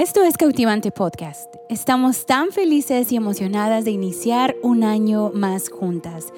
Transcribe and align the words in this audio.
Esto 0.00 0.22
es 0.22 0.38
Cautivante 0.38 0.92
Podcast. 0.92 1.56
Estamos 1.68 2.24
tan 2.24 2.52
felices 2.52 3.12
y 3.12 3.16
emocionadas 3.16 3.84
de 3.84 3.90
iniciar 3.90 4.56
un 4.62 4.82
año 4.82 5.30
más 5.34 5.68
juntas. 5.68 6.32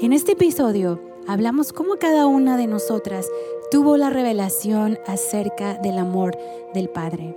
En 0.00 0.12
este 0.12 0.32
episodio 0.32 1.00
hablamos 1.28 1.72
cómo 1.72 1.94
cada 1.94 2.26
una 2.26 2.56
de 2.56 2.66
nosotras 2.66 3.28
tuvo 3.70 3.96
la 3.96 4.10
revelación 4.10 4.98
acerca 5.06 5.74
del 5.74 5.98
amor 5.98 6.36
del 6.74 6.88
Padre. 6.88 7.36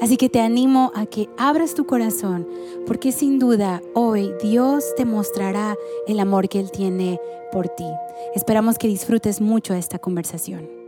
Así 0.00 0.16
que 0.16 0.28
te 0.28 0.40
animo 0.40 0.90
a 0.92 1.06
que 1.06 1.28
abras 1.38 1.74
tu 1.74 1.86
corazón, 1.86 2.48
porque 2.84 3.12
sin 3.12 3.38
duda 3.38 3.80
hoy 3.94 4.32
Dios 4.42 4.84
te 4.96 5.04
mostrará 5.04 5.76
el 6.08 6.18
amor 6.18 6.48
que 6.48 6.58
Él 6.58 6.72
tiene 6.72 7.20
por 7.52 7.68
ti. 7.68 7.86
Esperamos 8.34 8.76
que 8.76 8.88
disfrutes 8.88 9.40
mucho 9.40 9.72
esta 9.72 10.00
conversación. 10.00 10.81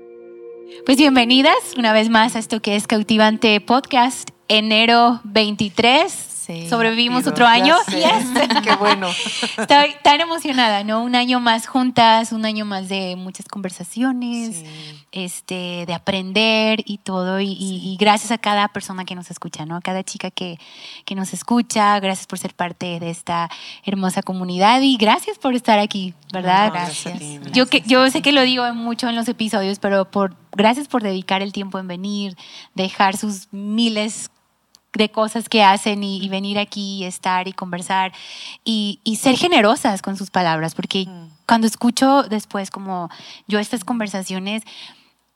Pues 0.86 0.98
bienvenidas 0.98 1.54
una 1.76 1.92
vez 1.92 2.08
más 2.08 2.36
a 2.36 2.38
esto 2.38 2.60
que 2.60 2.76
es 2.76 2.86
Cautivante 2.86 3.60
Podcast, 3.60 4.30
enero 4.48 5.20
23. 5.24 6.33
Sobrevivimos 6.68 7.26
otro 7.26 7.46
año. 7.46 7.76
Qué 7.88 8.76
bueno. 8.76 9.08
Estoy 9.58 9.94
tan 10.02 10.20
emocionada, 10.20 10.84
¿no? 10.84 11.02
Un 11.02 11.14
año 11.14 11.40
más 11.40 11.66
juntas, 11.66 12.32
un 12.32 12.44
año 12.44 12.64
más 12.64 12.88
de 12.88 13.16
muchas 13.16 13.46
conversaciones, 13.46 14.62
este, 15.12 15.84
de 15.86 15.94
aprender 15.94 16.82
y 16.84 16.98
todo. 16.98 17.40
Y, 17.40 17.96
gracias 17.98 18.30
a 18.30 18.38
cada 18.38 18.68
persona 18.68 19.04
que 19.04 19.14
nos 19.14 19.30
escucha, 19.30 19.64
¿no? 19.64 19.76
A 19.76 19.80
cada 19.80 20.02
chica 20.02 20.30
que, 20.30 20.58
que 21.04 21.14
nos 21.14 21.32
escucha. 21.32 21.98
Gracias 22.00 22.26
por 22.26 22.38
ser 22.38 22.54
parte 22.54 23.00
de 23.00 23.10
esta 23.10 23.50
hermosa 23.84 24.22
comunidad 24.22 24.80
y 24.82 24.96
gracias 24.96 25.38
por 25.38 25.54
estar 25.54 25.78
aquí, 25.78 26.14
¿verdad? 26.32 26.70
gracias. 26.72 27.20
Yo, 27.52 27.66
que, 27.66 27.82
yo 27.86 28.08
sé 28.10 28.22
que 28.22 28.32
lo 28.32 28.42
digo 28.42 28.72
mucho 28.74 29.08
en 29.08 29.16
los 29.16 29.28
episodios, 29.28 29.78
pero 29.78 30.10
por, 30.10 30.36
gracias 30.52 30.88
por 30.88 31.02
dedicar 31.02 31.42
el 31.42 31.52
tiempo 31.52 31.78
en 31.78 31.88
venir, 31.88 32.36
dejar 32.74 33.16
sus 33.16 33.48
miles 33.52 34.30
de 34.94 35.10
cosas 35.10 35.48
que 35.48 35.62
hacen 35.62 36.02
y, 36.02 36.28
venir 36.28 36.58
aquí 36.58 36.98
y 36.98 37.04
estar 37.04 37.48
y 37.48 37.52
conversar 37.52 38.12
y, 38.64 39.00
ser 39.20 39.36
generosas 39.36 40.02
con 40.02 40.16
sus 40.16 40.30
palabras, 40.30 40.74
porque 40.74 41.06
mm. 41.06 41.28
cuando 41.46 41.66
escucho 41.66 42.22
después 42.24 42.70
como 42.70 43.10
yo 43.46 43.58
estas 43.58 43.84
conversaciones, 43.84 44.62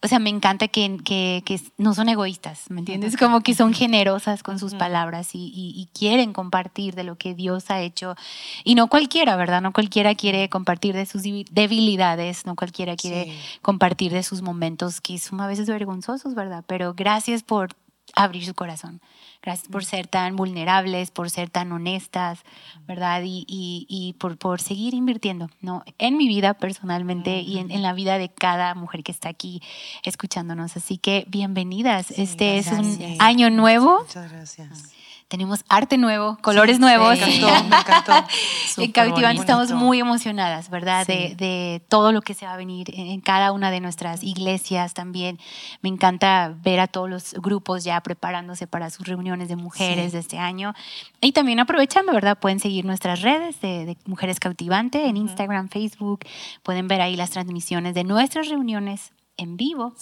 o 0.01 0.07
sea, 0.07 0.21
me 0.21 0.31
encanta 0.31 0.69
que, 0.69 0.99
que, 1.05 1.61
no 1.77 1.93
son 1.93 2.09
egoístas, 2.09 2.71
¿me 2.71 2.79
entiendes? 2.79 3.17
Como 3.17 3.41
que 3.41 3.55
son 3.55 3.75
generosas 3.75 4.45
con 4.45 4.61
sus 4.61 4.75
palabras 4.75 5.31
y, 5.33 5.89
quieren 5.93 6.33
compartir 6.33 6.95
de 6.95 7.03
lo 7.03 7.17
que 7.17 7.35
Dios 7.35 7.71
ha 7.71 7.81
hecho. 7.81 8.15
Y 8.63 8.77
no 8.77 8.87
cualquiera, 8.87 9.35
¿verdad? 9.35 9.61
No 9.61 9.73
cualquiera 9.73 10.15
quiere 10.15 10.49
compartir 10.49 10.95
de 10.95 11.05
sus 11.05 11.23
debilidades, 11.51 12.47
no 12.47 12.55
cualquiera 12.55 12.95
quiere 12.95 13.37
compartir 13.61 14.13
de 14.13 14.23
sus 14.23 14.41
momentos 14.41 15.01
que 15.01 15.19
son 15.19 15.41
a 15.41 15.49
veces 15.49 15.69
vergonzosos, 15.69 16.37
¿verdad? 16.37 16.63
Pero 16.69 16.95
gracias 16.95 17.43
por 17.43 17.75
abrir 18.15 18.45
su 18.45 18.55
corazón. 18.55 19.01
Gracias 19.43 19.69
por 19.69 19.85
ser 19.85 20.09
tan 20.09 20.37
vulnerables, 20.37 21.11
por 21.11 21.31
ser 21.31 21.49
tan 21.49 21.71
honestas, 21.73 22.41
¿verdad? 22.87 23.23
Y, 23.25 23.45
y, 23.47 24.15
por, 24.15 24.37
por, 24.37 24.61
seguir 24.61 24.95
invirtiendo, 24.95 25.49
¿no? 25.61 25.85
En 25.99 26.17
mi 26.17 26.27
vida 26.27 26.55
personalmente 26.55 27.41
y 27.41 27.59
en, 27.59 27.83
la 27.83 27.93
vida 27.93 28.19
de 28.19 28.29
cada 28.29 28.75
mujer 28.75 29.05
que 29.05 29.13
está 29.13 29.29
aquí 29.29 29.63
escuchándonos. 30.03 30.77
Así 30.77 30.99
que 30.99 31.25
bienvenidas. 31.29 32.11
este 32.11 32.59
es 32.59 32.67
un 32.73 33.17
año 33.21 33.49
nuevo. 33.51 34.01
Muchas 34.01 34.31
gracias 34.33 34.98
tenemos 35.29 35.63
arte 35.69 35.99
nuevo, 35.99 36.39
colores 36.41 36.81
nuevos. 36.81 37.19
me 37.21 37.37
encantó, 37.37 37.69
me 37.69 37.77
encantó. 37.77 38.13
en 38.79 38.93
Cautivante 38.93 39.41
estamos 39.41 39.71
muy 39.73 40.01
emocionadas, 40.01 40.71
¿verdad? 40.71 41.07
De, 41.07 41.35
de, 41.37 41.83
todo 41.89 42.13
lo 42.13 42.23
que 42.23 42.33
se 42.33 42.47
va 42.47 42.55
a 42.55 42.57
venir 42.57 42.91
en 42.95 43.21
cada 43.21 43.53
una 43.53 43.71
de 43.71 43.81
nuestras 43.81 44.23
iglesias 44.23 44.95
también. 44.95 45.39
Me 45.83 45.91
encanta 45.91 46.55
ver 46.63 46.81
a 46.81 46.87
todos 46.87 47.11
los 47.11 47.35
grupos 47.35 47.85
ya 47.85 48.01
preparándose 48.01 48.67
para 48.67 48.89
sus 48.89 49.07
reuniones 49.07 49.49
de 49.49 49.57
mujeres 49.57 50.13
de 50.13 50.19
este 50.19 50.39
año. 50.39 50.75
Y 51.21 51.33
también 51.33 51.61
aprovechando, 51.61 52.13
¿verdad? 52.13 52.39
Pueden 52.39 52.59
seguir 52.59 52.87
nuestras 52.87 53.21
redes 53.21 53.61
de, 53.61 53.97
Mujeres 54.07 54.41
Cautivante 54.41 55.07
en 55.09 55.19
Instagram, 55.19 55.69
Facebook. 55.69 56.21
Pueden 56.63 56.89
ver 56.89 57.03
ahí 57.03 57.17
las 57.17 57.31
transmisiones 57.31 57.95
de 57.95 58.05
nuestras 58.05 58.49
reuniones 58.49 59.13
en 59.39 59.57
vivo, 59.57 59.95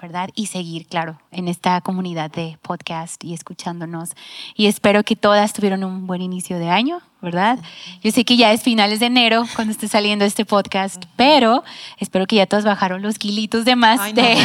¿verdad? 0.00 0.30
Y 0.34 0.46
seguir, 0.46 0.86
claro, 0.86 1.18
en 1.30 1.48
esta 1.48 1.80
comunidad 1.82 2.30
de 2.30 2.58
podcast 2.62 3.22
y 3.22 3.34
escuchándonos. 3.34 4.12
Y 4.56 4.66
espero 4.66 5.02
que 5.02 5.16
todas 5.16 5.52
tuvieron 5.52 5.84
un 5.84 6.06
buen 6.06 6.22
inicio 6.22 6.58
de 6.58 6.70
año, 6.70 7.00
¿verdad? 7.24 7.58
Yo 8.02 8.12
sé 8.12 8.24
que 8.24 8.36
ya 8.36 8.52
es 8.52 8.62
finales 8.62 9.00
de 9.00 9.06
enero 9.06 9.44
cuando 9.56 9.72
esté 9.72 9.88
saliendo 9.88 10.24
este 10.24 10.44
podcast, 10.44 11.04
pero 11.16 11.64
espero 11.98 12.26
que 12.26 12.36
ya 12.36 12.46
todas 12.46 12.64
bajaron 12.64 13.02
los 13.02 13.18
kilitos 13.18 13.64
de 13.64 13.74
más 13.74 14.14
de, 14.14 14.36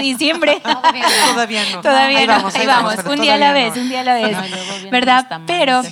diciembre. 0.00 0.60
Todavía 0.62 1.64
no. 1.72 1.80
Todavía 1.80 2.26
no. 2.26 2.48
Ahí 2.54 2.66
vamos, 2.66 2.94
un 3.04 3.20
día 3.20 3.34
a 3.34 3.38
la 3.38 3.52
vez, 3.52 3.76
un 3.76 3.88
día 3.88 4.02
a 4.02 4.04
la 4.04 4.14
vez, 4.14 4.36
¿verdad? 4.90 5.40
Pero, 5.46 5.82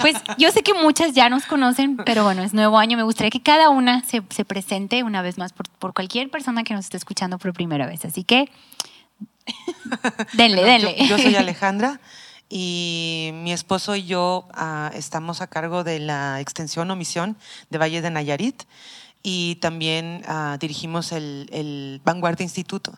pues 0.00 0.16
yo 0.36 0.50
sé 0.50 0.62
que 0.62 0.74
muchas 0.74 1.14
ya 1.14 1.30
nos 1.30 1.46
conocen, 1.46 1.96
pero 1.96 2.24
bueno, 2.24 2.42
es 2.42 2.52
nuevo 2.52 2.76
año. 2.78 2.96
Me 2.96 3.04
gustaría 3.04 3.30
que 3.30 3.40
cada 3.40 3.70
una 3.70 4.02
se, 4.04 4.22
se 4.30 4.44
presente 4.44 5.02
una 5.04 5.22
vez 5.22 5.38
más 5.38 5.52
por, 5.52 5.68
por, 5.78 5.94
cualquier 5.94 6.28
persona 6.28 6.64
que 6.64 6.74
nos 6.74 6.86
esté 6.86 6.96
escuchando 6.96 7.38
por 7.38 7.52
primera 7.52 7.86
vez. 7.86 8.04
Así 8.04 8.24
que, 8.24 8.50
denle, 10.32 10.64
denle. 10.64 10.96
yo 11.06 11.16
soy 11.18 11.36
Alejandra 11.36 12.00
y 12.48 13.30
mi 13.34 13.52
esposo 13.52 13.96
y 13.96 14.04
yo 14.04 14.46
ah, 14.54 14.90
estamos 14.94 15.40
a 15.40 15.46
cargo 15.46 15.84
de 15.84 15.98
la 15.98 16.40
extensión 16.40 16.90
o 16.90 16.96
misión 16.96 17.36
de 17.70 17.78
Valle 17.78 18.02
de 18.02 18.10
Nayarit 18.10 18.64
y 19.26 19.54
también 19.56 20.22
ah, 20.28 20.58
dirigimos 20.60 21.10
el, 21.10 22.00
Vanguardia 22.04 22.44
Instituto. 22.44 22.92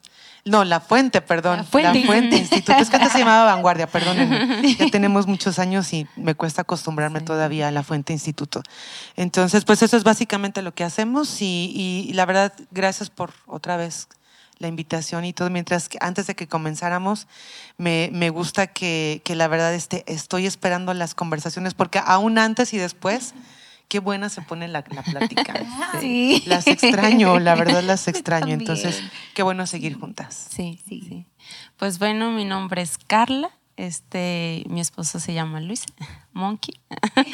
No, 0.45 0.65
La 0.65 0.81
Fuente, 0.81 1.21
perdón. 1.21 1.59
La 1.59 1.65
Fuente, 1.65 2.37
Instituto. 2.37 2.73
Es 2.79 2.91
que 2.91 2.97
antes 2.97 3.13
se 3.13 3.21
llamaba 3.21 3.45
Vanguardia, 3.55 3.87
perdón. 3.87 4.17
Ya 4.77 4.87
tenemos 4.91 5.29
muchos 5.29 5.61
años 5.61 5.93
y 5.93 6.09
me 6.17 6.35
cuesta 6.35 6.63
acostumbrarme 6.63 7.21
todavía 7.21 7.69
a 7.69 7.71
La 7.71 7.85
Fuente 7.85 8.13
Instituto. 8.13 8.63
Entonces, 9.15 9.65
pues 9.65 9.83
eso 9.83 9.97
es 9.97 10.03
básicamente 10.03 10.63
lo 10.63 10.75
que 10.75 10.83
hacemos 10.83 11.41
y, 11.41 12.07
y 12.09 12.13
la 12.15 12.27
verdad, 12.27 12.53
gracias 12.73 13.09
por 13.09 13.33
otra 13.47 13.77
vez 13.77 14.09
la 14.59 14.69
invitación 14.69 15.25
y 15.25 15.33
todo. 15.33 15.51
Mientras 15.51 15.89
que 15.89 15.99
antes 16.01 16.27
de 16.27 16.35
que 16.35 16.47
comenzáramos, 16.47 17.27
me, 17.77 18.11
me 18.13 18.31
gusta 18.31 18.67
que, 18.67 19.21
que, 19.25 19.35
la 19.35 19.49
verdad 19.49 19.75
este, 19.75 20.05
estoy 20.07 20.47
esperando 20.47 20.95
las 20.95 21.15
conversaciones, 21.15 21.75
porque 21.75 22.01
aún 22.05 22.39
antes 22.39 22.73
y 22.73 22.79
después, 22.79 23.35
qué 23.89 23.99
buena 23.99 24.29
se 24.29 24.43
pone 24.43 24.69
la, 24.69 24.85
la 24.91 25.03
plática. 25.03 25.55
Sí. 26.01 26.43
Las 26.47 26.67
extraño, 26.67 27.39
la 27.39 27.55
verdad 27.55 27.83
las 27.83 28.09
extraño. 28.09 28.55
Entonces, 28.55 29.03
qué 29.35 29.43
bueno 29.43 29.67
seguir 29.67 29.99
juntas. 29.99 30.49
Sí, 30.51 30.81
sí, 30.87 31.03
sí. 31.09 31.27
Pues 31.77 31.99
bueno, 31.99 32.31
mi 32.33 32.45
nombre 32.45 32.83
es 32.83 32.99
Carla. 32.99 33.51
Este, 33.77 34.65
mi 34.69 34.81
esposo 34.81 35.21
se 35.21 35.35
llama 35.35 35.61
Luis 35.61 35.85
Monkey. 36.33 36.81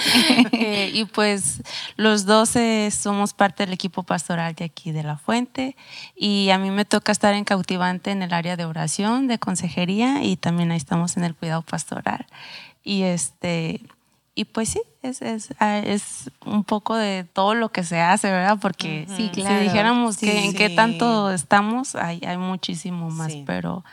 Eh, 0.52 0.90
y 0.94 1.04
pues 1.06 1.62
los 1.96 2.24
dos 2.24 2.52
somos 2.90 3.32
parte 3.34 3.64
del 3.64 3.72
equipo 3.72 4.02
pastoral 4.02 4.54
de 4.54 4.64
aquí 4.64 4.92
de 4.92 5.02
La 5.02 5.16
Fuente. 5.16 5.76
Y 6.14 6.50
a 6.50 6.58
mí 6.58 6.70
me 6.70 6.84
toca 6.84 7.12
estar 7.12 7.34
en 7.34 7.44
cautivante 7.44 8.10
en 8.10 8.22
el 8.22 8.32
área 8.32 8.56
de 8.56 8.64
oración, 8.64 9.26
de 9.26 9.38
consejería 9.38 10.22
y 10.22 10.36
también 10.36 10.70
ahí 10.70 10.76
estamos 10.76 11.16
en 11.16 11.24
el 11.24 11.34
cuidado 11.34 11.62
pastoral. 11.62 12.26
Y 12.84 13.02
este. 13.02 13.80
Y 14.34 14.46
pues 14.46 14.70
sí, 14.70 14.82
es, 15.02 15.20
es, 15.22 15.54
ah, 15.58 15.78
es 15.78 16.30
un 16.44 16.64
poco 16.64 16.96
de 16.96 17.24
todo 17.24 17.54
lo 17.54 17.70
que 17.70 17.84
se 17.84 18.00
hace, 18.00 18.30
¿verdad? 18.30 18.58
Porque 18.60 19.06
si 19.16 19.28
dijéramos 19.28 20.16
que 20.18 20.44
en 20.44 20.54
qué 20.54 20.70
tanto 20.70 21.30
estamos, 21.30 21.94
hay, 21.94 22.20
hay 22.26 22.38
muchísimo 22.38 23.10
más, 23.10 23.32
pero 23.44 23.84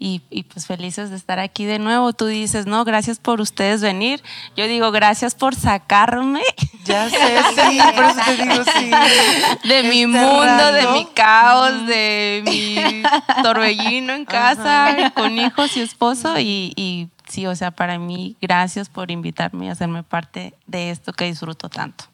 y, 0.00 0.22
y, 0.30 0.44
pues 0.44 0.66
felices 0.66 1.10
de 1.10 1.16
estar 1.16 1.40
aquí 1.40 1.64
de 1.64 1.80
nuevo. 1.80 2.12
Tú 2.12 2.26
dices, 2.26 2.66
no, 2.66 2.84
gracias 2.84 3.18
por 3.18 3.40
ustedes 3.40 3.80
venir. 3.80 4.22
Yo 4.56 4.68
digo, 4.68 4.92
gracias 4.92 5.34
por 5.34 5.56
sacarme. 5.56 6.42
Ya 6.84 7.10
sé, 7.10 7.18
sí, 7.18 7.78
por 7.94 8.04
eso 8.04 8.20
te 8.24 8.36
digo, 8.36 8.64
sí. 8.64 9.68
De 9.68 9.82
mi 9.82 10.06
mundo, 10.06 10.72
de 10.72 10.86
mi 10.92 11.04
caos, 11.06 11.86
de 11.86 12.42
mi 12.46 13.02
torbellino 13.42 14.12
en 14.14 14.24
casa, 14.24 15.12
con 15.14 15.36
hijos 15.38 15.76
y 15.76 15.80
esposo. 15.80 16.38
Y, 16.38 16.72
y 16.76 17.08
sí, 17.28 17.46
o 17.46 17.54
sea, 17.54 17.70
para 17.70 17.98
mí, 17.98 18.36
gracias 18.40 18.88
por 18.88 19.10
invitarme 19.10 19.68
a 19.68 19.72
hacerme 19.72 20.02
parte 20.02 20.54
de 20.66 20.90
esto 20.90 21.12
que 21.12 21.24
disfruto 21.24 21.68
tanto. 21.68 22.04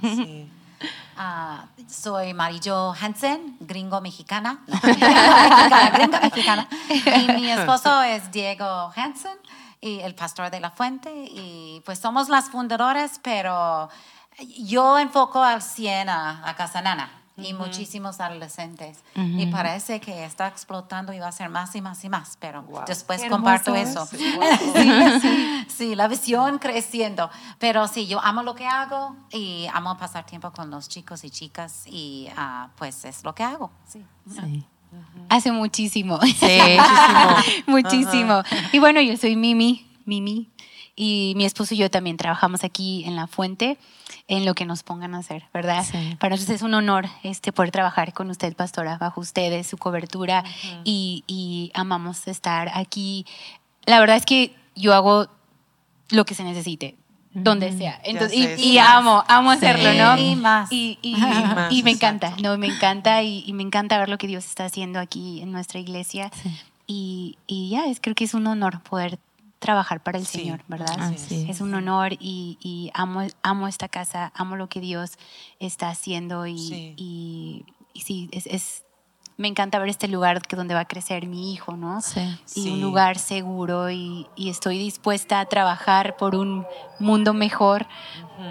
Sí. 0.00 0.48
Uh, 1.16 1.66
soy 1.88 2.34
Marillo 2.34 2.92
Hansen, 2.92 3.56
gringo 3.60 4.00
mexicana. 4.00 4.60
mexicana, 4.66 5.90
gringa 5.90 6.20
mexicana. 6.20 6.68
Y 6.88 7.32
mi 7.32 7.50
esposo 7.50 8.02
es 8.02 8.30
Diego 8.30 8.92
Hansen, 8.94 9.36
y 9.80 10.00
el 10.00 10.14
pastor 10.14 10.50
de 10.50 10.60
la 10.60 10.70
fuente. 10.70 11.10
Y 11.14 11.82
pues 11.84 11.98
somos 11.98 12.28
las 12.28 12.50
fundadoras, 12.50 13.20
pero 13.22 13.88
yo 14.58 14.98
enfoco 14.98 15.42
al 15.42 15.62
100 15.62 16.08
a, 16.08 16.48
a 16.48 16.56
Casanana 16.56 17.21
y 17.44 17.54
muchísimos 17.54 18.20
adolescentes. 18.20 18.98
Y 19.14 19.46
parece 19.46 20.00
que 20.00 20.24
está 20.24 20.48
explotando 20.48 21.12
y 21.12 21.18
va 21.18 21.28
a 21.28 21.32
ser 21.32 21.48
más 21.48 21.74
y 21.74 21.80
más 21.80 22.04
y 22.04 22.08
más, 22.08 22.36
pero 22.40 22.64
después 22.86 23.22
comparto 23.28 23.74
eso. 23.74 24.08
Sí, 25.68 25.94
la 25.94 26.06
visión 26.08 26.58
creciendo. 26.58 27.30
Pero 27.58 27.88
sí, 27.88 28.06
yo 28.06 28.20
amo 28.22 28.42
lo 28.42 28.54
que 28.54 28.66
hago 28.66 29.16
y 29.30 29.66
amo 29.72 29.96
pasar 29.96 30.26
tiempo 30.26 30.52
con 30.52 30.70
los 30.70 30.88
chicos 30.88 31.24
y 31.24 31.30
chicas 31.30 31.84
y 31.86 32.28
ah, 32.36 32.68
pues 32.76 33.04
es 33.04 33.24
lo 33.24 33.34
que 33.34 33.42
hago. 33.42 33.70
Sí. 33.86 34.04
Hace 35.28 35.52
muchísimo. 35.52 36.20
Sí, 36.20 36.58
muchísimo. 37.66 38.42
Y 38.72 38.78
bueno, 38.78 39.00
yo 39.00 39.16
soy 39.16 39.36
Mimi, 39.36 39.86
Mimi, 40.04 40.50
y 40.94 41.32
mi 41.36 41.44
esposo 41.44 41.74
y 41.74 41.78
yo 41.78 41.90
también 41.90 42.16
trabajamos 42.16 42.64
aquí 42.64 43.04
en 43.04 43.16
La 43.16 43.26
Fuente 43.26 43.78
en 44.34 44.46
lo 44.46 44.54
que 44.54 44.64
nos 44.64 44.82
pongan 44.82 45.14
a 45.14 45.18
hacer, 45.18 45.44
¿verdad? 45.52 45.84
Sí. 45.84 46.16
Para 46.18 46.36
nosotros 46.36 46.56
es 46.56 46.62
un 46.62 46.72
honor 46.72 47.06
este, 47.22 47.52
poder 47.52 47.70
trabajar 47.70 48.14
con 48.14 48.30
usted, 48.30 48.56
pastora, 48.56 48.96
bajo 48.96 49.20
ustedes, 49.20 49.66
su 49.66 49.76
cobertura, 49.76 50.42
y, 50.84 51.22
y 51.26 51.70
amamos 51.74 52.26
estar 52.26 52.70
aquí. 52.72 53.26
La 53.84 54.00
verdad 54.00 54.16
es 54.16 54.24
que 54.24 54.54
yo 54.74 54.94
hago 54.94 55.26
lo 56.08 56.24
que 56.24 56.34
se 56.34 56.44
necesite, 56.44 56.96
donde 57.34 57.76
sea. 57.76 58.00
Entonces, 58.04 58.38
sé, 58.38 58.54
y, 58.54 58.56
sí. 58.56 58.68
y 58.72 58.78
amo, 58.78 59.22
amo 59.28 59.50
hacerlo, 59.50 59.90
Sí. 59.92 59.98
¿no? 59.98 60.16
Y 60.16 60.34
más. 60.36 60.72
Y, 60.72 60.98
y- 61.02 61.14
más, 61.18 61.70
y 61.70 61.82
me 61.82 61.90
exacto. 61.90 62.26
encanta, 62.28 62.42
no, 62.42 62.56
me 62.56 62.68
encanta 62.68 63.22
y, 63.22 63.44
y 63.46 63.52
me 63.52 63.62
encanta 63.62 63.98
ver 63.98 64.08
lo 64.08 64.16
que 64.16 64.28
Dios 64.28 64.46
está 64.46 64.64
haciendo 64.64 64.98
aquí 64.98 65.42
en 65.42 65.52
nuestra 65.52 65.78
iglesia. 65.78 66.30
Y, 66.86 67.36
y 67.46 67.68
ya, 67.68 67.84
es, 67.84 68.00
creo 68.00 68.14
que 68.14 68.24
es 68.24 68.32
un 68.32 68.46
honor 68.46 68.80
poder 68.82 69.18
trabajar 69.62 70.02
para 70.02 70.18
el 70.18 70.26
Sí, 70.26 70.40
Señor, 70.40 70.62
¿verdad? 70.68 70.94
así 70.98 71.46
es. 71.48 71.60
un 71.62 71.72
honor 71.72 72.12
y, 72.20 72.58
y 72.60 72.90
amo, 72.92 73.22
amo 73.42 73.66
esta 73.68 73.88
casa, 73.88 74.30
amo 74.34 74.56
lo 74.56 74.68
que 74.68 74.80
Dios 74.80 75.12
está 75.58 75.88
haciendo 75.88 76.46
y 76.46 76.58
Sí. 76.58 76.94
y, 76.98 77.64
y 77.94 78.00
sí, 78.02 78.28
es, 78.32 78.46
es- 78.46 78.82
me 79.38 79.48
encanta 79.48 79.78
ver 79.78 79.88
este 79.88 80.08
lugar 80.08 80.42
que 80.42 80.56
donde 80.56 80.74
va 80.74 80.80
a 80.80 80.84
crecer 80.84 81.26
mi 81.26 81.52
hijo, 81.54 81.74
¿no? 81.76 82.00
Sí. 82.02 82.20
Y 82.54 82.60
Sí. 82.64 82.70
un 82.70 82.80
lugar 82.82 83.18
seguro 83.18 83.90
y, 83.90 84.26
y 84.36 84.50
estoy 84.50 84.78
dispuesta 84.78 85.40
a 85.40 85.46
trabajar 85.46 86.16
por 86.16 86.36
un 86.36 86.66
mundo 87.00 87.32
mejor 87.32 87.86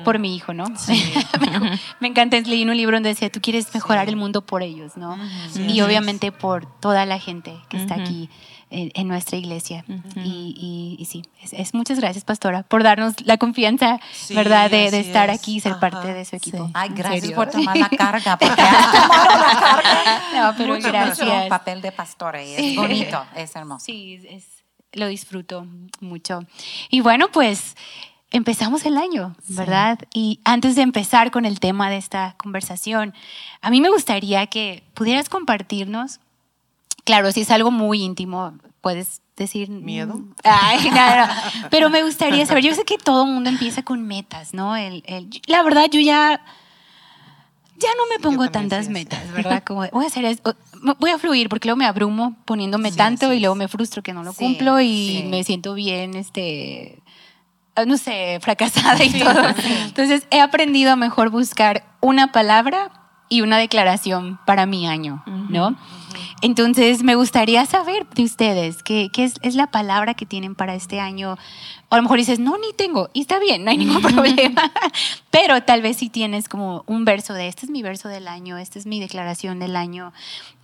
por 0.03 0.17
mi 0.19 0.35
hijo, 0.35 0.53
¿no? 0.53 0.65
me, 1.39 1.79
me 1.99 2.07
encanta, 2.07 2.39
leí 2.39 2.63
un 2.63 2.75
libro 2.75 2.95
donde 2.95 3.09
decía, 3.09 3.29
tú 3.31 3.39
quieres 3.41 3.73
mejorar 3.73 4.09
el 4.09 4.15
mundo 4.15 4.41
por 4.41 4.63
ellos, 4.63 4.97
¿no? 4.97 5.17
Sí, 5.51 5.63
y 5.67 5.81
obviamente 5.81 6.31
por 6.31 6.65
toda 6.79 7.05
la 7.05 7.19
gente 7.19 7.55
que 7.69 7.77
está 7.77 7.95
aquí 7.95 8.29
en, 8.71 8.91
en 8.95 9.07
nuestra 9.07 9.37
iglesia. 9.37 9.85
y, 10.15 10.55
y- 10.57 10.95
y 10.99 11.05
sí, 11.05 11.23
es, 11.43 11.53
es- 11.53 11.73
muchas 11.73 11.99
gracias, 11.99 12.23
pastora, 12.23 12.63
por 12.63 12.81
darnos 12.83 13.13
la 13.25 13.37
confianza, 13.37 13.99
Sí, 14.13 14.33
¿verdad? 14.33 14.71
De, 14.71 14.89
de 14.89 14.99
estar 15.01 15.29
es. 15.29 15.39
aquí 15.39 15.57
y 15.57 15.59
ser 15.59 15.73
Ajá. 15.73 15.81
parte 15.81 16.13
de 16.13 16.25
su 16.25 16.35
equipo. 16.35 16.65
Sí. 16.65 16.71
Ay, 16.73 16.89
gracias 16.95 17.21
serio. 17.21 17.35
por 17.35 17.49
tomar 17.51 17.77
la 17.77 17.89
carga, 17.89 18.37
porque 18.39 18.61
has 18.61 18.91
tomado 18.91 19.23
la 19.39 19.59
carga. 19.59 20.21
No, 20.33 20.53
pero 20.57 20.73
Mucho, 20.75 20.87
gracias. 20.87 21.27
mucho 21.27 21.49
papel 21.49 21.81
de 21.81 21.91
pastora 21.91 22.43
y 22.43 22.53
es 22.55 22.75
bonito, 22.75 23.23
es 23.35 23.55
hermoso. 23.55 23.85
Sí, 23.85 24.19
es, 24.29 24.45
lo 24.93 25.07
disfruto 25.07 25.67
mucho. 25.99 26.39
Y 26.89 27.01
bueno, 27.01 27.27
pues 27.31 27.75
empezamos 28.31 28.85
el 28.85 28.97
año, 28.97 29.35
¿verdad? 29.49 29.99
Y 30.13 30.39
antes 30.45 30.75
de 30.75 30.81
empezar 30.83 31.31
con 31.31 31.45
el 31.45 31.59
tema 31.59 31.89
de 31.89 31.97
esta 31.97 32.35
conversación, 32.37 33.13
a 33.61 33.69
mí 33.69 33.81
me 33.81 33.89
gustaría 33.89 34.47
que 34.47 34.83
pudieras 34.93 35.27
compartirnos, 35.29 36.19
claro, 37.03 37.31
si 37.31 37.41
es 37.41 37.51
algo 37.51 37.71
muy 37.71 38.01
íntimo, 38.03 38.53
puedes 38.81 39.21
decir... 39.37 39.69
¿Miedo? 39.69 40.19
Ay, 40.43 40.89
no, 40.91 41.15
no, 41.25 41.33
pero 41.69 41.89
me 41.89 42.03
gustaría 42.03 42.45
saber, 42.45 42.63
yo 42.63 42.73
sé 42.75 42.83
que 42.83 42.97
todo 42.97 43.23
el 43.25 43.31
mundo 43.31 43.49
empieza 43.49 43.83
con 43.83 44.05
metas, 44.05 44.53
¿no? 44.53 44.75
El, 44.75 45.03
el- 45.07 45.29
la 45.47 45.63
verdad, 45.63 45.85
yo 45.91 45.99
ya... 45.99 46.41
Ya 47.77 47.89
no 47.97 48.03
me 48.15 48.21
pongo 48.21 48.47
tantas 48.51 48.89
metas, 48.89 49.31
¿verdad? 49.31 49.63
Como 49.65 49.87
voy 49.91 50.03
a 50.03 50.07
hacer 50.07 50.23
esto, 50.25 50.55
voy 50.99 51.09
a 51.09 51.17
fluir 51.17 51.49
porque 51.49 51.67
luego 51.67 51.77
me 51.77 51.85
abrumo 51.87 52.35
poniéndome 52.45 52.91
Sí, 52.91 52.97
tanto 52.97 53.33
y 53.33 53.39
luego 53.39 53.55
me 53.55 53.67
frustro 53.67 54.03
que 54.03 54.13
no 54.13 54.21
lo 54.23 54.33
Sí, 54.33 54.37
cumplo 54.37 54.79
y 54.79 55.25
me 55.31 55.43
siento 55.43 55.73
bien, 55.73 56.13
este, 56.15 57.01
ah, 57.75 57.85
no 57.85 57.97
sé, 57.97 58.37
fracasada 58.39 59.03
y 59.03 59.09
todo. 59.19 59.41
Entonces 59.85 60.27
he 60.29 60.39
aprendido 60.41 60.91
a 60.91 60.95
mejor 60.95 61.31
buscar 61.31 61.83
una 62.01 62.31
palabra 62.31 62.91
y 63.29 63.41
una 63.41 63.57
declaración 63.57 64.39
para 64.45 64.67
mi 64.67 64.85
año, 64.85 65.23
¿no? 65.49 65.75
Entonces 66.41 67.03
me 67.03 67.15
gustaría 67.15 67.65
saber 67.65 68.07
de 68.09 68.23
ustedes 68.23 68.83
qué, 68.83 69.09
qué 69.11 69.23
es, 69.23 69.35
es 69.41 69.55
la 69.55 69.67
palabra 69.67 70.13
que 70.13 70.25
tienen 70.25 70.55
para 70.55 70.75
este 70.75 70.99
año. 70.99 71.37
O 71.89 71.95
a 71.95 71.97
lo 71.97 72.03
mejor 72.03 72.19
dices, 72.19 72.39
no, 72.39 72.57
ni 72.57 72.73
tengo, 72.73 73.09
y 73.13 73.21
está 73.21 73.39
bien, 73.39 73.65
no 73.65 73.71
hay 73.71 73.77
ningún 73.77 74.01
problema. 74.13 74.71
Pero 75.29 75.61
tal 75.63 75.81
vez 75.81 75.97
si 75.97 76.09
tienes 76.09 76.47
como 76.47 76.83
un 76.87 77.05
verso 77.05 77.33
de, 77.33 77.47
este 77.47 77.65
es 77.65 77.71
mi 77.71 77.81
verso 77.81 78.07
del 78.07 78.27
año, 78.27 78.57
esta 78.57 78.79
es 78.79 78.85
mi 78.85 78.99
declaración 78.99 79.59
del 79.59 79.75
año, 79.75 80.13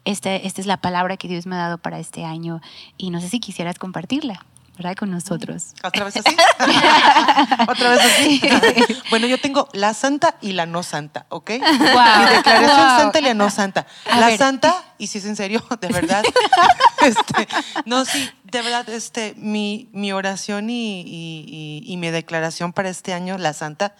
este, 0.05 0.47
esta 0.47 0.61
es 0.61 0.67
la 0.67 0.77
palabra 0.77 1.17
que 1.17 1.27
Dios 1.27 1.45
me 1.45 1.55
ha 1.55 1.59
dado 1.59 1.77
para 1.77 1.99
este 1.99 2.23
año. 2.23 2.61
Y 2.97 3.09
no 3.09 3.19
sé 3.19 3.29
si 3.29 3.39
quisieras 3.39 3.77
compartirla, 3.77 4.45
¿verdad? 4.77 4.95
Con 4.95 5.11
nosotros. 5.11 5.73
¿Otra 5.83 6.05
vez 6.05 6.17
así? 6.17 6.35
¿Otra 7.67 7.89
vez 7.89 7.99
así? 7.99 8.41
bueno, 9.09 9.27
yo 9.27 9.39
tengo 9.39 9.67
la 9.73 9.93
santa 9.93 10.35
y 10.41 10.53
la 10.53 10.65
no 10.65 10.83
santa, 10.83 11.25
¿ok? 11.29 11.49
Mi 11.51 11.57
declaración 12.35 12.87
Wow. 12.87 12.97
santa 12.99 13.19
y 13.19 13.21
la 13.23 13.33
no 13.33 13.49
santa. 13.49 13.87
A 14.09 14.19
la 14.19 14.27
ver. 14.27 14.37
santa, 14.37 14.83
y 14.97 15.07
si 15.07 15.17
es 15.17 15.25
en 15.25 15.35
serio, 15.35 15.63
de 15.81 15.87
verdad. 15.87 16.23
este, 17.01 17.47
no, 17.85 18.05
sí, 18.05 18.29
de 18.43 18.61
verdad, 18.61 18.87
este, 18.89 19.33
mi, 19.37 19.89
mi 19.93 20.11
oración 20.13 20.69
y, 20.69 21.01
y- 21.01 21.45
y- 21.47 21.93
y 21.93 21.97
mi 21.97 22.09
declaración 22.09 22.73
para 22.73 22.89
este 22.89 23.13
año, 23.13 23.37
la 23.37 23.53
santa, 23.53 23.95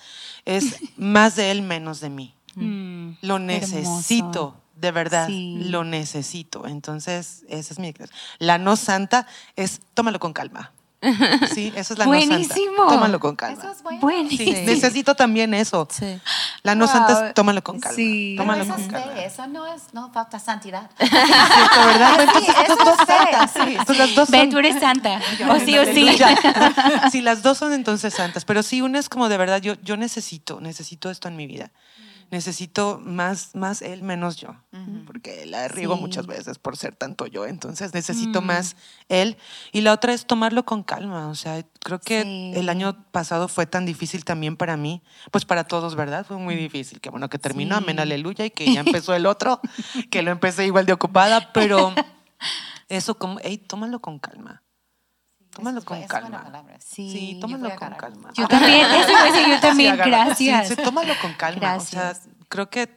es 0.46 0.76
más 0.98 1.36
de 1.36 1.52
él, 1.52 1.62
menos 1.62 2.00
de 2.00 2.10
mí. 2.10 2.34
Mm, 2.56 3.12
Lo 3.22 3.38
hermoso. 3.38 4.56
De 4.80 4.92
verdad, 4.92 5.28
Sí. 5.28 5.58
lo 5.66 5.84
necesito. 5.84 6.68
Entonces, 6.68 7.44
esa 7.50 7.74
es 7.74 7.80
mi 7.80 7.88
declaración. 7.88 8.20
La 8.40 8.58
no 8.58 8.76
santa 8.76 9.28
es 9.56 9.82
tómalo 9.94 10.20
con 10.20 10.34
calma. 10.34 10.72
Sí, 11.54 11.72
eso 11.76 11.94
es 11.94 12.00
la 12.00 12.06
no 12.06 12.10
Buenísimo. 12.12 12.76
santa. 12.78 12.94
Tómalo 12.96 13.20
con 13.20 13.36
calma. 13.36 13.60
Eso 13.62 13.72
es 13.72 13.84
bueno. 13.84 14.00
Buenísimo. 14.02 14.56
Sí, 14.58 14.64
necesito 14.66 15.14
también 15.16 15.54
eso. 15.54 15.88
Sí. 15.92 16.20
La 16.64 16.74
no 16.74 16.86
Wow. 16.86 16.94
santa 16.94 17.28
es 17.28 17.34
tómalo 17.36 17.64
con 17.64 17.80
calma. 17.80 17.96
Sí. 17.96 18.34
Pero 18.36 18.44
Tómalo 18.44 18.64
eso 18.64 18.74
con 18.74 18.82
es 18.82 18.88
calma. 18.92 19.22
eso 19.22 19.48
no 19.48 19.68
es, 19.68 19.94
no 19.94 20.12
falta 20.12 20.40
santidad. 20.40 20.90
Cierto, 20.98 21.86
¿verdad? 21.86 22.22
Entonces, 22.22 22.50
eso 22.50 22.62
estas 22.62 22.78
dos 22.86 22.98
santas. 23.08 23.52
sí, 23.54 23.60
Entonces, 23.80 23.98
las 24.00 24.16
dos 24.16 24.30
Ve, 24.32 24.40
son- 24.40 24.50
tú 24.50 24.58
eres 24.58 24.80
santa. 24.80 25.22
O 25.52 25.60
sí 25.60 25.78
o 25.78 25.86
sí. 25.86 26.18
Sí, 27.12 27.22
las 27.22 27.44
dos 27.44 27.60
son 27.60 27.74
entonces 27.74 28.14
santas, 28.16 28.44
pero 28.44 28.64
sí, 28.64 28.82
una 28.82 28.98
es 28.98 29.08
como 29.08 29.30
de 29.30 29.38
verdad, 29.38 29.62
yo, 29.62 29.76
yo 29.84 29.98
necesito, 29.98 30.60
necesito 30.62 31.12
esto 31.12 31.28
en 31.28 31.36
mi 31.36 31.46
vida. 31.46 31.70
Necesito 32.30 33.00
más, 33.02 33.56
más 33.56 33.82
él, 33.82 34.04
menos 34.04 34.36
yo, 34.36 34.50
porque 35.06 35.46
la 35.46 35.70
riego 35.70 35.96
Sí. 35.96 36.02
muchas 36.02 36.28
veces 36.28 36.60
por 36.60 36.76
ser 36.76 36.94
tanto 36.94 37.26
yo, 37.26 37.46
entonces 37.46 37.94
necesito 37.94 38.42
más 38.42 38.76
él. 39.08 39.38
Y 39.72 39.80
la 39.80 39.94
otra 39.94 40.14
es 40.14 40.26
tomarlo 40.28 40.66
con 40.66 40.84
calma, 40.84 41.30
o 41.30 41.36
sea, 41.36 41.64
creo 41.80 42.00
que 42.00 42.24
Sí. 42.24 42.52
el 42.56 42.68
año 42.68 43.06
pasado 43.12 43.48
fue 43.48 43.66
tan 43.66 43.86
difícil 43.86 44.26
también 44.26 44.58
para 44.58 44.76
mí, 44.76 45.02
pues 45.32 45.46
para 45.46 45.64
todos, 45.64 45.96
¿verdad? 45.96 46.26
Fue 46.26 46.38
muy 46.38 46.56
difícil, 46.56 47.00
que 47.00 47.10
bueno, 47.10 47.30
que 47.30 47.40
terminó, 47.40 47.78
Sí. 47.78 47.84
amén, 47.84 48.00
aleluya, 48.00 48.44
y 48.46 48.52
que 48.52 48.74
ya 48.74 48.82
empezó 49.04 49.14
el 49.16 49.26
otro, 49.26 49.62
que 50.12 50.22
lo 50.22 50.32
empecé 50.32 50.66
igual 50.66 50.86
de 50.86 50.94
ocupada, 50.94 51.54
pero 51.54 51.94
eso 52.90 53.18
como, 53.18 53.40
hey, 53.42 53.58
tómalo 53.58 54.00
con 54.02 54.20
calma. 54.20 54.64
Tómalo 55.58 55.80
es 55.80 55.86
con 55.86 55.98
es 55.98 56.08
calma. 56.08 56.44
palabra. 56.44 56.78
Sí, 56.80 57.12
Sí, 57.12 57.38
tómalo 57.42 57.64
con 57.66 57.74
agarrar. 57.74 57.98
calma. 58.00 58.30
Yo 58.36 58.48
también, 58.48 58.86
eso 58.92 59.24
decir 59.26 59.48
yo 59.50 59.60
también, 59.60 59.94
agarra- 59.94 60.26
gracias. 60.26 60.68
Sí, 60.70 60.76
sí, 60.76 60.82
tómalo 60.84 61.14
con 61.22 61.34
calma. 61.34 61.76
O 61.76 61.80
sea, 61.80 62.04
Gracias. 62.04 62.30
creo 62.50 62.70
que 62.70 62.96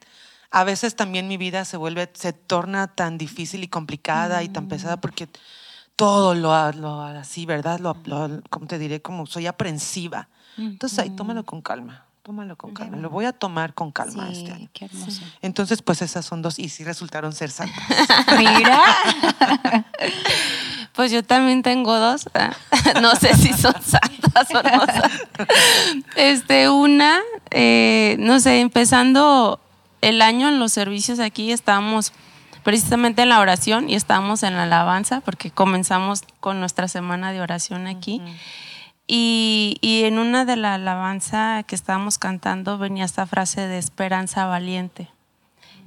a 0.52 0.64
veces 0.64 0.94
también 0.96 1.26
mi 1.28 1.36
vida 1.36 1.64
se 1.64 1.76
vuelve, 1.76 2.10
se 2.14 2.32
torna 2.32 2.86
tan 2.88 3.18
difícil 3.18 3.62
y 3.64 3.68
complicada 3.68 4.42
y 4.42 4.48
tan 4.48 4.68
pesada 4.68 4.96
Mm. 4.96 5.00
porque 5.00 5.28
todo 5.96 6.34
lo, 6.34 6.72
lo 6.72 7.02
así, 7.02 7.46
¿verdad? 7.46 7.78
Lo, 7.80 7.96
lo- 8.04 8.42
¿cómo 8.50 8.66
te 8.66 8.78
diré? 8.78 9.02
Como 9.02 9.26
soy 9.26 9.46
aprensiva. 9.46 10.28
Entonces 10.56 10.98
ahí 10.98 11.10
tómalo 11.10 11.44
con 11.44 11.60
calma. 11.62 12.06
Tómalo 12.22 12.56
con 12.56 12.74
calma. 12.74 12.98
Lo 12.98 13.08
voy 13.08 13.24
a 13.24 13.32
tomar 13.32 13.72
con 13.72 13.90
calma 13.92 14.26
Sí, 14.26 14.40
este 14.40 14.52
año. 14.52 14.68
qué 14.74 14.84
hermoso. 14.84 15.22
Entonces, 15.40 15.80
pues 15.80 16.02
esas 16.02 16.26
son 16.26 16.42
dos 16.42 16.58
y 16.58 16.68
sí 16.68 16.84
resultaron 16.84 17.32
ser 17.32 17.50
santas. 17.50 17.82
Mira. 18.38 18.78
Pues 21.00 21.12
yo 21.12 21.22
también 21.22 21.62
tengo 21.62 21.98
dos. 21.98 22.28
¿eh? 22.34 22.50
No 23.00 23.16
sé 23.16 23.34
si 23.34 23.54
son 23.54 23.72
santas 23.82 24.48
o 24.54 24.62
no. 24.62 24.84
Este, 26.14 26.68
una, 26.68 27.20
eh, 27.50 28.16
no 28.18 28.38
sé, 28.38 28.60
empezando 28.60 29.58
el 30.02 30.20
año 30.20 30.50
en 30.50 30.58
los 30.58 30.74
servicios 30.74 31.18
aquí 31.18 31.52
estábamos 31.52 32.12
precisamente 32.64 33.22
en 33.22 33.30
la 33.30 33.40
oración 33.40 33.88
y 33.88 33.94
estábamos 33.94 34.42
en 34.42 34.58
la 34.58 34.64
alabanza 34.64 35.22
porque 35.22 35.50
comenzamos 35.50 36.24
con 36.38 36.60
nuestra 36.60 36.86
semana 36.86 37.32
de 37.32 37.40
oración 37.40 37.86
aquí. 37.86 38.20
Y, 39.06 39.78
y 39.80 40.04
en 40.04 40.18
una 40.18 40.44
de 40.44 40.56
la 40.56 40.74
alabanza 40.74 41.62
que 41.66 41.76
estábamos 41.76 42.18
cantando 42.18 42.76
venía 42.76 43.06
esta 43.06 43.24
frase 43.24 43.66
de 43.66 43.78
esperanza 43.78 44.44
valiente. 44.44 45.08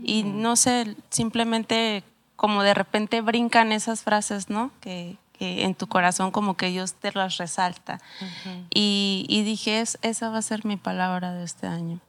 Y 0.04 0.24
no 0.24 0.56
sé, 0.56 0.96
simplemente 1.12 2.04
como 2.44 2.62
de 2.62 2.74
repente 2.74 3.22
brincan 3.22 3.72
esas 3.72 4.04
frases, 4.04 4.50
¿no? 4.50 4.70
Que, 4.82 5.16
que 5.32 5.64
en 5.64 5.76
tu 5.76 5.88
corazón 5.88 6.30
como 6.30 6.58
que 6.58 6.68
Dios 6.68 6.94
te 6.94 7.14
las 7.14 7.38
resalta. 7.38 8.02
y, 8.70 9.26
y 9.30 9.44
dije, 9.44 9.80
es, 9.80 9.98
esa 10.02 10.28
va 10.30 10.40
a 10.40 10.42
ser 10.42 10.66
mi 10.66 10.76
palabra 10.76 11.32
de 11.32 11.46
este 11.46 11.68
año, 11.68 12.02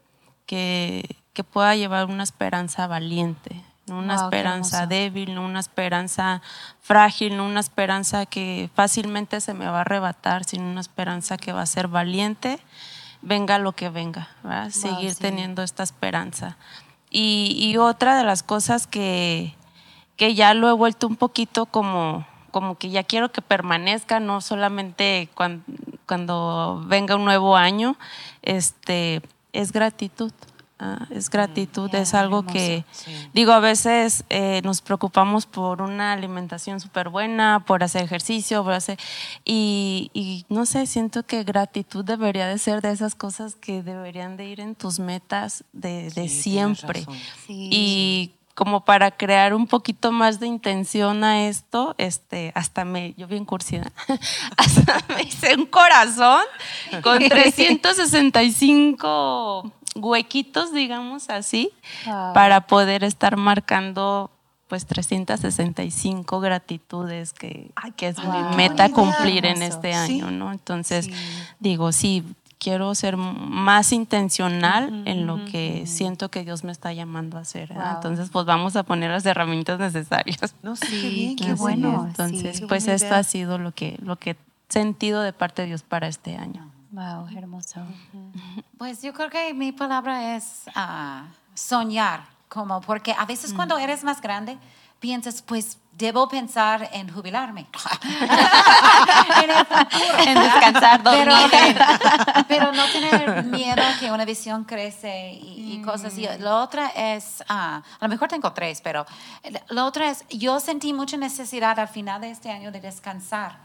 que, 0.44 1.18
que 1.34 1.44
pueda 1.44 1.76
llevar 1.76 2.06
una 2.06 2.24
esperanza 2.24 2.88
valiente, 2.88 3.62
no 3.86 4.00
una 4.00 4.16
Wow, 4.16 4.24
esperanza 4.24 4.88
débil, 4.88 5.36
no 5.36 5.44
una 5.44 5.60
esperanza 5.60 6.42
frágil, 6.80 7.36
no 7.36 7.46
una 7.46 7.60
esperanza 7.60 8.26
que 8.26 8.68
fácilmente 8.74 9.40
se 9.40 9.54
me 9.54 9.66
va 9.66 9.78
a 9.78 9.80
arrebatar, 9.82 10.42
sino 10.42 10.68
una 10.68 10.80
esperanza 10.80 11.36
que 11.36 11.52
va 11.52 11.62
a 11.62 11.66
ser 11.66 11.86
valiente, 11.86 12.58
venga 13.22 13.58
lo 13.58 13.70
que 13.70 13.88
venga, 13.88 14.30
¿verdad? 14.42 14.70
Seguir 14.70 15.14
sí. 15.14 15.22
teniendo 15.22 15.62
esta 15.62 15.84
esperanza. 15.84 16.56
Y, 17.08 17.54
y 17.56 17.76
otra 17.76 18.16
de 18.18 18.24
las 18.24 18.42
cosas 18.42 18.88
que, 18.88 19.54
que 20.16 20.34
ya 20.34 20.54
lo 20.54 20.68
he 20.68 20.72
vuelto 20.72 21.06
un 21.06 21.16
poquito 21.16 21.66
como, 21.66 22.26
como 22.50 22.76
que 22.78 22.90
ya 22.90 23.02
quiero 23.02 23.32
que 23.32 23.42
permanezca, 23.42 24.20
no 24.20 24.40
solamente 24.40 25.28
cuan- 25.34 25.64
cuando, 26.06 26.82
venga 26.86 27.16
un 27.16 27.24
nuevo 27.24 27.56
año, 27.56 27.96
este, 28.42 29.22
es 29.52 29.72
gratitud. 29.72 30.32
ah, 30.80 31.06
es 31.10 31.30
gratitud, 31.30 31.88
Ya, 31.92 32.00
es 32.00 32.14
algo 32.14 32.38
hermoso. 32.40 32.52
que, 32.52 32.84
Sí. 32.90 33.12
digo, 33.32 33.52
a 33.52 33.60
veces 33.60 34.24
eh, 34.28 34.60
nos 34.64 34.82
preocupamos 34.82 35.46
por 35.46 35.80
una 35.80 36.12
alimentación 36.12 36.80
súper 36.80 37.08
buena, 37.10 37.62
por 37.64 37.84
hacer 37.84 38.02
ejercicio, 38.02 38.62
por 38.64 38.72
hacer, 38.72 38.98
y, 39.44 40.10
y 40.12 40.44
no 40.48 40.66
sé, 40.66 40.86
siento 40.86 41.22
que 41.22 41.44
gratitud 41.44 42.04
debería 42.04 42.48
de 42.48 42.58
ser 42.58 42.82
de 42.82 42.90
esas 42.90 43.14
cosas 43.14 43.54
que 43.54 43.82
deberían 43.84 44.36
de 44.36 44.46
ir 44.46 44.60
en 44.60 44.74
tus 44.74 44.98
metas 44.98 45.64
de, 45.72 46.10
de 46.10 46.28
Sí, 46.28 46.42
siempre. 46.42 47.06
Sí. 47.46 47.68
Y 47.72 48.32
como 48.54 48.84
para 48.84 49.10
crear 49.10 49.52
un 49.54 49.66
poquito 49.66 50.12
más 50.12 50.38
de 50.40 50.46
intención 50.46 51.24
a 51.24 51.48
esto, 51.48 51.94
este, 51.98 52.52
hasta 52.54 52.84
me, 52.84 53.14
yo 53.16 53.26
bien 53.26 53.44
cursida, 53.44 53.90
hasta 54.56 54.98
me 55.14 55.22
hice 55.24 55.54
un 55.56 55.66
corazón 55.66 56.42
con 57.02 57.18
365 57.28 59.72
huequitos, 59.96 60.72
digamos 60.72 61.30
así, 61.30 61.70
Wow. 62.06 62.32
para 62.34 62.66
poder 62.66 63.04
estar 63.04 63.36
marcando 63.36 64.30
pues 64.68 64.86
365 64.86 66.40
gratitudes 66.40 67.32
que, 67.32 67.70
que 67.96 68.08
es 68.08 68.16
Wow. 68.16 68.32
mi 68.32 68.42
meta 68.56 68.88
cumplir 68.88 69.44
en 69.46 69.62
este 69.62 69.92
Sí. 69.92 69.98
año, 69.98 70.30
¿no? 70.30 70.50
Entonces, 70.52 71.04
Sí. 71.04 71.12
digo, 71.60 71.92
sí, 71.92 72.24
quiero 72.64 72.94
ser 72.94 73.18
más 73.18 73.92
intencional 73.92 75.02
en 75.04 75.26
lo 75.26 75.44
que 75.44 75.86
siento 75.86 76.30
que 76.30 76.44
Dios 76.44 76.64
me 76.64 76.72
está 76.72 76.94
llamando 76.94 77.36
a 77.36 77.42
hacer. 77.42 77.70
Entonces, 77.94 78.30
pues 78.30 78.46
vamos 78.46 78.74
a 78.74 78.84
poner 78.84 79.10
las 79.10 79.26
herramientas 79.26 79.78
necesarias. 79.78 80.54
No, 80.62 80.74
sí, 80.74 80.86
qué 81.02 81.08
bien, 81.10 81.36
qué 81.36 81.44
qué 81.44 81.54
bueno. 81.54 82.06
Entonces, 82.08 82.56
sí. 82.56 82.66
pues 82.66 82.88
esto 82.88 83.08
idea. 83.08 83.18
ha 83.18 83.22
sido 83.22 83.58
lo 83.58 83.72
que, 83.72 83.98
lo 84.02 84.16
que 84.16 84.30
he 84.30 84.36
sentido 84.70 85.20
de 85.20 85.34
parte 85.34 85.60
de 85.60 85.68
Dios 85.68 85.82
para 85.82 86.08
este 86.08 86.38
año. 86.38 86.70
Wow, 86.92 87.28
hermoso. 87.36 87.80
Pues 88.78 89.02
yo 89.02 89.12
creo 89.12 89.28
que 89.28 89.52
mi 89.52 89.72
palabra 89.72 90.34
es 90.34 90.62
ah, 90.74 91.26
soñar, 91.52 92.24
como 92.48 92.80
porque 92.80 93.12
a 93.12 93.26
veces 93.26 93.52
cuando 93.52 93.76
eres 93.76 94.04
más 94.04 94.22
grande 94.22 94.56
piensas, 95.00 95.42
pues 95.42 95.76
debo 95.96 96.28
pensar 96.28 96.88
en 96.92 97.08
jubilarme. 97.12 97.66
en 99.42 99.50
el 99.50 99.64
futuro. 99.66 100.18
En 100.26 100.34
descansar, 100.40 101.00
Pero, 101.02 101.36
dormir. 101.36 101.76
pero 102.48 102.72
no 102.72 102.84
tener 102.86 103.44
miedo 103.44 103.82
que 104.00 104.10
una 104.10 104.24
visión 104.24 104.64
crece 104.64 105.32
y, 105.32 105.74
y 105.74 105.82
cosas 105.82 106.12
así. 106.12 106.26
La 106.40 106.56
otra 106.56 106.88
es, 106.88 107.42
ah, 107.48 107.82
a 108.00 108.04
lo 108.04 108.08
mejor 108.08 108.28
tengo 108.28 108.52
tres, 108.52 108.80
pero 108.82 109.06
la 109.68 109.84
otra 109.84 110.10
es, 110.10 110.24
yo 110.30 110.58
sentí 110.60 110.92
mucha 110.92 111.16
necesidad 111.16 111.78
al 111.78 111.88
final 111.88 112.20
de 112.20 112.30
este 112.30 112.50
año 112.50 112.72
de 112.72 112.80
descansar. 112.80 113.58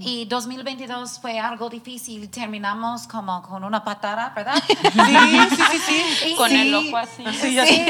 Y 0.00 0.24
2022 0.26 1.18
fue 1.20 1.38
algo 1.40 1.68
difícil. 1.68 2.30
Terminamos 2.30 3.06
como 3.06 3.42
con 3.42 3.64
una 3.64 3.82
patada, 3.84 4.32
¿verdad? 4.34 4.54
Sí, 4.92 5.56
sí, 5.56 5.62
sí, 5.70 5.78
sí. 6.14 6.28
Y- 6.32 6.36
Con 6.36 6.48
sí. 6.50 6.60
el 6.60 6.74
ojo 6.74 6.96
así. 6.96 7.24
Sí, 7.40 7.58
Sí. 7.62 7.86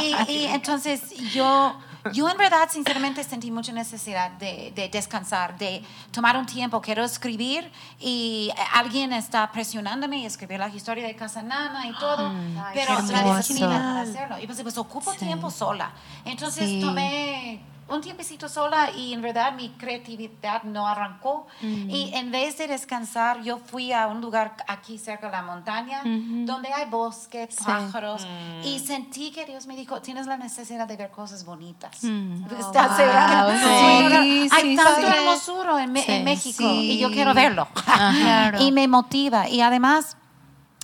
y, 0.28 0.32
y 0.32 0.46
entonces 0.46 1.10
yo, 1.32 1.74
yo 2.12 2.28
en 2.28 2.36
verdad 2.36 2.68
sinceramente 2.70 3.22
sentí 3.22 3.50
mucha 3.50 3.72
necesidad 3.72 4.30
de, 4.32 4.72
de 4.74 4.88
descansar, 4.88 5.56
de 5.58 5.82
tomar 6.10 6.36
un 6.36 6.46
tiempo. 6.46 6.80
Quiero 6.80 7.04
escribir 7.04 7.70
y 8.00 8.50
alguien 8.74 9.12
está 9.12 9.50
presionándome 9.52 10.18
y 10.18 10.26
escribir 10.26 10.58
la 10.58 10.68
historia 10.68 11.06
de 11.06 11.14
Casa 11.14 11.42
Nana 11.42 11.86
y 11.86 11.92
todo, 11.94 12.28
Ay, 12.28 12.72
pero 12.74 12.98
la 13.00 13.36
disciplina 13.36 13.68
para 13.68 14.00
hacerlo. 14.00 14.38
Y 14.40 14.46
pues, 14.46 14.60
pues 14.62 14.76
ocupo 14.78 15.12
tiempo 15.14 15.50
sola. 15.50 15.92
Entonces 16.24 16.68
Sí. 16.68 16.80
tomé 16.80 17.60
un 17.94 18.00
tiempecito 18.00 18.48
sola 18.48 18.90
y 18.96 19.12
en 19.12 19.22
verdad 19.22 19.52
mi 19.52 19.70
creatividad 19.70 20.62
no 20.64 20.86
arrancó. 20.86 21.46
Y 21.60 22.10
en 22.14 22.30
vez 22.30 22.58
de 22.58 22.66
descansar, 22.68 23.42
yo 23.42 23.58
fui 23.58 23.92
a 23.92 24.06
un 24.06 24.20
lugar 24.20 24.56
aquí 24.68 24.98
cerca 24.98 25.26
de 25.26 25.32
la 25.32 25.42
montaña 25.42 26.02
donde 26.04 26.72
hay 26.72 26.88
bosque, 26.88 27.48
pájaros 27.64 28.26
y 28.64 28.78
sentí 28.78 29.30
que 29.30 29.44
Dios 29.46 29.66
me 29.66 29.76
dijo, 29.76 30.00
tienes 30.00 30.26
la 30.26 30.36
necesidad 30.36 30.86
de 30.88 30.96
ver 30.96 31.10
cosas 31.10 31.44
bonitas. 31.44 32.02
¿Estás 32.02 32.88
wow, 32.88 32.96
segura? 32.98 34.22
sí, 34.22 34.48
hay 34.50 34.62
sí, 34.62 34.76
tanto 34.76 35.00
sí. 35.00 35.06
hermosura 35.18 35.82
en, 35.84 35.96
en 35.96 36.02
Sí. 36.04 36.22
México 36.24 36.62
Sí. 36.62 36.92
y 36.92 36.98
yo 36.98 37.10
quiero 37.10 37.34
verlo. 37.34 37.68
Claro. 37.84 38.60
y 38.62 38.72
me 38.72 38.88
motiva. 38.88 39.48
Y 39.48 39.60
además, 39.60 40.16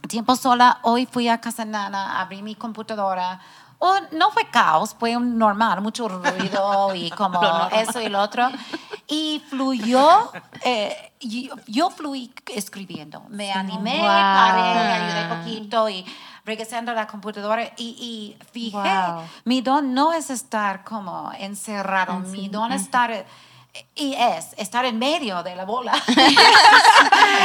tiempo 0.09 0.37
sola, 0.37 0.79
hoy 0.83 1.07
fui 1.07 1.29
a 1.29 1.41
Casa 1.41 1.65
Nana, 1.65 2.21
abrí 2.21 2.43
mi 2.43 2.55
computadora. 2.55 3.41
No 4.13 4.31
fue 4.33 4.45
caos, 4.51 4.97
fue 4.99 5.17
un 5.17 5.39
normal, 5.39 5.81
mucho 5.81 6.09
ruido 6.09 6.95
y 6.95 7.11
como 7.17 7.41
eso 7.73 8.01
y 8.01 8.09
lo 8.09 8.21
otro. 8.21 8.49
Y 9.07 9.43
fluyó, 9.49 10.33
eh, 10.65 11.13
yo, 11.21 11.55
yo 11.67 11.91
fluí 11.91 12.33
escribiendo. 12.55 13.23
Me 13.29 13.53
animé, 13.53 13.99
Wow. 13.99 14.07
paré, 14.07 14.61
ayudé 14.63 15.35
poquito 15.37 15.89
y 15.89 16.05
regresando 16.45 16.91
a 16.93 16.95
la 16.95 17.07
computadora 17.07 17.63
y, 17.77 18.37
y 18.41 18.45
fijé, 18.53 18.77
Wow. 18.77 19.23
mi 19.45 19.61
don 19.61 19.95
no 19.95 20.13
es 20.13 20.31
estar 20.31 20.83
como 20.85 21.31
encerrado, 21.39 22.19
mi 22.21 22.49
don 22.49 22.73
es 22.73 22.83
estar... 22.83 23.27
Y 23.95 24.15
es 24.15 24.55
estar 24.57 24.85
en 24.87 24.99
medio 24.99 25.43
de 25.45 25.55
la 25.55 25.65
bola. 25.65 25.93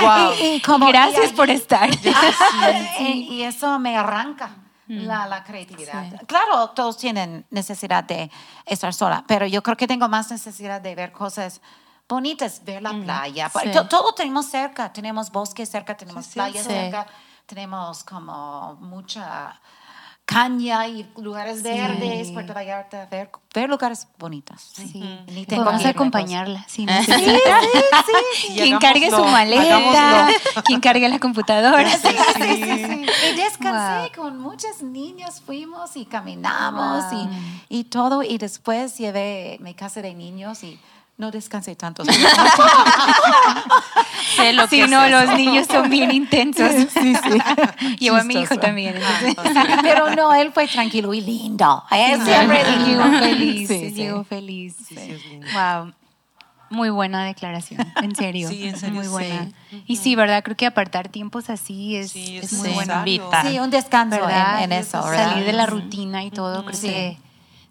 Wow. 0.02 0.34
Y- 0.42 0.46
y 0.56 0.62
como- 0.62 0.88
Gracias 0.88 1.32
y- 1.32 1.34
por 1.36 1.50
estar. 1.50 1.90
y, 3.00 3.04
y 3.30 3.44
eso 3.44 3.78
me 3.78 3.96
arranca 3.96 4.50
la, 4.88 5.26
la 5.28 5.44
creatividad. 5.44 6.06
Claro, 6.28 6.70
todos 6.72 6.98
tienen 6.98 7.46
necesidad 7.50 8.04
de 8.04 8.30
estar 8.66 8.94
sola, 8.94 9.24
pero 9.28 9.46
yo 9.46 9.62
creo 9.64 9.78
que 9.78 9.88
tengo 9.88 10.08
más 10.10 10.30
necesidad 10.32 10.82
de 10.82 10.94
ver 10.96 11.12
cosas 11.12 11.62
bonitas, 12.08 12.62
ver 12.64 12.82
la 12.82 12.92
playa. 12.92 13.50
sí. 13.50 13.72
To- 13.72 13.88
Todo 13.88 14.14
tenemos 14.14 14.46
cerca, 14.48 14.92
tenemos 14.92 15.32
bosques 15.32 15.70
cerca, 15.70 15.96
tenemos 15.96 16.26
Sí, 16.26 16.34
playas 16.34 16.66
sí. 16.66 16.70
cerca, 16.74 17.08
tenemos 17.46 18.04
como 18.04 18.76
mucha 18.82 19.60
caña 20.26 20.88
y 20.88 21.06
lugares 21.18 21.62
verdes, 21.64 22.32
Puerto 22.32 22.54
Vallarta, 22.54 23.06
ver, 23.12 23.30
ver 23.54 23.70
lugares 23.70 24.08
bonitos. 24.18 24.62
Sí. 24.74 25.04
Vamos 25.50 25.86
a 25.86 25.90
acompañarla. 25.90 26.66
Sí, 26.68 26.86
Quien 28.56 28.78
cargue 28.80 29.10
su 29.10 29.24
maleta, 29.26 29.76
hagámoslo. 29.78 30.36
quien 30.66 30.80
cargue 30.80 31.10
la 31.10 31.20
computadora. 31.20 31.88
Y 33.24 33.36
descansé 33.36 34.12
Wow. 34.14 34.24
con 34.24 34.40
muchos 34.40 34.82
niños, 34.82 35.42
fuimos 35.42 35.96
y 35.96 36.06
caminamos 36.06 37.12
Wow. 37.12 37.30
y, 37.70 37.80
y 37.80 37.84
todo. 37.86 38.24
Y 38.24 38.38
después 38.38 38.98
llevé 38.98 39.58
mi 39.62 39.74
casa 39.74 40.02
de 40.02 40.14
niños 40.14 40.64
y 40.64 40.80
no 41.18 41.32
descansé 41.32 41.76
tanto. 41.76 42.04
Sé 44.36 44.54
lo 44.54 44.68
Si 44.68 44.78
que 44.80 44.88
no, 44.88 45.04
es 45.06 45.12
los 45.12 45.38
niños 45.38 45.68
son 45.68 45.90
bien 45.90 46.12
intensos. 46.12 46.72
sí, 46.94 47.16
sí. 47.16 47.38
Llevo 48.00 48.18
a 48.18 48.24
mi 48.24 48.36
hijo 48.36 48.58
también. 48.58 48.96
entonces- 48.98 49.36
Pero 49.82 50.16
no, 50.16 50.34
él 50.34 50.52
fue 50.52 50.68
tranquilo 50.68 51.14
y 51.14 51.22
lindo. 51.22 51.84
Él 51.92 52.22
siempre 52.24 52.64
llegó 52.86 53.04
feliz. 53.20 53.68
Sí, 53.68 53.80
sí. 53.90 53.94
Llegó 53.94 54.24
feliz. 54.24 54.76
Sí, 54.88 54.96
sí. 54.96 55.40
Wow. 55.54 55.94
Muy 56.70 56.90
buena 56.90 57.24
declaración, 57.26 57.86
en 58.02 58.16
serio. 58.16 58.50
Sí, 58.50 58.68
en 58.68 58.76
serio, 58.78 58.96
Muy 58.96 59.04
sí. 59.04 59.12
buena. 59.12 59.50
Y 59.86 59.98
sí, 59.98 60.16
¿verdad? 60.16 60.42
Creo 60.44 60.58
que 60.58 60.66
apartar 60.66 61.08
tiempos 61.08 61.52
así 61.52 61.96
es, 61.96 62.12
Sí, 62.12 62.38
es 62.38 62.46
es 62.52 62.54
muy 62.54 62.70
Sí, 62.70 62.74
bueno. 62.74 63.04
Sí, 63.44 63.60
un 63.60 63.70
descanso 63.70 64.16
¿verdad? 64.20 64.64
en, 64.64 64.72
en 64.72 64.80
eso, 64.80 65.04
¿verdad? 65.04 65.30
Salir 65.30 65.46
de 65.46 65.54
la 65.54 65.68
rutina 65.68 66.24
y 66.24 66.32
todo, 66.32 66.66
creo 66.66 66.76
Sí. 66.76 66.88
que 66.88 67.18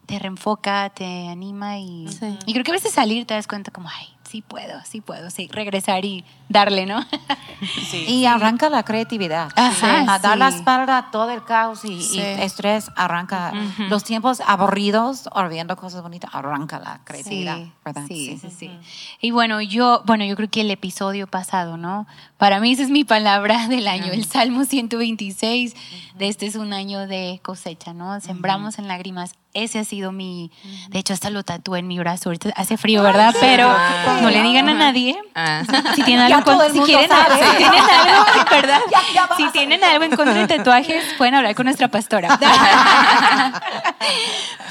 te 0.05 0.19
reenfoca, 0.19 0.89
te 0.89 1.27
anima 1.29 1.77
y, 1.79 2.07
Sí. 2.09 2.37
y 2.45 2.53
creo 2.53 2.63
que 2.63 2.71
a 2.71 2.75
veces 2.75 2.93
salir 2.93 3.25
te 3.25 3.33
das 3.33 3.47
cuenta 3.47 3.71
como, 3.71 3.87
ay, 3.89 4.07
sí 4.29 4.41
puedo, 4.41 4.81
sí 4.83 4.99
puedo, 5.01 5.29
sí, 5.29 5.47
regresar 5.51 6.03
y 6.05 6.25
darle, 6.49 6.85
¿no? 6.85 6.99
Sí. 7.89 8.03
Y 8.09 8.25
arranca 8.25 8.69
la 8.69 8.83
creatividad. 8.83 9.49
Ajá, 9.55 10.13
a 10.13 10.19
dar 10.19 10.37
la 10.37 10.51
sí. 10.51 10.57
espalda 10.57 10.97
a 10.97 11.11
todo 11.11 11.31
el 11.31 11.45
caos 11.45 11.85
y, 11.85 11.93
y 11.93 12.01
Sí. 12.01 12.19
estrés, 12.19 12.91
arranca 12.97 13.53
los 13.87 14.03
tiempos 14.03 14.41
aburridos 14.45 15.29
o 15.31 15.47
viendo 15.47 15.77
cosas 15.77 16.01
bonitas, 16.01 16.29
arranca 16.33 16.79
la 16.79 16.99
creatividad, 17.05 17.59
¿verdad? 17.85 18.03
Sí, 18.07 18.37
sí, 18.41 18.49
sí. 18.49 18.69
Y 19.21 19.31
bueno, 19.31 19.61
yo, 19.61 20.01
bueno, 20.05 20.25
yo 20.25 20.35
creo 20.35 20.49
que 20.49 20.61
el 20.61 20.71
episodio 20.71 21.25
pasado, 21.27 21.77
¿no? 21.77 22.05
Para 22.37 22.59
mí 22.59 22.73
esa 22.73 22.83
es 22.83 22.89
mi 22.89 23.05
palabra 23.05 23.67
del 23.69 23.87
año, 23.87 24.11
el 24.11 24.25
Salmo 24.25 24.65
126, 24.65 25.73
de 26.17 26.27
este 26.27 26.45
es 26.47 26.55
un 26.57 26.73
año 26.73 27.07
de 27.07 27.39
cosecha, 27.43 27.93
¿no? 27.93 28.19
Sembramos 28.19 28.77
en 28.77 28.89
lágrimas. 28.89 29.35
Ese 29.53 29.79
ha 29.79 29.83
sido 29.83 30.11
mi, 30.11 30.51
de 30.89 30.99
hecho 30.99 31.13
hasta 31.13 31.29
lo 31.29 31.43
tatué 31.43 31.79
en 31.79 31.87
mi 31.87 31.99
brazo, 31.99 32.29
ahorita 32.29 32.49
hace 32.55 32.75
frío, 32.75 33.03
¿verdad? 33.03 33.35
Pero 33.39 33.71
no 34.21 34.29
le 34.29 34.41
digan 34.41 34.67
a 34.69 34.73
nadie. 34.73 35.15
Ah. 35.35 35.63
Si 35.95 36.03
tienen 36.03 36.31
algo, 36.31 36.59
si 36.71 36.79
quieren, 36.79 37.09
si 37.09 37.57
tienen 37.57 37.83
algo, 37.83 38.25
¿verdad? 38.49 38.79
Si 39.37 39.49
tienen 39.51 39.83
algo 39.83 40.03
en 40.05 40.15
contra 40.15 40.33
de 40.33 40.47
tatuajes, 40.47 41.03
pueden 41.17 41.35
hablar 41.35 41.53
con 41.55 41.65
nuestra 41.65 41.87
pastora. 41.87 42.39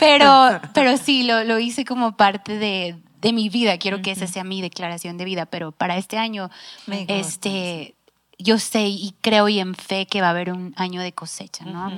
pero, 0.01 0.61
pero 0.75 0.97
sí, 0.97 1.23
lo, 1.23 1.45
lo 1.45 1.59
hice 1.59 1.85
como 1.85 2.17
parte 2.17 2.59
de, 2.59 2.97
de 3.21 3.33
mi 3.33 3.49
vida. 3.49 3.79
Quiero 3.79 4.03
que 4.03 4.11
esa 4.11 4.27
sea 4.27 4.45
mi 4.45 4.61
declaración 4.61 5.17
de 5.17 5.25
vida. 5.25 5.47
Pero 5.47 5.73
para 5.73 5.97
este 5.97 6.19
año, 6.19 6.51
este, 7.07 7.95
yo 8.39 8.59
sé 8.59 8.89
y 8.89 9.15
creo 9.21 9.49
y 9.49 9.59
en 9.61 9.75
fe 9.75 10.07
que 10.07 10.21
va 10.21 10.29
a 10.29 10.31
haber 10.31 10.53
un 10.53 10.75
año 10.77 11.01
de 11.01 11.12
cosecha, 11.12 11.65
¿no? 11.65 11.93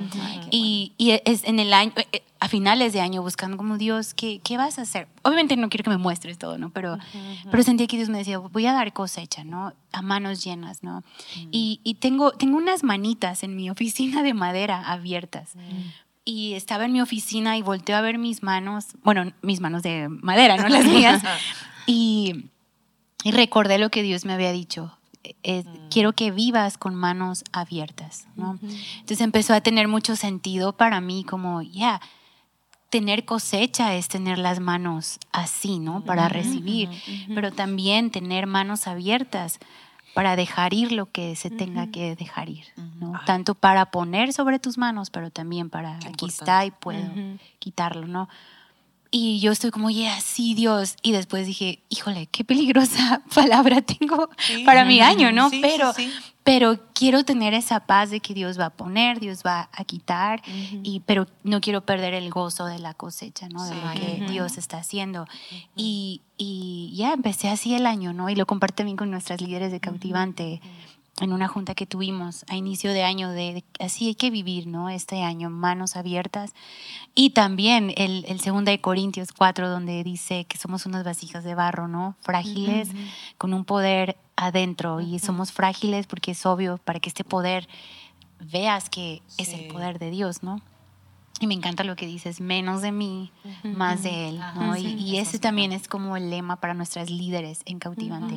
y, 0.51 0.93
y 0.97 1.19
es 1.25 1.43
en 1.43 1.59
el 1.59 1.73
año, 1.73 1.91
eh, 2.11 2.21
a 2.39 2.47
finales 2.47 2.93
de 2.93 3.01
año 3.01 3.21
buscando 3.21 3.57
como 3.57 3.77
Dios, 3.77 4.13
¿qué, 4.13 4.39
¿qué 4.43 4.57
vas 4.57 4.77
a 4.77 4.83
hacer? 4.83 5.07
Obviamente 5.23 5.55
no 5.57 5.69
quiero 5.69 5.83
que 5.83 5.89
me 5.89 5.97
muestres 5.97 6.37
todo, 6.37 6.57
¿no? 6.57 6.69
Pero, 6.69 6.97
pero 7.49 7.63
sentía 7.63 7.87
que 7.87 7.97
Dios 7.97 8.09
me 8.09 8.19
decía, 8.19 8.37
voy 8.37 8.65
a 8.67 8.73
dar 8.73 8.93
cosecha, 8.93 9.43
¿no? 9.43 9.73
A 9.91 10.01
manos 10.01 10.43
llenas, 10.43 10.83
¿no? 10.83 11.03
Y, 11.51 11.79
y 11.83 11.95
tengo, 11.95 12.33
tengo 12.33 12.57
unas 12.57 12.83
manitas 12.83 13.43
en 13.43 13.55
mi 13.55 13.69
oficina 13.69 14.21
de 14.21 14.33
madera 14.33 14.83
abiertas. 14.91 15.53
Y 16.23 16.53
estaba 16.53 16.85
en 16.85 16.93
mi 16.93 17.01
oficina 17.01 17.57
y 17.57 17.61
volteo 17.61 17.95
a 17.97 18.01
ver 18.01 18.17
mis 18.17 18.43
manos, 18.43 18.87
bueno, 19.03 19.31
mis 19.41 19.61
manos 19.61 19.81
de 19.83 20.09
madera, 20.09 20.57
no 20.57 20.69
las 20.69 20.85
mías. 20.85 21.23
y, 21.87 22.45
y 23.23 23.31
recordé 23.31 23.79
lo 23.79 23.89
que 23.89 24.03
Dios 24.03 24.25
me 24.25 24.33
había 24.33 24.51
dicho. 24.51 24.95
Eh, 25.43 25.63
Quiero 25.89 26.13
que 26.13 26.31
vivas 26.31 26.77
con 26.77 26.95
manos 26.95 27.43
abiertas, 27.51 28.27
¿no? 28.35 28.59
Entonces 28.61 29.21
empezó 29.21 29.53
a 29.53 29.61
tener 29.61 29.87
mucho 29.87 30.15
sentido 30.15 30.73
para 30.73 31.01
mí 31.01 31.23
como, 31.23 31.61
ya, 31.61 32.01
tener 32.89 33.25
cosecha 33.25 33.95
es 33.95 34.07
tener 34.07 34.37
las 34.37 34.59
manos 34.59 35.19
así, 35.31 35.79
¿no? 35.79 36.03
Para 36.03 36.29
recibir, 36.29 36.89
pero 37.33 37.51
también 37.51 38.11
tener 38.11 38.47
manos 38.47 38.87
abiertas 38.87 39.59
para 40.13 40.37
dejar 40.37 40.73
ir 40.73 40.93
lo 40.93 41.11
que 41.11 41.35
se 41.35 41.49
tenga 41.49 41.91
que 41.91 42.15
dejar 42.15 42.49
ir, 42.49 42.65
¿no? 43.01 43.19
Tanto 43.25 43.53
para 43.53 43.91
poner 43.91 44.31
sobre 44.31 44.59
tus 44.59 44.77
manos, 44.77 45.09
pero 45.09 45.29
también 45.29 45.69
para 45.69 45.99
Qué 45.99 46.07
aquí 46.07 46.25
importante. 46.25 46.29
está 46.29 46.65
y 46.65 46.71
puedo 46.71 47.03
quitarlo, 47.59 48.07
¿no? 48.07 48.29
Y 49.17 49.39
yo 49.39 49.53
estoy 49.53 49.71
como, 49.71 49.89
yeah, 49.89 50.19
sí, 50.19 50.55
Dios. 50.55 50.97
Y 51.01 51.13
después 51.13 51.47
dije, 51.47 51.79
híjole, 51.87 52.27
qué 52.27 52.43
peligrosa 52.43 53.21
palabra 53.33 53.81
tengo 53.81 54.27
Sí. 54.39 54.65
para 54.65 54.83
mi 54.83 54.99
año, 54.99 55.31
¿no? 55.31 55.49
Sí, 55.49 55.59
pero, 55.61 55.93
sí. 55.93 56.11
pero 56.43 56.77
quiero 56.93 57.23
tener 57.23 57.53
esa 57.53 57.79
paz 57.85 58.09
de 58.09 58.19
que 58.19 58.33
Dios 58.33 58.59
va 58.59 58.65
a 58.65 58.69
poner, 58.71 59.21
Dios 59.21 59.39
va 59.45 59.69
a 59.71 59.85
quitar, 59.85 60.41
y, 60.83 60.99
pero 61.05 61.27
no 61.43 61.61
quiero 61.61 61.85
perder 61.85 62.13
el 62.13 62.29
gozo 62.29 62.65
de 62.65 62.77
la 62.77 62.93
cosecha, 62.93 63.47
¿no? 63.47 63.63
De 63.63 63.73
lo 63.75 63.93
que 63.93 64.25
Dios 64.29 64.57
está 64.57 64.79
haciendo. 64.79 65.27
Y, 65.77 66.21
y 66.37 66.91
ya 66.97 67.13
empecé 67.13 67.47
así 67.47 67.73
el 67.73 67.85
año, 67.85 68.11
¿no? 68.11 68.29
Y 68.29 68.35
lo 68.35 68.45
comparto 68.45 68.75
también 68.75 68.97
con 68.97 69.11
nuestras 69.11 69.39
líderes 69.39 69.71
de 69.71 69.79
cautivante 69.79 70.59
en 71.21 71.31
una 71.31 71.47
junta 71.47 71.75
que 71.75 71.85
tuvimos 71.85 72.43
a 72.49 72.55
inicio 72.55 72.91
de 72.91 73.03
año 73.03 73.29
de, 73.29 73.53
de 73.53 73.63
así 73.79 74.07
hay 74.07 74.15
que 74.15 74.29
vivir, 74.29 74.67
¿no? 74.67 74.89
Este 74.89 75.23
año, 75.23 75.49
manos 75.49 75.95
abiertas. 75.95 76.53
Y 77.13 77.29
también 77.29 77.93
el, 77.95 78.25
el 78.27 78.41
segundo 78.41 78.71
de 78.71 78.81
Corintios 78.81 79.31
4, 79.31 79.69
donde 79.69 80.03
dice 80.03 80.45
que 80.45 80.57
somos 80.57 80.85
unas 80.85 81.05
vasijas 81.05 81.43
de 81.43 81.55
barro, 81.55 81.87
¿no? 81.87 82.15
Frágiles, 82.21 82.89
con 83.37 83.53
un 83.53 83.63
poder 83.63 84.17
adentro. 84.35 84.99
Y 84.99 85.19
somos 85.19 85.53
frágiles 85.53 86.05
porque 86.05 86.31
es 86.31 86.45
obvio, 86.45 86.79
para 86.83 86.99
que 86.99 87.09
este 87.09 87.23
poder 87.23 87.69
veas 88.39 88.89
que 88.89 89.21
es 89.37 89.53
el 89.53 89.67
poder 89.67 89.99
de 89.99 90.11
Dios, 90.11 90.43
¿no? 90.43 90.61
Y 91.39 91.47
me 91.47 91.53
encanta 91.53 91.83
lo 91.83 91.95
que 91.95 92.07
dices, 92.07 92.39
menos 92.39 92.81
de 92.81 92.91
mí, 92.93 93.31
más 93.63 94.03
de 94.03 94.29
Él, 94.29 94.39
¿no? 94.55 94.75
Y 94.77 94.87
y 94.87 95.17
ese 95.17 95.37
es 95.37 95.41
también 95.41 95.73
es 95.73 95.87
como 95.87 96.15
el 96.15 96.29
lema 96.29 96.57
para 96.57 96.73
nuestras 96.73 97.09
líderes 97.09 97.61
en 97.65 97.79
cautivante. 97.79 98.35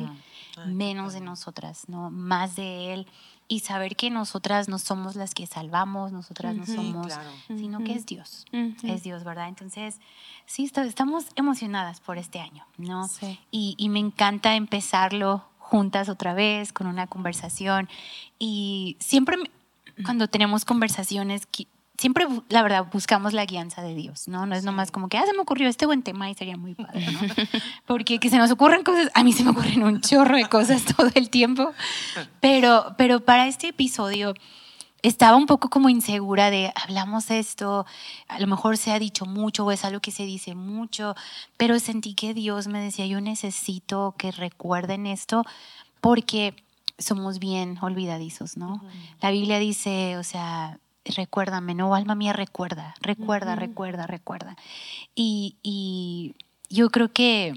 Menos 0.67 1.13
de 1.13 1.21
nosotras, 1.21 1.83
¿no? 1.87 2.09
Más 2.09 2.55
de 2.55 2.93
Él. 2.93 3.07
Y 3.47 3.61
saber 3.61 3.95
que 3.95 4.09
nosotras 4.11 4.69
no 4.69 4.77
somos 4.77 5.15
las 5.15 5.33
que 5.33 5.47
salvamos, 5.47 6.11
nosotras 6.11 6.55
no 6.55 6.65
Sí, 6.65 6.75
somos, 6.75 7.07
claro. 7.07 7.29
sino 7.47 7.79
que 7.83 7.93
es 7.93 8.05
Dios. 8.05 8.45
Es 8.83 9.01
Dios, 9.03 9.23
¿verdad? 9.23 9.47
Entonces, 9.47 9.99
sí, 10.45 10.65
estamos 10.75 11.25
emocionadas 11.35 11.99
por 11.99 12.17
este 12.19 12.39
año, 12.39 12.65
¿no? 12.77 13.07
Sí. 13.07 13.39
Y, 13.49 13.73
y 13.77 13.89
me 13.89 13.99
encanta 13.99 14.55
empezarlo 14.55 15.43
juntas 15.57 16.09
otra 16.09 16.33
vez 16.33 16.71
con 16.73 16.85
una 16.87 17.07
conversación. 17.07 17.89
Y 18.37 18.97
siempre 18.99 19.37
me- 19.37 19.49
cuando 20.03 20.27
tenemos 20.27 20.63
conversaciones, 20.63 21.47
siempre, 21.99 22.25
la 22.47 22.63
verdad, 22.63 22.87
buscamos 22.91 23.33
la 23.33 23.45
guianza 23.45 23.81
de 23.81 23.93
Dios, 23.93 24.27
¿no? 24.27 24.45
No 24.45 24.55
es 24.55 24.63
nomás 24.63 24.89
como 24.89 25.09
que, 25.09 25.17
ah, 25.17 25.25
se 25.25 25.33
me 25.33 25.39
ocurrió 25.39 25.67
este 25.67 25.85
buen 25.85 26.01
tema 26.01 26.29
y 26.29 26.33
sería 26.33 26.55
muy 26.55 26.73
padre, 26.73 27.05
¿no? 27.11 27.19
Porque 27.85 28.19
que 28.19 28.29
se 28.29 28.37
nos 28.37 28.49
ocurren 28.51 28.83
cosas, 28.83 29.11
a 29.13 29.23
mí 29.23 29.33
se 29.33 29.43
me 29.43 29.51
ocurren 29.51 29.83
un 29.83 29.99
chorro 29.99 30.37
de 30.37 30.47
cosas 30.47 30.85
todo 30.97 31.09
el 31.13 31.29
tiempo, 31.29 31.73
pero, 32.39 32.95
pero 32.97 33.19
para 33.19 33.47
este 33.47 33.67
episodio 33.67 34.33
estaba 35.01 35.35
un 35.35 35.45
poco 35.45 35.69
como 35.69 35.89
insegura 35.89 36.49
de 36.49 36.71
hablamos 36.75 37.31
esto, 37.31 37.85
a 38.27 38.39
lo 38.39 38.47
mejor 38.47 38.77
se 38.77 38.91
ha 38.91 38.99
dicho 38.99 39.25
mucho 39.25 39.65
o 39.65 39.71
es 39.71 39.83
algo 39.83 39.99
que 39.99 40.11
se 40.11 40.23
dice 40.23 40.55
mucho, 40.55 41.15
pero 41.57 41.79
sentí 41.79 42.13
que 42.13 42.33
Dios 42.33 42.67
me 42.67 42.81
decía, 42.81 43.05
yo 43.07 43.19
necesito 43.19 44.15
que 44.17 44.31
recuerden 44.31 45.05
esto 45.05 45.43
porque 45.99 46.55
somos 46.97 47.39
bien 47.39 47.77
olvidadizos, 47.81 48.57
¿no? 48.57 48.81
La 49.21 49.31
Biblia 49.31 49.59
dice, 49.59 50.17
o 50.17 50.23
sea, 50.23 50.79
recuérdame, 51.05 51.73
no, 51.75 51.95
alma 51.95 52.15
mía, 52.15 52.33
recuerda, 52.33 52.93
recuerda, 53.01 53.55
recuerda, 53.55 54.05
recuerda. 54.07 54.55
Y, 55.15 55.57
y 55.63 56.35
yo 56.69 56.89
creo 56.89 57.11
que 57.11 57.53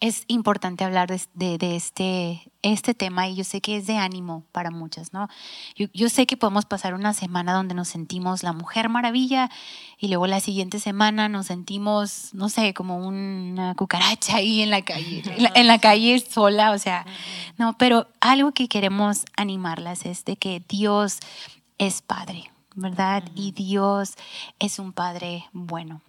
es 0.00 0.24
importante 0.26 0.82
hablar 0.82 1.08
de, 1.08 1.20
de- 1.34 1.58
de 1.58 1.76
este, 1.76 2.50
este 2.62 2.92
tema 2.92 3.28
y 3.28 3.36
yo 3.36 3.44
sé 3.44 3.60
que 3.60 3.76
es 3.76 3.86
de 3.86 3.98
ánimo 3.98 4.44
para 4.50 4.72
muchas, 4.72 5.12
¿no? 5.12 5.28
Yo, 5.76 5.86
yo 5.94 6.08
sé 6.08 6.26
que 6.26 6.36
podemos 6.36 6.64
pasar 6.66 6.94
una 6.94 7.14
semana 7.14 7.52
donde 7.54 7.74
nos 7.74 7.86
sentimos 7.86 8.42
la 8.42 8.52
mujer 8.52 8.88
maravilla 8.88 9.48
y 9.98 10.08
luego 10.08 10.26
la 10.26 10.40
siguiente 10.40 10.80
semana 10.80 11.28
nos 11.28 11.46
sentimos, 11.46 12.34
no 12.34 12.48
sé, 12.48 12.74
como 12.74 12.96
una 12.96 13.76
cucaracha 13.76 14.38
ahí 14.38 14.62
en 14.62 14.70
la 14.70 14.82
calle, 14.84 15.22
en 15.36 15.42
la, 15.44 15.52
en 15.54 15.66
la 15.68 15.78
calle 15.78 16.18
sola, 16.18 16.72
o 16.72 16.78
sea, 16.78 17.06
no, 17.56 17.78
pero 17.78 18.08
algo 18.20 18.50
que 18.50 18.66
queremos 18.66 19.24
animarlas 19.36 20.04
es 20.04 20.24
de 20.24 20.36
que 20.36 20.64
Dios 20.68 21.20
es 21.78 22.02
Padre. 22.02 22.50
¿Verdad? 22.74 23.24
Y 23.34 23.52
Dios 23.52 24.14
es 24.58 24.78
un 24.78 24.92
Padre 24.94 25.44
bueno. 25.52 26.00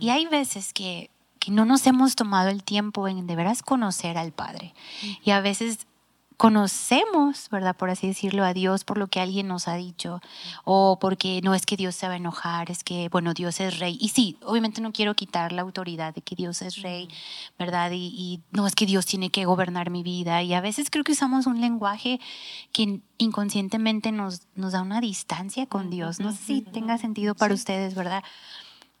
Y 0.00 0.08
hay 0.08 0.24
veces 0.24 0.72
que, 0.72 1.10
que 1.38 1.50
no 1.50 1.66
nos 1.66 1.86
hemos 1.86 2.16
tomado 2.16 2.48
el 2.48 2.64
tiempo 2.64 3.08
en 3.08 3.26
de 3.26 3.36
veras 3.36 3.62
conocer 3.62 4.16
al 4.16 4.32
Padre. 4.32 4.72
Y 5.22 5.32
a 5.32 5.40
veces 5.40 5.86
conocemos, 6.38 7.48
¿verdad? 7.50 7.76
Por 7.76 7.90
así 7.90 8.06
decirlo, 8.06 8.44
a 8.44 8.54
Dios 8.54 8.84
por 8.84 8.96
lo 8.96 9.08
que 9.08 9.20
alguien 9.20 9.48
nos 9.48 9.66
ha 9.66 9.74
dicho, 9.74 10.20
o 10.64 10.98
porque 11.00 11.40
no 11.42 11.52
es 11.52 11.66
que 11.66 11.76
Dios 11.76 11.96
se 11.96 12.06
va 12.06 12.14
a 12.14 12.16
enojar, 12.16 12.70
es 12.70 12.84
que, 12.84 13.08
bueno, 13.10 13.34
Dios 13.34 13.58
es 13.58 13.80
rey. 13.80 13.98
Y 14.00 14.10
sí, 14.10 14.38
obviamente 14.44 14.80
no 14.80 14.92
quiero 14.92 15.14
quitar 15.14 15.50
la 15.52 15.62
autoridad 15.62 16.14
de 16.14 16.22
que 16.22 16.36
Dios 16.36 16.62
es 16.62 16.80
rey, 16.80 17.08
¿verdad? 17.58 17.90
Y, 17.90 18.14
y 18.16 18.40
no 18.52 18.68
es 18.68 18.76
que 18.76 18.86
Dios 18.86 19.04
tiene 19.04 19.30
que 19.30 19.44
gobernar 19.46 19.90
mi 19.90 20.04
vida. 20.04 20.40
Y 20.44 20.54
a 20.54 20.60
veces 20.60 20.90
creo 20.90 21.02
que 21.02 21.12
usamos 21.12 21.46
un 21.46 21.60
lenguaje 21.60 22.20
que 22.72 23.00
inconscientemente 23.18 24.12
nos, 24.12 24.42
nos 24.54 24.72
da 24.72 24.82
una 24.82 25.00
distancia 25.00 25.66
con 25.66 25.90
Dios. 25.90 26.20
No 26.20 26.30
sé 26.30 26.38
si 26.38 26.60
tenga 26.62 26.98
sentido 26.98 27.34
para 27.34 27.52
ustedes, 27.52 27.96
¿verdad? 27.96 28.22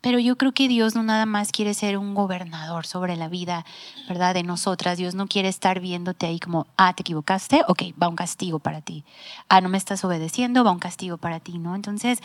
Pero 0.00 0.18
yo 0.20 0.38
creo 0.38 0.52
que 0.52 0.68
Dios 0.68 0.94
no 0.94 1.02
nada 1.02 1.26
más 1.26 1.50
quiere 1.50 1.74
ser 1.74 1.98
un 1.98 2.14
gobernador 2.14 2.86
sobre 2.86 3.16
la 3.16 3.28
vida, 3.28 3.64
¿verdad? 4.08 4.34
De 4.34 4.44
nosotras. 4.44 4.96
Dios 4.96 5.14
no 5.14 5.26
quiere 5.26 5.48
estar 5.48 5.80
viéndote 5.80 6.26
ahí 6.26 6.38
como, 6.38 6.66
ah, 6.76 6.94
te 6.94 7.02
equivocaste, 7.02 7.62
ok, 7.66 7.82
va 8.00 8.08
un 8.08 8.16
castigo 8.16 8.60
para 8.60 8.80
ti. 8.80 9.04
Ah, 9.48 9.60
no 9.60 9.68
me 9.68 9.78
estás 9.78 10.04
obedeciendo, 10.04 10.62
va 10.62 10.70
un 10.70 10.78
castigo 10.78 11.16
para 11.16 11.40
ti, 11.40 11.58
¿no? 11.58 11.74
Entonces, 11.74 12.20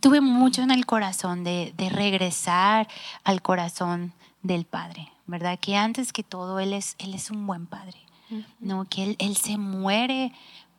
tuve 0.00 0.20
mucho 0.20 0.62
en 0.62 0.70
el 0.70 0.86
corazón 0.86 1.44
de, 1.44 1.74
de 1.76 1.90
regresar 1.90 2.88
al 3.22 3.42
corazón 3.42 4.14
del 4.42 4.64
Padre, 4.64 5.12
¿verdad? 5.26 5.58
Que 5.60 5.76
antes 5.76 6.12
que 6.12 6.22
todo, 6.22 6.58
Él 6.60 6.72
es, 6.72 6.94
él 6.98 7.14
es 7.14 7.30
un 7.30 7.46
buen 7.46 7.66
Padre, 7.66 7.98
¿no? 8.60 8.86
Que 8.86 9.04
él, 9.04 9.16
él 9.18 9.36
se 9.36 9.58
muere 9.58 10.32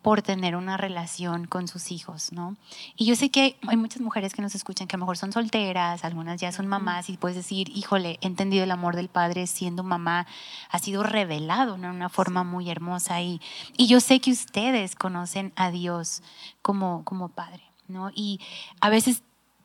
por 0.07 0.21
tener 0.21 0.55
una 0.55 0.77
relación 0.77 1.47
con 1.47 1.67
sus 1.67 1.91
hijos, 1.91 2.31
¿no? 2.31 2.55
Y 2.95 3.05
yo 3.05 3.17
sé 3.17 3.29
que 3.29 3.57
hay, 3.67 3.75
muchas 3.75 4.01
mujeres 4.01 4.33
que 4.33 4.41
nos 4.41 4.55
escuchan 4.55 4.87
que 4.87 4.95
a 4.95 4.97
lo 4.99 5.01
mejor 5.01 5.17
son 5.17 5.33
solteras, 5.33 6.05
algunas 6.05 6.39
ya 6.39 6.53
son 6.53 6.65
mamás 6.65 7.09
y 7.09 7.17
puedes 7.17 7.35
decir, 7.35 7.67
híjole, 7.75 8.17
he 8.21 8.27
entendido 8.27 8.63
el 8.63 8.71
amor 8.71 8.95
del 8.95 9.09
Padre 9.09 9.47
siendo 9.47 9.83
mamá, 9.83 10.25
ha 10.69 10.79
sido 10.79 11.03
revelado 11.03 11.77
¿no? 11.77 11.89
de 11.89 11.93
una 11.93 12.07
forma 12.07 12.45
muy 12.45 12.69
hermosa 12.69 13.21
y, 13.21 13.41
y 13.75 13.87
yo 13.87 13.99
sé 13.99 14.21
que 14.21 14.31
ustedes 14.31 14.95
conocen 14.95 15.51
a 15.57 15.71
Dios 15.71 16.23
como, 16.61 17.03
como 17.03 17.27
Padre, 17.27 17.63
¿no? 17.89 18.09
Y 18.15 18.39
a 18.79 18.87
veces, 18.89 19.23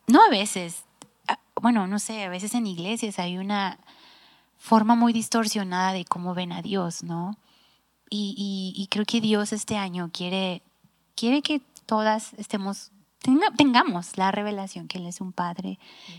no 0.08 0.24
a 0.24 0.28
veces, 0.28 0.86
a- 1.28 1.38
bueno, 1.60 1.86
no 1.86 2.00
sé, 2.00 2.24
a 2.24 2.28
veces 2.28 2.52
en 2.54 2.66
iglesias 2.66 3.20
hay 3.20 3.38
una 3.38 3.78
forma 4.58 4.96
muy 4.96 5.12
distorsionada 5.12 5.92
de 5.92 6.04
cómo 6.04 6.34
ven 6.34 6.50
a 6.50 6.62
Dios, 6.62 7.04
¿no? 7.04 7.36
Y, 8.14 8.34
y- 8.76 8.82
y 8.82 8.86
creo 8.88 9.06
que 9.06 9.22
Dios 9.22 9.52
este 9.54 9.78
año 9.78 10.10
quiere, 10.12 10.62
quiere 11.14 11.40
que 11.40 11.62
todas 11.86 12.34
estemos, 12.34 12.90
tenga- 13.22 13.50
tengamos 13.56 14.18
la 14.18 14.30
revelación 14.30 14.86
que 14.86 14.98
Él 14.98 15.06
es 15.06 15.22
un 15.22 15.32
Padre 15.32 15.78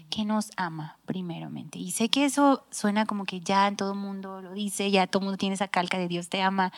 que 0.10 0.26
nos 0.26 0.50
ama 0.58 0.98
primeramente. 1.06 1.78
Y 1.78 1.92
sé 1.92 2.10
que 2.10 2.26
eso 2.26 2.66
suena 2.72 3.06
como 3.06 3.26
que 3.26 3.42
ya 3.42 3.72
todo 3.76 3.94
el 3.94 4.00
mundo 4.00 4.42
lo 4.42 4.54
dice, 4.54 4.90
ya 4.90 5.06
todo 5.06 5.20
el 5.20 5.26
mundo 5.26 5.38
tiene 5.38 5.54
esa 5.54 5.68
calca 5.68 6.00
de 6.00 6.08
Dios 6.08 6.30
te 6.30 6.42
ama, 6.42 6.74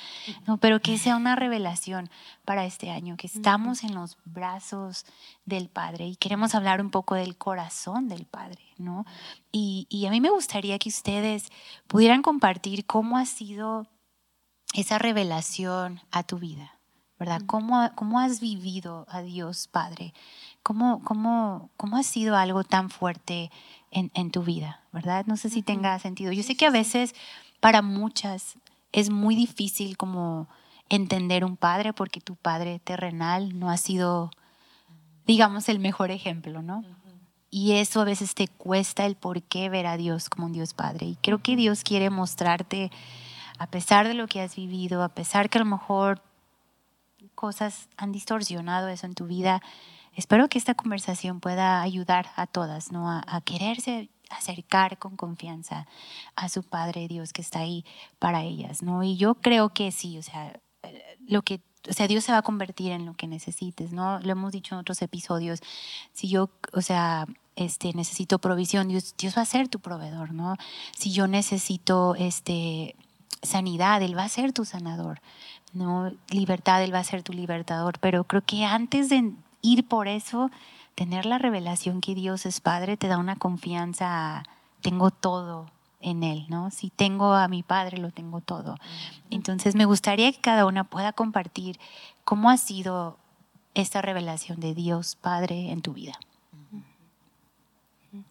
no, 0.47 0.57
pero 0.57 0.81
que 0.81 0.97
sea 0.97 1.15
una 1.15 1.37
revelación 1.37 2.09
para 2.43 2.65
este 2.65 2.89
año, 2.91 3.15
que 3.15 3.27
estamos 3.27 3.83
en 3.85 3.95
los 3.95 4.17
brazos 4.25 5.05
del 5.45 5.69
Padre 5.69 6.07
y 6.07 6.15
queremos 6.17 6.55
hablar 6.55 6.81
un 6.81 6.91
poco 6.91 7.15
del 7.15 7.37
corazón 7.37 8.09
del 8.09 8.25
Padre, 8.25 8.63
¿no? 8.77 9.05
Y, 9.53 9.87
y 9.89 10.07
a 10.07 10.11
mí 10.11 10.19
me 10.19 10.29
gustaría 10.29 10.77
que 10.77 10.89
ustedes 10.89 11.47
pudieran 11.87 12.21
compartir 12.21 12.85
cómo 12.85 13.17
ha 13.17 13.25
sido 13.25 13.87
esa 14.75 14.97
revelación 14.97 16.01
a 16.11 16.23
tu 16.23 16.37
vida, 16.37 16.79
¿verdad? 17.17 17.41
¿Cómo, 17.45 17.89
cómo 17.95 18.19
has 18.19 18.39
vivido 18.39 19.05
a 19.09 19.21
Dios 19.21 19.67
Padre? 19.67 20.13
¿Cómo, 20.63 21.01
cómo, 21.03 21.69
cómo 21.77 21.97
ha 21.97 22.03
sido 22.03 22.35
algo 22.35 22.63
tan 22.63 22.89
fuerte 22.89 23.51
en, 23.91 24.11
en 24.13 24.31
tu 24.31 24.43
vida, 24.43 24.81
¿verdad? 24.91 25.25
No 25.25 25.37
sé 25.37 25.49
si 25.49 25.61
tenga 25.61 25.97
sentido. 25.99 26.31
Yo 26.31 26.43
sé 26.43 26.55
que 26.55 26.65
a 26.65 26.71
veces 26.71 27.15
para 27.59 27.81
muchas 27.81 28.57
es 28.91 29.09
muy 29.09 29.35
difícil 29.35 29.97
como 29.97 30.47
entender 30.89 31.45
un 31.45 31.57
padre 31.57 31.93
porque 31.93 32.21
tu 32.21 32.35
padre 32.35 32.79
terrenal 32.79 33.57
no 33.57 33.69
ha 33.69 33.77
sido, 33.77 34.31
digamos, 35.25 35.69
el 35.69 35.79
mejor 35.79 36.11
ejemplo, 36.11 36.61
¿no? 36.61 36.83
Y 37.49 37.73
eso 37.73 38.01
a 38.01 38.03
veces 38.03 38.35
te 38.35 38.49
cuesta 38.49 39.05
el 39.05 39.15
por 39.15 39.41
qué 39.41 39.69
ver 39.69 39.87
a 39.87 39.95
Dios 39.95 40.29
como 40.29 40.47
un 40.47 40.51
Dios 40.51 40.73
Padre. 40.73 41.05
Y 41.05 41.15
creo 41.15 41.41
que 41.41 41.55
Dios 41.55 41.83
quiere 41.83 42.09
mostrarte, 42.09 42.91
a 43.57 43.67
pesar 43.67 44.07
de 44.07 44.13
lo 44.13 44.27
que 44.27 44.41
has 44.41 44.55
vivido, 44.55 45.03
a 45.03 45.09
pesar 45.09 45.49
que 45.49 45.57
a 45.57 45.63
lo 45.63 45.69
mejor 45.69 46.21
cosas 47.35 47.89
han 47.97 48.11
distorsionado 48.11 48.87
eso 48.87 49.05
en 49.05 49.15
tu 49.15 49.27
vida, 49.27 49.61
espero 50.13 50.47
que 50.47 50.57
esta 50.57 50.75
conversación 50.75 51.39
pueda 51.39 51.81
ayudar 51.81 52.27
a 52.35 52.47
todas, 52.47 52.91
¿no? 52.91 53.09
A, 53.09 53.41
quererse 53.41 54.09
acercar 54.29 54.97
con 54.97 55.17
confianza 55.17 55.87
a 56.35 56.49
su 56.49 56.63
Padre 56.63 57.07
Dios 57.07 57.31
que 57.31 57.41
está 57.41 57.59
ahí 57.59 57.85
para 58.17 58.43
ellas, 58.43 58.81
¿no? 58.81 59.03
Y 59.03 59.17
yo 59.17 59.35
creo 59.35 59.69
que 59.69 59.91
sí, 59.91 60.17
o 60.17 60.23
sea, 60.23 60.59
lo 61.27 61.43
que, 61.43 61.61
o 61.87 61.93
sea, 61.93 62.07
Dios 62.07 62.23
se 62.23 62.31
va 62.31 62.39
a 62.39 62.43
convertir 62.43 62.91
en 62.91 63.05
lo 63.05 63.13
que 63.13 63.27
necesites, 63.27 63.91
¿no? 63.91 64.19
Lo 64.19 64.31
hemos 64.31 64.51
dicho 64.51 64.73
en 64.73 64.79
otros 64.79 65.01
episodios. 65.01 65.59
Si 66.13 66.27
yo, 66.27 66.49
o 66.73 66.81
sea, 66.81 67.27
este, 67.55 67.93
necesito 67.93 68.39
provisión, 68.39 68.87
Dios, 68.87 69.15
Dios 69.17 69.37
va 69.37 69.43
a 69.43 69.45
ser 69.45 69.67
tu 69.67 69.79
proveedor, 69.79 70.33
¿no? 70.33 70.55
Si 70.97 71.11
yo 71.11 71.27
necesito, 71.27 72.15
este, 72.15 72.95
sanidad, 73.41 74.01
Él 74.01 74.17
va 74.17 74.23
a 74.23 74.29
ser 74.29 74.53
tu 74.53 74.65
sanador, 74.65 75.21
¿no? 75.73 76.11
Libertad, 76.29 76.83
Él 76.83 76.93
va 76.93 76.99
a 76.99 77.03
ser 77.03 77.23
tu 77.23 77.33
libertador. 77.33 77.99
Pero 77.99 78.23
creo 78.23 78.41
que 78.41 78.65
antes 78.65 79.09
de 79.09 79.31
ir 79.61 79.87
por 79.87 80.07
eso, 80.07 80.51
tener 80.95 81.25
la 81.25 81.37
revelación 81.37 82.01
que 82.01 82.15
Dios 82.15 82.45
es 82.45 82.61
Padre 82.61 82.97
te 82.97 83.07
da 83.07 83.17
una 83.17 83.35
confianza, 83.35 84.43
tengo 84.81 85.11
todo 85.11 85.69
en 86.01 86.23
Él, 86.23 86.45
¿no? 86.49 86.71
Si 86.71 86.89
tengo 86.89 87.33
a 87.33 87.47
mi 87.47 87.63
Padre, 87.63 87.97
lo 87.97 88.11
tengo 88.11 88.41
todo. 88.41 88.77
Entonces 89.29 89.75
me 89.75 89.85
gustaría 89.85 90.31
que 90.31 90.39
cada 90.39 90.65
una 90.65 90.83
pueda 90.83 91.13
compartir 91.13 91.79
cómo 92.23 92.49
ha 92.49 92.57
sido 92.57 93.17
esta 93.73 94.01
revelación 94.01 94.59
de 94.59 94.73
Dios 94.73 95.15
Padre 95.15 95.71
en 95.71 95.81
tu 95.81 95.93
vida. 95.93 96.13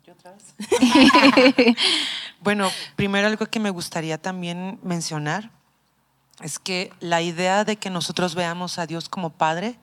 Bueno, 2.40 2.68
primero 2.97 3.27
algo 3.27 3.47
que 3.47 3.59
me 3.61 3.70
gustaría 3.70 4.18
también 4.18 4.79
mencionar 4.83 5.51
es 6.42 6.59
que 6.59 6.92
la 7.01 7.23
idea 7.23 7.64
de 7.64 7.77
que 7.77 7.90
nosotros 7.90 8.35
veamos 8.35 8.79
a 8.79 8.87
Dios 8.87 9.09
como 9.09 9.31
Padre 9.31 9.79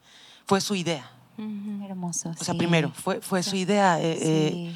fue 0.46 0.62
su 0.62 0.76
idea. 0.76 1.10
Hermoso. 1.38 2.30
O 2.30 2.34
sea, 2.44 2.54
sí. 2.54 2.58
primero, 2.58 2.92
fue, 2.94 3.20
fue 3.22 3.42
su 3.42 3.56
idea. 3.56 4.00
eh, 4.00 4.18
eh, 4.22 4.50
Sí. 4.52 4.76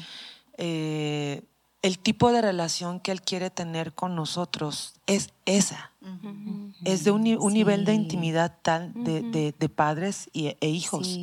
eh, 0.58 1.42
el 1.82 1.98
tipo 2.00 2.32
de 2.32 2.42
relación 2.42 2.98
que 2.98 3.12
Él 3.12 3.22
quiere 3.22 3.50
tener 3.50 3.92
con 3.92 4.16
nosotros 4.16 4.94
es 5.06 5.30
esa. 5.44 5.92
Es 6.84 7.04
de 7.04 7.10
un, 7.12 7.22
ni- 7.22 7.34
un 7.36 7.52
nivel 7.52 7.84
de 7.84 7.94
intimidad 7.94 8.56
tal 8.62 8.92
de, 8.94 9.22
de- 9.22 9.54
de 9.56 9.68
padres 9.68 10.28
y- 10.32 10.56
e 10.60 10.68
hijos. 10.68 11.18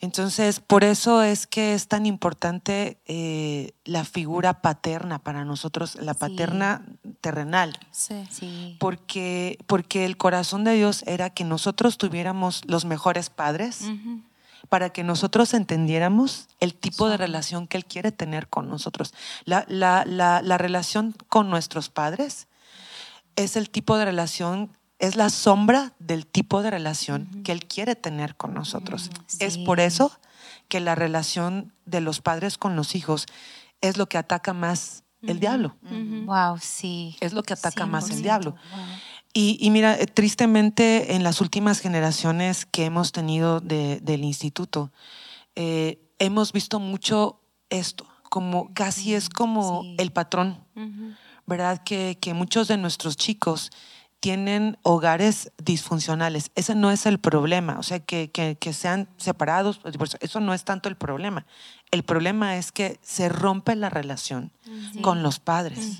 Entonces, 0.00 0.60
por 0.60 0.84
eso 0.84 1.22
es 1.22 1.46
que 1.46 1.74
es 1.74 1.88
tan 1.88 2.04
importante 2.06 2.98
eh, 3.06 3.72
la 3.84 4.04
figura 4.04 4.60
paterna 4.60 5.18
para 5.18 5.44
nosotros, 5.44 5.94
la 5.96 6.12
Sí. 6.14 6.20
paterna 6.20 6.84
terrenal. 7.20 7.78
Sí. 7.90 8.26
Sí. 8.30 8.76
Porque, 8.78 9.58
porque 9.66 10.04
el 10.04 10.16
corazón 10.16 10.64
de 10.64 10.74
Dios 10.74 11.02
era 11.06 11.30
que 11.30 11.44
nosotros 11.44 11.96
tuviéramos 11.98 12.62
los 12.66 12.84
mejores 12.84 13.30
padres 13.30 13.82
para 14.68 14.90
que 14.90 15.04
nosotros 15.04 15.54
entendiéramos 15.54 16.48
el 16.60 16.74
tipo 16.74 17.08
de 17.08 17.16
relación 17.16 17.66
que 17.68 17.76
Él 17.76 17.84
quiere 17.84 18.10
tener 18.12 18.48
con 18.48 18.68
nosotros. 18.68 19.14
La, 19.44 19.64
la- 19.68 20.04
la- 20.04 20.42
la 20.42 20.58
relación 20.58 21.14
con 21.28 21.48
nuestros 21.50 21.88
padres 21.88 22.48
es 23.36 23.56
el 23.56 23.70
tipo 23.70 23.96
de 23.96 24.04
relación, 24.06 24.70
es 24.98 25.16
la 25.16 25.28
sombra 25.30 25.92
del 25.98 26.26
tipo 26.26 26.62
de 26.62 26.70
relación 26.70 27.42
que 27.44 27.52
Él 27.52 27.66
quiere 27.66 27.96
tener 27.96 28.36
con 28.36 28.54
nosotros. 28.54 29.10
Es 29.38 29.54
Sí. 29.54 29.64
por 29.64 29.80
eso 29.80 30.10
que 30.68 30.80
la 30.80 30.94
relación 30.94 31.72
de 31.84 32.00
los 32.00 32.20
padres 32.20 32.58
con 32.58 32.76
los 32.76 32.94
hijos 32.94 33.26
es 33.80 33.96
lo 33.98 34.08
que 34.08 34.18
ataca 34.18 34.52
más 34.52 35.04
el 35.22 35.38
diablo. 35.40 35.76
Wow, 35.82 36.58
sí. 36.60 37.16
Es 37.20 37.32
lo 37.32 37.42
que 37.42 37.52
ataca 37.54 37.84
más 37.86 38.04
el 38.10 38.16
100%. 38.16 38.22
diablo. 38.22 38.50
Wow. 38.52 38.84
Y, 39.34 39.58
y 39.60 39.70
mira, 39.70 39.94
eh, 39.98 40.06
tristemente 40.06 41.14
en 41.14 41.22
las 41.22 41.40
últimas 41.42 41.80
generaciones 41.80 42.64
que 42.64 42.84
hemos 42.86 43.12
tenido 43.12 43.60
de- 43.60 44.00
del 44.00 44.24
instituto, 44.24 44.92
eh, 45.56 46.00
hemos 46.18 46.52
visto 46.52 46.80
mucho 46.80 47.40
esto, 47.68 48.06
como 48.30 48.72
casi 48.72 49.14
es 49.14 49.28
como 49.28 49.82
Sí. 49.82 49.96
el 49.98 50.10
patrón. 50.12 50.64
¿verdad? 51.48 51.80
Que, 51.84 52.18
que 52.20 52.34
muchos 52.34 52.66
de 52.66 52.76
nuestros 52.76 53.16
chicos 53.16 53.70
tienen 54.20 54.78
hogares 54.82 55.52
disfuncionales. 55.62 56.50
Ese 56.54 56.74
no 56.74 56.90
es 56.90 57.06
el 57.06 57.18
problema, 57.18 57.78
o 57.78 57.82
sea, 57.82 58.00
que, 58.00 58.30
que- 58.30 58.56
que 58.58 58.72
sean 58.72 59.08
separados, 59.18 59.78
pues, 59.78 60.16
eso 60.20 60.40
no 60.40 60.54
es 60.54 60.64
tanto 60.64 60.88
el 60.88 60.96
problema. 60.96 61.46
El 61.90 62.02
problema 62.02 62.56
es 62.56 62.72
que 62.72 62.98
se 63.02 63.28
rompe 63.28 63.76
la 63.76 63.90
relación 63.90 64.50
con 65.02 65.22
los 65.22 65.38
padres. 65.38 65.98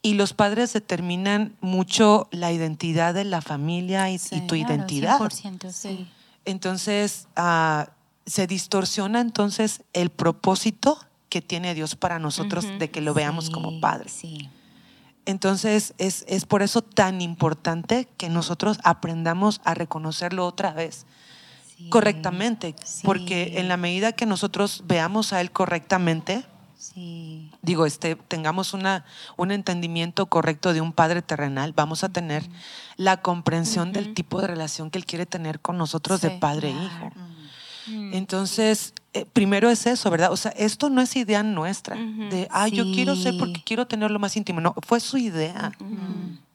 Y 0.00 0.14
los 0.14 0.32
padres 0.32 0.72
determinan 0.72 1.56
mucho 1.60 2.28
la 2.30 2.52
identidad 2.52 3.12
de 3.12 3.24
la 3.24 3.42
familia 3.42 4.08
y, 4.10 4.14
y 4.14 4.18
tu 4.18 4.54
Claro, 4.54 4.56
identidad. 4.56 5.18
100%, 5.20 5.70
sí. 5.72 6.08
Entonces, 6.46 7.28
ah, 7.36 7.90
se 8.26 8.46
distorsiona 8.46 9.20
entonces 9.20 9.82
el 9.92 10.08
propósito 10.10 10.98
que 11.28 11.42
tiene 11.42 11.74
Dios 11.74 11.96
para 11.96 12.18
nosotros 12.18 12.64
de 12.78 12.90
que 12.90 13.00
lo 13.00 13.12
veamos 13.12 13.50
como 13.50 13.80
padres. 13.80 14.12
Sí. 14.12 14.48
Entonces, 15.30 15.94
es, 15.98 16.24
es 16.28 16.44
por 16.44 16.62
eso 16.62 16.82
tan 16.82 17.20
importante 17.20 18.08
que 18.16 18.28
nosotros 18.28 18.78
aprendamos 18.84 19.60
a 19.64 19.74
reconocerlo 19.74 20.46
otra 20.46 20.72
vez 20.72 21.06
sí. 21.76 21.88
correctamente, 21.88 22.74
Sí. 22.84 23.02
porque 23.04 23.58
en 23.58 23.68
la 23.68 23.76
medida 23.76 24.12
que 24.12 24.26
nosotros 24.26 24.82
veamos 24.86 25.32
a 25.32 25.40
Él 25.40 25.50
correctamente, 25.50 26.44
Sí. 26.78 27.50
digo, 27.62 27.84
este, 27.84 28.16
tengamos 28.16 28.72
una, 28.72 29.04
un 29.36 29.50
entendimiento 29.52 30.26
correcto 30.26 30.72
de 30.72 30.80
un 30.80 30.92
padre 30.94 31.20
terrenal, 31.20 31.72
vamos 31.74 32.04
a 32.04 32.08
tener 32.08 32.42
la 32.96 33.18
comprensión 33.20 33.92
del 33.92 34.14
tipo 34.14 34.40
de 34.40 34.46
relación 34.46 34.90
que 34.90 34.98
Él 34.98 35.04
quiere 35.04 35.26
tener 35.26 35.60
con 35.60 35.76
nosotros 35.76 36.20
de 36.22 36.30
padre 36.30 36.70
e 36.70 36.72
hijo. 36.72 37.12
Entonces, 38.12 38.94
eh, 39.12 39.26
primero 39.32 39.70
es 39.70 39.86
eso, 39.86 40.10
¿verdad? 40.10 40.30
O 40.32 40.36
sea, 40.36 40.52
esto 40.52 40.88
no 40.90 41.00
es 41.00 41.16
idea 41.16 41.42
nuestra, 41.42 41.96
de, 41.96 42.46
ah, 42.50 42.68
yo 42.68 42.84
quiero 42.84 43.16
ser 43.16 43.36
porque 43.38 43.56
Sí. 43.56 43.62
quiero 43.66 43.86
tenerlo 43.86 44.18
más 44.18 44.36
íntimo. 44.36 44.60
No, 44.60 44.74
fue 44.86 45.00
su 45.00 45.18
idea. 45.18 45.72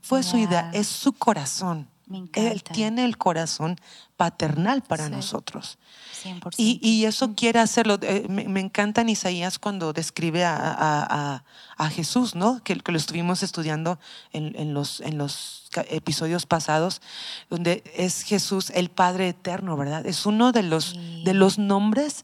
Fue 0.02 0.22
su 0.24 0.38
idea, 0.38 0.70
es 0.74 0.88
su 0.88 1.14
corazón. 1.14 1.88
Me 2.08 2.20
Él 2.20 2.24
encanta. 2.26 2.72
tiene 2.72 3.04
el 3.06 3.18
corazón 3.18 3.78
paternal 4.16 4.84
para 4.84 5.06
Sí. 5.08 5.12
nosotros. 5.12 5.80
100%. 6.24 6.54
Y, 6.58 6.80
y 6.88 7.06
eso 7.06 7.34
quiere 7.34 7.60
hacerlo. 7.60 7.98
eh, 8.04 8.28
me, 8.30 8.48
me 8.48 8.60
encanta 8.60 9.02
en 9.02 9.10
Isaías 9.10 9.58
cuando 9.58 9.92
describe 9.92 10.46
a, 10.46 10.56
a- 10.56 11.34
a- 11.36 11.44
a 11.78 11.90
Jesús, 11.90 12.36
¿no? 12.36 12.64
Que, 12.64 12.76
que 12.80 12.92
lo 12.92 12.98
estuvimos 13.00 13.42
estudiando 13.42 14.00
en, 14.32 14.56
en 14.56 14.74
los, 14.76 15.02
en 15.02 15.18
los 15.18 15.64
episodios 15.90 16.46
pasados, 16.46 17.02
donde 17.50 17.84
es 17.96 18.22
Jesús 18.22 18.70
el 18.70 18.90
Padre 18.90 19.30
Eterno, 19.30 19.76
¿verdad? 19.76 20.06
Es 20.06 20.26
uno 20.28 20.52
de 20.52 20.62
los, 20.64 20.86
Sí. 20.92 21.24
de 21.26 21.34
los 21.34 21.58
nombres 21.58 22.24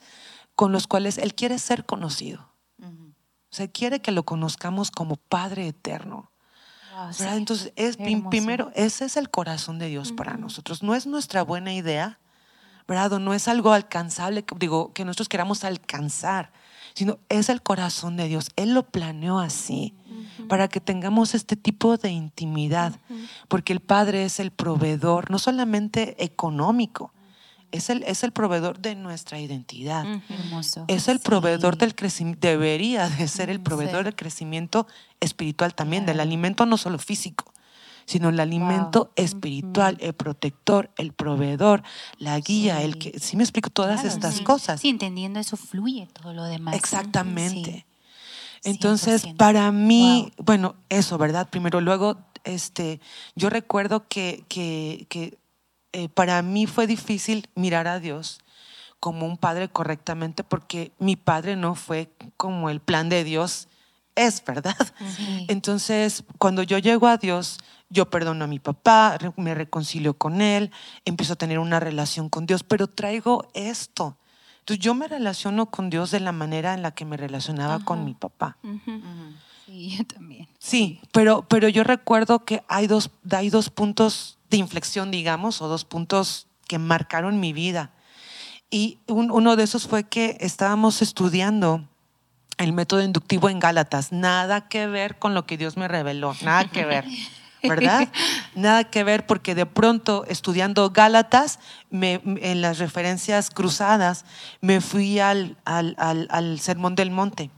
con 0.62 0.71
los 0.71 0.86
cuales 0.86 1.17
Él 1.17 1.34
quiere 1.34 1.58
ser 1.58 1.88
conocido. 1.88 2.54
O 2.84 3.50
sea, 3.50 3.67
quiere 3.67 4.00
que 4.00 4.12
lo 4.12 4.26
conozcamos 4.26 4.91
como 4.91 5.15
Padre 5.15 5.67
Eterno. 5.67 6.32
Wow. 6.93 7.28
Entonces, 7.30 7.74
es, 7.76 7.97
primero, 7.97 8.71
ese 8.76 9.06
es 9.06 9.17
el 9.17 9.32
corazón 9.32 9.80
de 9.80 9.88
Dios 9.88 10.12
para 10.12 10.38
nosotros. 10.38 10.84
No 10.84 10.93
es 10.93 11.08
nuestra 11.08 11.41
buena 11.41 11.74
idea, 11.74 12.19
¿verdad? 12.88 13.13
O 13.13 13.19
no 13.19 13.34
es 13.34 13.47
algo 13.47 13.74
alcanzable, 13.74 14.45
digo, 14.60 14.93
que 14.93 15.04
nosotros 15.04 15.30
queramos 15.30 15.63
alcanzar, 15.63 16.52
sino 16.93 17.17
es 17.30 17.50
el 17.50 17.63
corazón 17.63 18.15
de 18.15 18.28
Dios. 18.28 18.52
Él 18.56 18.76
lo 18.76 18.84
planeó 18.84 19.39
así, 19.39 19.95
para 20.47 20.67
que 20.67 20.80
tengamos 20.80 21.34
este 21.34 21.56
tipo 21.56 21.97
de 21.97 22.12
intimidad, 22.12 23.00
porque 23.47 23.74
el 23.74 23.80
Padre 23.80 24.26
es 24.26 24.39
el 24.39 24.52
proveedor, 24.52 25.32
no 25.32 25.39
solamente 25.39 26.24
económico, 26.24 27.13
es 27.71 27.89
el, 27.89 28.03
es 28.03 28.23
el 28.23 28.31
proveedor 28.31 28.79
de 28.79 28.95
nuestra 28.95 29.39
identidad. 29.39 30.05
Hermoso. 30.29 30.86
Es 30.88 31.07
el 31.07 31.17
Sí. 31.17 31.23
proveedor 31.25 31.77
del 31.77 31.95
crecimiento, 31.95 32.47
debería 32.47 33.07
de 33.10 33.27
ser 33.27 33.49
el 33.49 33.60
proveedor 33.62 33.99
sí. 33.99 34.03
del 34.05 34.15
crecimiento 34.15 34.88
espiritual 35.19 35.73
también, 35.73 36.05
del 36.05 36.19
alimento 36.19 36.65
no 36.65 36.77
solo 36.77 36.97
físico, 36.99 37.53
sino 38.05 38.29
el 38.29 38.39
alimento 38.39 39.12
espiritual, 39.15 39.97
el 40.01 40.13
protector, 40.13 40.91
el 40.97 41.13
proveedor, 41.13 41.84
la 42.17 42.39
guía, 42.39 42.81
el 42.81 42.97
que, 42.97 43.19
sí 43.19 43.38
me 43.38 43.43
explico 43.43 43.69
todas 43.69 44.01
Claro, 44.01 44.15
estas 44.15 44.36
sí. 44.36 44.43
cosas. 44.43 44.81
Sí, 44.81 44.89
entendiendo 44.89 45.39
eso 45.39 45.55
fluye 45.57 46.07
todo 46.12 46.34
lo 46.34 46.43
demás. 46.43 46.75
Exactamente. 46.75 47.71
Sí. 47.71 48.69
Entonces, 48.69 49.23
100%. 49.25 49.38
para 49.38 49.71
mí, 49.71 50.31
bueno, 50.38 50.75
eso, 50.89 51.17
¿verdad? 51.17 51.49
Primero, 51.49 51.81
luego 51.81 52.17
este, 52.43 52.99
yo 53.36 53.49
recuerdo 53.49 54.07
que, 54.07 54.43
que, 54.49 55.05
que 55.10 55.38
eh, 55.93 56.10
para 56.10 56.41
mí 56.41 56.67
fue 56.67 56.88
difícil 56.88 57.49
mirar 57.56 57.88
a 57.88 57.99
Dios 57.99 58.39
como 58.99 59.25
un 59.25 59.38
padre 59.38 59.67
correctamente 59.69 60.43
porque 60.43 60.91
mi 60.99 61.15
padre 61.15 61.56
no 61.56 61.75
fue 61.75 62.12
como 62.38 62.69
el 62.69 62.80
plan 62.80 63.10
de 63.10 63.23
Dios 63.23 63.67
es, 64.15 64.43
¿verdad? 64.45 64.75
Sí. 65.17 65.45
Entonces, 65.49 66.23
cuando 66.38 66.63
yo 66.63 66.77
llego 66.77 67.08
a 67.08 67.17
Dios, 67.17 67.58
yo 67.89 68.10
perdono 68.10 68.45
a 68.45 68.47
mi 68.47 68.60
papá, 68.60 69.17
me 69.38 69.56
reconcilio 69.56 70.13
con 70.15 70.41
él, 70.41 70.71
empiezo 71.06 71.34
a 71.34 71.38
tener 71.38 71.60
una 71.60 71.80
relación 71.80 72.30
con 72.30 72.45
Dios, 72.45 72.63
pero 72.63 72.88
traigo 72.88 73.47
esto. 73.54 74.17
Entonces, 74.60 74.84
yo 74.84 74.93
me 74.93 75.08
relaciono 75.08 75.71
con 75.71 75.89
Dios 75.89 76.12
de 76.12 76.19
la 76.19 76.32
manera 76.32 76.73
en 76.73 76.82
la 76.82 76.91
que 76.91 77.06
me 77.06 77.17
relacionaba 77.17 77.80
con 77.84 78.06
mi 78.06 78.13
papá. 78.13 78.58
Sí, 79.65 79.97
yo 79.97 80.06
también. 80.06 80.47
Sí, 80.60 81.01
pero, 81.12 81.47
pero 81.47 81.67
yo 81.67 81.84
recuerdo 81.84 82.45
que 82.45 82.63
hay 82.67 82.88
dos, 82.88 83.10
hay 83.32 83.49
dos 83.49 83.69
puntos 83.69 84.38
de 84.52 84.58
inflexión, 84.58 85.10
digamos, 85.10 85.62
o 85.62 85.68
dos 85.68 85.86
puntos 85.86 86.46
que 86.68 86.78
marcaron 86.78 87.40
mi 87.40 87.54
vida. 87.54 87.90
Y 88.70 89.00
un- 89.08 89.32
uno 89.32 89.56
de 89.56 89.64
esos 89.64 89.88
fue 89.88 90.04
que 90.04 90.38
estábamos 90.40 91.02
estudiando 91.02 91.88
el 92.58 92.74
método 92.74 93.02
inductivo 93.02 93.50
en 93.50 93.60
Gálatas. 93.60 94.12
Nada 94.12 94.68
que 94.70 94.86
ver 94.88 95.18
con 95.18 95.34
lo 95.34 95.46
que 95.46 95.58
Dios 95.58 95.78
me 95.78 95.88
reveló, 95.88 96.36
nada 96.44 96.66
que 96.70 96.86
ver. 96.86 97.06
¿Verdad? 97.64 98.10
Nada 98.56 98.84
que 98.86 99.04
ver 99.04 99.28
porque 99.28 99.54
de 99.54 99.68
pronto 99.68 100.26
estudiando 100.28 100.90
Gálatas, 100.90 101.60
me- 101.92 102.20
en 102.26 102.60
las 102.62 102.80
referencias 102.80 103.52
cruzadas, 103.52 104.26
me 104.62 104.82
fui 104.82 105.20
al, 105.20 105.58
al- 105.64 105.96
al- 106.00 106.28
al 106.32 106.60
Sermón 106.60 106.96
del 106.96 107.12
Monte. 107.12 107.52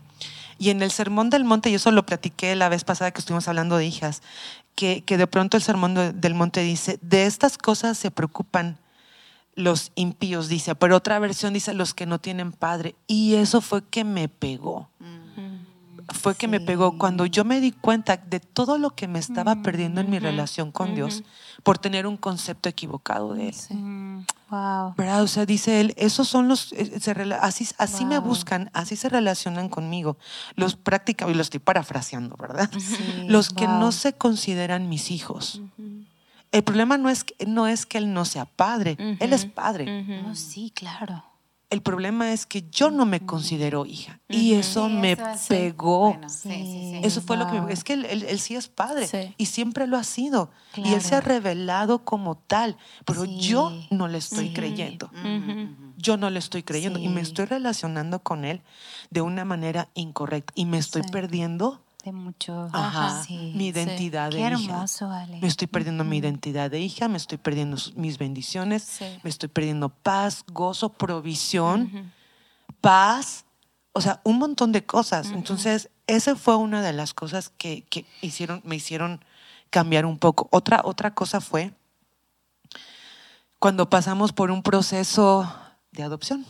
Y 0.59 0.71
en 0.71 0.81
el 0.83 0.91
Sermón 0.91 1.29
del 1.29 1.45
Monte, 1.45 1.69
y 1.69 1.75
eso 1.75 1.89
lo 1.91 2.05
platiqué 2.05 2.53
la 2.55 2.67
vez 2.69 2.83
pasada 2.83 3.11
que 3.11 3.19
estuvimos 3.19 3.47
hablando 3.47 3.77
de 3.77 3.85
hijas, 3.85 4.21
que, 4.75 5.03
que 5.03 5.17
de 5.17 5.27
pronto 5.27 5.57
el 5.57 5.63
Sermón 5.63 5.93
de- 5.93 6.13
del 6.13 6.33
Monte 6.33 6.61
dice, 6.61 6.99
de 7.01 7.25
estas 7.25 7.57
cosas 7.57 7.97
se 7.97 8.11
preocupan 8.11 8.77
los 9.55 9.91
impíos, 9.95 10.47
dice, 10.47 10.73
pero 10.73 10.95
otra 10.97 11.19
versión 11.19 11.53
dice 11.53 11.73
los 11.73 11.93
que 11.93 12.05
no 12.07 12.19
tienen 12.19 12.51
padre. 12.51 12.95
Y 13.07 13.35
eso 13.35 13.61
fue 13.61 13.83
que 13.83 14.03
me 14.03 14.27
pegó. 14.27 14.89
Fue 16.09 16.35
que 16.35 16.47
me 16.47 16.59
pegó 16.59 16.97
cuando 16.97 17.25
yo 17.25 17.45
me 17.45 17.59
di 17.59 17.71
cuenta 17.71 18.17
de 18.17 18.39
todo 18.39 18.77
lo 18.77 18.91
que 18.91 19.07
me 19.07 19.19
estaba 19.19 19.61
perdiendo 19.61 20.01
en 20.01 20.09
mi 20.09 20.19
relación 20.19 20.71
con 20.71 20.95
Dios 20.95 21.23
por 21.63 21.77
tener 21.77 22.07
un 22.07 22.17
concepto 22.17 22.69
equivocado 22.69 23.33
de 23.33 23.49
Él. 23.49 23.55
Mm, 23.69 24.25
wow. 24.49 24.93
¿Verdad? 24.97 25.23
O 25.23 25.27
sea, 25.27 25.45
dice 25.45 25.81
él, 25.81 25.93
esos 25.97 26.27
son 26.27 26.47
los, 26.47 26.73
eh, 26.73 26.99
se 26.99 27.11
así, 27.77 28.05
me 28.05 28.19
buscan, 28.19 28.69
así 28.73 28.95
se 28.95 29.09
relacionan 29.09 29.69
conmigo. 29.69 30.17
Los 30.55 30.75
prácticamente, 30.75 31.35
y 31.35 31.37
lo 31.37 31.41
estoy 31.41 31.59
parafraseando, 31.59 32.35
¿verdad? 32.37 32.69
Sí, 32.79 33.25
los 33.27 33.49
que 33.49 33.67
no 33.67 33.91
se 33.91 34.13
consideran 34.13 34.89
mis 34.89 35.09
hijos. 35.09 35.61
El 36.51 36.63
problema 36.63 36.97
no 36.97 37.09
es, 37.09 37.23
que, 37.23 37.45
no 37.45 37.67
es 37.67 37.85
que 37.85 37.97
él 37.97 38.13
no 38.13 38.25
sea 38.25 38.45
padre, 38.45 38.97
él 39.19 39.33
es 39.33 39.45
padre. 39.45 40.03
No, 40.03 40.35
sí, 40.35 40.71
claro. 40.75 41.23
El 41.73 41.81
problema 41.81 42.31
es 42.33 42.45
que 42.45 42.69
yo 42.69 42.91
no 42.91 43.03
me 43.07 43.25
considero 43.25 43.83
hija. 43.87 44.21
Y 44.29 44.53
eso 44.53 44.87
Sí, 44.89 44.93
me 44.93 45.13
eso 45.13 45.25
es- 45.31 45.47
pegó. 45.47 46.11
Bueno, 46.11 46.29
sí, 46.29 46.49
sí, 46.49 46.91
sí. 46.93 46.99
Eso 47.03 47.19
fue 47.21 47.35
lo 47.35 47.47
que 47.49 47.59
Wow. 47.59 47.69
es 47.69 47.83
que 47.83 47.93
él, 47.93 48.05
él- 48.05 48.23
él 48.29 48.39
sí 48.39 48.55
es 48.55 48.67
padre 48.67 49.07
Sí. 49.07 49.33
y 49.39 49.47
siempre 49.47 49.87
lo 49.87 49.97
ha 49.97 50.03
sido 50.03 50.51
y 50.75 50.93
él 50.93 51.01
se 51.01 51.15
ha 51.15 51.21
revelado 51.21 52.05
como 52.05 52.35
tal, 52.37 52.77
pero 53.05 53.25
Sí. 53.25 53.39
yo 53.39 53.71
no 53.89 54.07
le 54.07 54.19
estoy 54.19 54.53
creyendo. 54.53 55.09
Yo 55.97 56.15
no 56.17 56.29
le 56.29 56.37
estoy 56.37 56.61
creyendo 56.61 56.99
y 56.99 57.07
me 57.09 57.21
estoy 57.21 57.45
relacionando 57.45 58.19
con 58.21 58.45
él 58.45 58.61
de 59.09 59.21
una 59.21 59.43
manera 59.43 59.89
incorrecta 59.95 60.53
y 60.55 60.65
me 60.65 60.77
estoy 60.77 61.01
Sí. 61.03 61.09
perdiendo 61.11 61.81
De 62.03 62.11
mucho. 62.11 62.69
ajá, 62.73 63.23
sí. 63.23 63.53
mi 63.55 63.67
identidad 63.67 64.29
Qué 64.29 64.35
de 64.37 64.41
hija. 64.41 64.51
hermoso, 64.73 65.09
Ale. 65.09 65.39
Me 65.39 65.47
estoy 65.47 65.67
perdiendo 65.67 66.03
mi 66.03 66.17
identidad 66.17 66.69
de 66.69 66.81
hija, 66.81 67.07
me 67.07 67.15
estoy 67.17 67.37
perdiendo 67.37 67.77
mis 67.95 68.17
bendiciones, 68.17 68.83
Sí. 68.83 69.05
me 69.23 69.29
estoy 69.29 69.47
perdiendo 69.47 69.87
paz, 69.89 70.43
gozo, 70.51 70.89
provisión, 70.89 72.11
paz, 72.81 73.45
o 73.93 74.01
sea, 74.01 74.19
un 74.25 74.37
montón 74.37 74.73
de 74.73 74.85
cosas. 74.85 75.31
Entonces, 75.31 75.89
esa 76.07 76.35
fue 76.35 76.57
una 76.57 76.81
de 76.81 76.91
las 76.91 77.13
cosas 77.13 77.49
que, 77.57 77.83
que 77.85 78.05
hicieron, 78.21 78.61
me 78.65 78.75
hicieron 78.75 79.23
cambiar 79.69 80.05
un 80.05 80.17
poco. 80.19 80.49
Otra, 80.51 80.81
otra 80.83 81.13
cosa 81.13 81.39
fue 81.39 81.73
cuando 83.59 83.89
pasamos 83.89 84.33
por 84.33 84.51
un 84.51 84.61
proceso 84.61 85.49
de 85.93 86.03
adopción. 86.03 86.45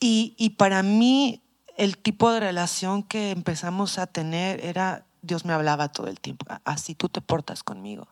Y, 0.00 0.34
y 0.36 0.50
para 0.50 0.82
mí, 0.82 1.42
el 1.78 1.96
tipo 1.96 2.30
de 2.32 2.40
relación 2.40 3.02
que 3.04 3.30
empezamos 3.30 3.98
a 3.98 4.06
tener 4.06 4.62
era, 4.64 5.06
Dios 5.22 5.44
me 5.44 5.52
hablaba 5.54 5.88
todo 5.88 6.08
el 6.08 6.20
tiempo, 6.20 6.44
así 6.64 6.94
tú 6.94 7.08
te 7.08 7.20
portas 7.22 7.62
conmigo. 7.62 8.06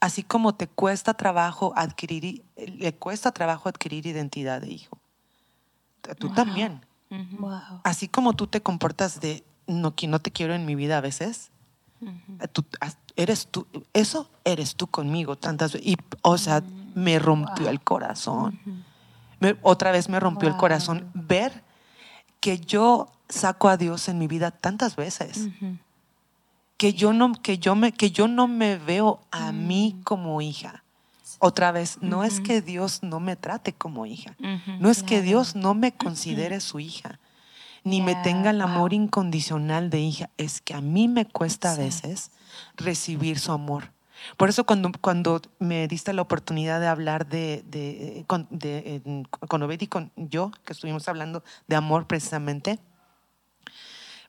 Así 0.00 0.22
como 0.22 0.54
te 0.54 0.66
cuesta 0.66 1.12
trabajo 1.12 1.74
adquirir, 1.76 2.42
le 2.56 2.94
cuesta 2.94 3.32
trabajo 3.32 3.68
adquirir 3.68 4.06
identidad 4.06 4.62
de 4.62 4.72
hijo. 4.72 4.98
Tú 6.18 6.30
también. 6.30 6.80
Wow. 7.38 7.82
Así 7.84 8.08
como 8.08 8.32
tú 8.32 8.46
te 8.46 8.62
comportas 8.62 9.20
de, 9.20 9.44
no, 9.66 9.94
que 9.94 10.08
no 10.08 10.18
te 10.18 10.30
quiero 10.30 10.54
en 10.54 10.64
mi 10.64 10.74
vida 10.74 10.96
a 10.96 11.00
veces, 11.02 11.50
tú, 12.52 12.64
eres 13.16 13.48
tú, 13.48 13.66
eso 13.92 14.30
eres 14.44 14.74
tú 14.76 14.86
conmigo 14.86 15.36
tantas 15.36 15.74
veces. 15.74 15.86
Y, 15.88 15.96
o 16.22 16.38
sea, 16.38 16.62
me 16.94 17.18
rompió 17.18 17.68
el 17.68 17.82
corazón. 17.82 18.58
Me- 19.40 19.58
otra 19.60 19.92
vez 19.92 20.08
me 20.08 20.18
rompió 20.18 20.48
el 20.48 20.56
corazón 20.56 21.10
ver 21.12 21.68
que 22.40 22.58
yo 22.58 23.12
saco 23.28 23.68
a 23.68 23.76
Dios 23.76 24.08
en 24.08 24.18
mi 24.18 24.26
vida 24.26 24.50
tantas 24.50 24.96
veces. 24.96 25.48
Que 26.76 26.94
yo 26.94 27.12
no, 27.12 27.32
que 27.34 27.58
yo 27.58 27.74
me, 27.74 27.92
que 27.92 28.10
yo 28.10 28.26
no 28.26 28.48
me 28.48 28.76
veo 28.76 29.20
a 29.30 29.52
mí 29.52 30.00
como 30.04 30.40
hija. 30.40 30.82
Otra 31.38 31.72
vez, 31.72 31.98
no 32.02 32.24
es 32.24 32.40
que 32.40 32.60
Dios 32.60 33.02
no 33.02 33.20
me 33.20 33.36
trate 33.36 33.72
como 33.72 34.06
hija. 34.06 34.36
No 34.78 34.90
es 34.90 35.02
que 35.02 35.22
Dios 35.22 35.54
no 35.54 35.74
me 35.74 35.92
considere 35.92 36.60
su 36.60 36.80
hija. 36.80 37.18
Ni 37.82 38.02
me 38.02 38.14
tenga 38.16 38.50
el 38.50 38.60
amor 38.60 38.90
wow. 38.90 39.00
incondicional 39.00 39.88
de 39.88 40.00
hija. 40.00 40.30
Es 40.36 40.60
que 40.60 40.74
a 40.74 40.82
mí 40.82 41.08
me 41.08 41.24
cuesta 41.24 41.72
a 41.72 41.76
veces 41.76 42.30
recibir 42.76 43.38
su 43.38 43.52
amor. 43.52 43.90
Por 44.36 44.48
eso 44.48 44.64
cuando, 44.64 44.90
cuando 45.00 45.40
me 45.58 45.88
diste 45.88 46.12
la 46.12 46.22
oportunidad 46.22 46.80
de 46.80 46.86
hablar 46.88 47.26
de, 47.26 47.62
de, 47.66 48.24
con, 48.26 48.46
de- 48.50 49.02
con 49.48 49.62
Obed 49.62 49.80
y 49.80 49.86
con 49.86 50.12
yo, 50.16 50.50
que 50.64 50.72
estuvimos 50.72 51.08
hablando 51.08 51.42
de 51.68 51.76
amor 51.76 52.06
precisamente, 52.06 52.78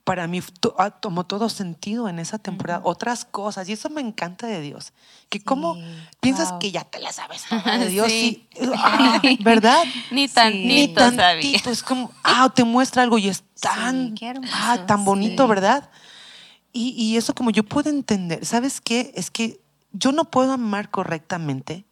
para 0.04 0.26
mí 0.26 0.40
ah, 0.78 0.90
tomó 0.90 1.24
todo 1.26 1.48
sentido 1.48 2.08
en 2.08 2.18
esa 2.18 2.36
temporada. 2.38 2.80
Otras 2.82 3.24
cosas, 3.24 3.68
y 3.68 3.72
eso 3.74 3.88
me 3.88 4.00
encanta 4.00 4.48
de 4.48 4.60
Dios. 4.60 4.92
Que 5.28 5.40
como 5.40 5.76
piensas 6.20 6.50
wow. 6.50 6.58
que 6.58 6.72
ya 6.72 6.82
te 6.82 6.98
la 6.98 7.12
sabes 7.12 7.44
toda 7.48 7.78
de 7.78 7.86
Dios, 7.88 8.08
Sí. 8.08 8.48
y, 8.60 8.66
ah, 8.74 9.22
¿verdad? 9.40 9.84
Ni 10.10 10.22
Ni 10.22 10.28
tantito 10.28 11.10
sabía. 11.12 11.56
es 11.66 11.82
como, 11.84 12.10
ah, 12.24 12.50
te 12.52 12.64
muestra 12.64 13.02
algo 13.04 13.16
y 13.18 13.28
es 13.28 13.44
tan, 13.60 14.14
hermoso, 14.20 14.52
ah, 14.56 14.84
tan 14.88 15.04
bonito, 15.04 15.44
sí. 15.44 15.48
¿verdad? 15.48 15.88
Y, 16.72 16.88
y 17.00 17.16
eso 17.16 17.32
como 17.32 17.50
yo 17.50 17.62
puedo 17.62 17.88
entender, 17.88 18.44
¿sabes 18.44 18.80
qué? 18.80 19.12
Es 19.14 19.30
que 19.30 19.60
yo 19.92 20.12
no 20.12 20.24
puedo 20.24 20.52
amar 20.52 20.90
correctamente 20.90 21.84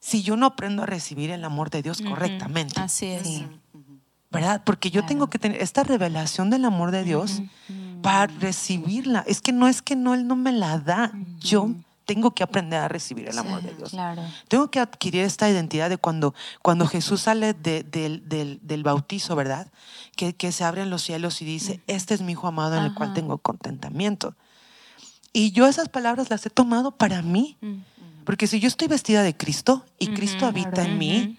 si 0.00 0.22
yo 0.22 0.36
no 0.36 0.46
aprendo 0.46 0.82
a 0.82 0.86
recibir 0.86 1.30
el 1.30 1.44
amor 1.44 1.70
de 1.70 1.82
Dios 1.82 2.00
correctamente. 2.02 2.80
Así 2.80 3.06
es. 3.06 3.22
Sí. 3.26 3.46
¿verdad? 4.32 4.62
Porque 4.64 4.90
yo 4.92 5.04
tengo 5.04 5.28
que 5.28 5.38
tener 5.40 5.60
esta 5.60 5.82
revelación 5.82 6.50
del 6.50 6.64
amor 6.64 6.92
de 6.92 7.02
Dios 7.02 7.42
para 8.00 8.28
recibirla. 8.28 9.24
Es 9.26 9.40
que 9.40 9.52
no 9.52 9.66
es 9.66 9.82
que 9.82 9.96
no, 9.96 10.14
Él 10.14 10.26
no 10.28 10.36
me 10.36 10.52
la 10.52 10.78
da. 10.78 11.12
Yo 11.40 11.70
tengo 12.06 12.30
que 12.30 12.42
aprender 12.44 12.78
a 12.80 12.88
recibir 12.88 13.28
el 13.28 13.36
amor 13.38 13.60
de 13.62 13.74
Dios. 13.74 13.90
Claro. 13.90 14.22
Tengo 14.48 14.70
que 14.70 14.78
adquirir 14.80 15.22
esta 15.22 15.50
identidad 15.50 15.90
de 15.90 15.96
cuando, 15.98 16.32
cuando 16.62 16.86
Jesús 16.86 17.22
sale 17.22 17.54
de- 17.54 17.82
del, 17.82 18.28
del- 18.28 18.60
del 18.62 18.82
bautizo, 18.84 19.34
¿verdad? 19.36 19.66
Que, 20.16 20.32
que 20.34 20.52
se 20.52 20.62
abren 20.64 20.90
los 20.90 21.02
cielos 21.02 21.42
y 21.42 21.44
dice, 21.44 21.80
este 21.88 22.14
es 22.14 22.20
mi 22.22 22.32
hijo 22.32 22.46
amado 22.46 22.76
en 22.76 22.84
el 22.84 22.94
cual 22.94 23.12
tengo 23.14 23.38
contentamiento. 23.38 24.34
Y 25.32 25.52
yo 25.52 25.66
esas 25.66 25.88
palabras 25.88 26.30
las 26.30 26.44
he 26.46 26.50
tomado 26.50 26.92
para 26.92 27.22
mí. 27.22 27.56
Porque 28.24 28.46
si 28.46 28.60
yo 28.60 28.68
estoy 28.68 28.88
vestida 28.88 29.22
de 29.22 29.36
Cristo 29.36 29.84
y 29.98 30.08
Cristo 30.08 30.46
habita 30.46 30.84
en 30.84 30.98
mí, 30.98 31.36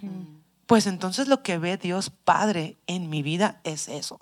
pues 0.65 0.87
entonces 0.87 1.27
lo 1.27 1.43
que 1.43 1.57
ve 1.57 1.77
Dios 1.77 2.09
Padre 2.09 2.77
en 2.87 3.09
mi 3.09 3.21
vida 3.21 3.59
es 3.63 3.87
eso. 3.87 4.19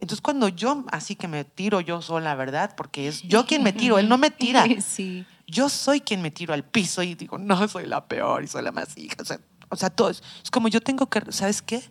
Entonces 0.00 0.20
cuando 0.20 0.48
yo 0.48 0.84
así 0.90 1.14
que 1.16 1.28
me 1.28 1.44
tiro 1.44 1.80
yo 1.80 2.02
sola, 2.02 2.34
¿verdad? 2.34 2.74
Porque 2.76 3.08
es 3.08 3.22
yo 3.22 3.46
quien 3.46 3.62
me 3.62 3.72
tiro, 3.72 3.98
Él 3.98 4.08
no 4.08 4.18
me 4.18 4.30
tira. 4.30 4.64
Sí. 4.80 5.24
Yo 5.46 5.68
soy 5.68 6.00
quien 6.00 6.22
me 6.22 6.30
tiro 6.30 6.54
al 6.54 6.64
piso 6.64 7.02
y 7.02 7.14
digo, 7.14 7.36
no, 7.38 7.68
soy 7.68 7.86
la 7.86 8.06
peor 8.06 8.42
y 8.42 8.46
soy 8.48 8.62
la 8.62 8.72
más 8.72 8.96
hija. 8.96 9.16
O 9.20 9.24
sea, 9.24 9.38
o 9.68 9.76
sea, 9.76 9.90
todo 9.90 10.08
es, 10.10 10.22
es 10.42 10.50
como 10.50 10.68
yo 10.68 10.80
tengo 10.80 11.06
que, 11.10 11.20
¿sabes 11.30 11.60
qué? 11.62 11.82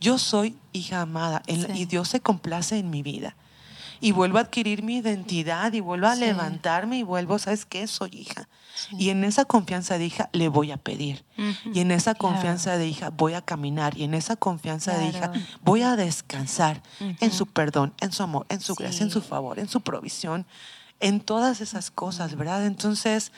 Yo 0.00 0.16
soy 0.18 0.56
hija 0.72 1.00
amada 1.02 1.42
la- 1.46 1.76
y 1.76 1.86
Dios 1.86 2.08
se 2.08 2.20
complace 2.20 2.78
en 2.78 2.88
mi 2.90 3.02
vida. 3.02 3.36
Y 4.00 4.12
vuelvo 4.12 4.38
a 4.38 4.42
adquirir 4.42 4.82
mi 4.82 4.96
identidad 4.98 5.72
y 5.72 5.80
vuelvo 5.80 6.06
a 6.06 6.14
Sí. 6.14 6.20
levantarme 6.20 6.98
y 6.98 7.02
vuelvo, 7.02 7.38
¿sabes 7.38 7.66
qué? 7.66 7.86
Soy 7.86 8.10
hija. 8.12 8.48
Y 8.98 9.10
en 9.10 9.24
esa 9.24 9.44
confianza 9.44 9.98
de 9.98 10.06
hija 10.06 10.30
le 10.32 10.48
voy 10.48 10.70
a 10.72 10.76
pedir. 10.78 11.24
Y 11.74 11.80
en 11.80 11.90
esa 11.90 12.14
Claro. 12.14 12.34
confianza 12.34 12.76
de 12.78 12.88
hija 12.88 13.10
voy 13.10 13.34
a 13.34 13.42
caminar. 13.42 13.96
Y 13.98 14.04
en 14.04 14.14
esa 14.14 14.36
confianza 14.36 14.96
de 14.96 15.08
hija 15.08 15.32
voy 15.62 15.82
a 15.82 15.96
descansar 15.96 16.82
en 16.98 17.32
su 17.32 17.46
perdón, 17.46 17.92
en 18.00 18.12
su 18.12 18.22
amor, 18.22 18.46
en 18.48 18.60
su 18.60 18.74
gracia, 18.74 19.04
en 19.04 19.10
su 19.10 19.20
favor, 19.20 19.58
en 19.58 19.68
su 19.68 19.80
provisión, 19.82 20.46
en 21.00 21.20
todas 21.20 21.60
esas 21.60 21.90
cosas, 21.90 22.36
¿verdad? 22.36 22.64
Entonces, 22.66 23.32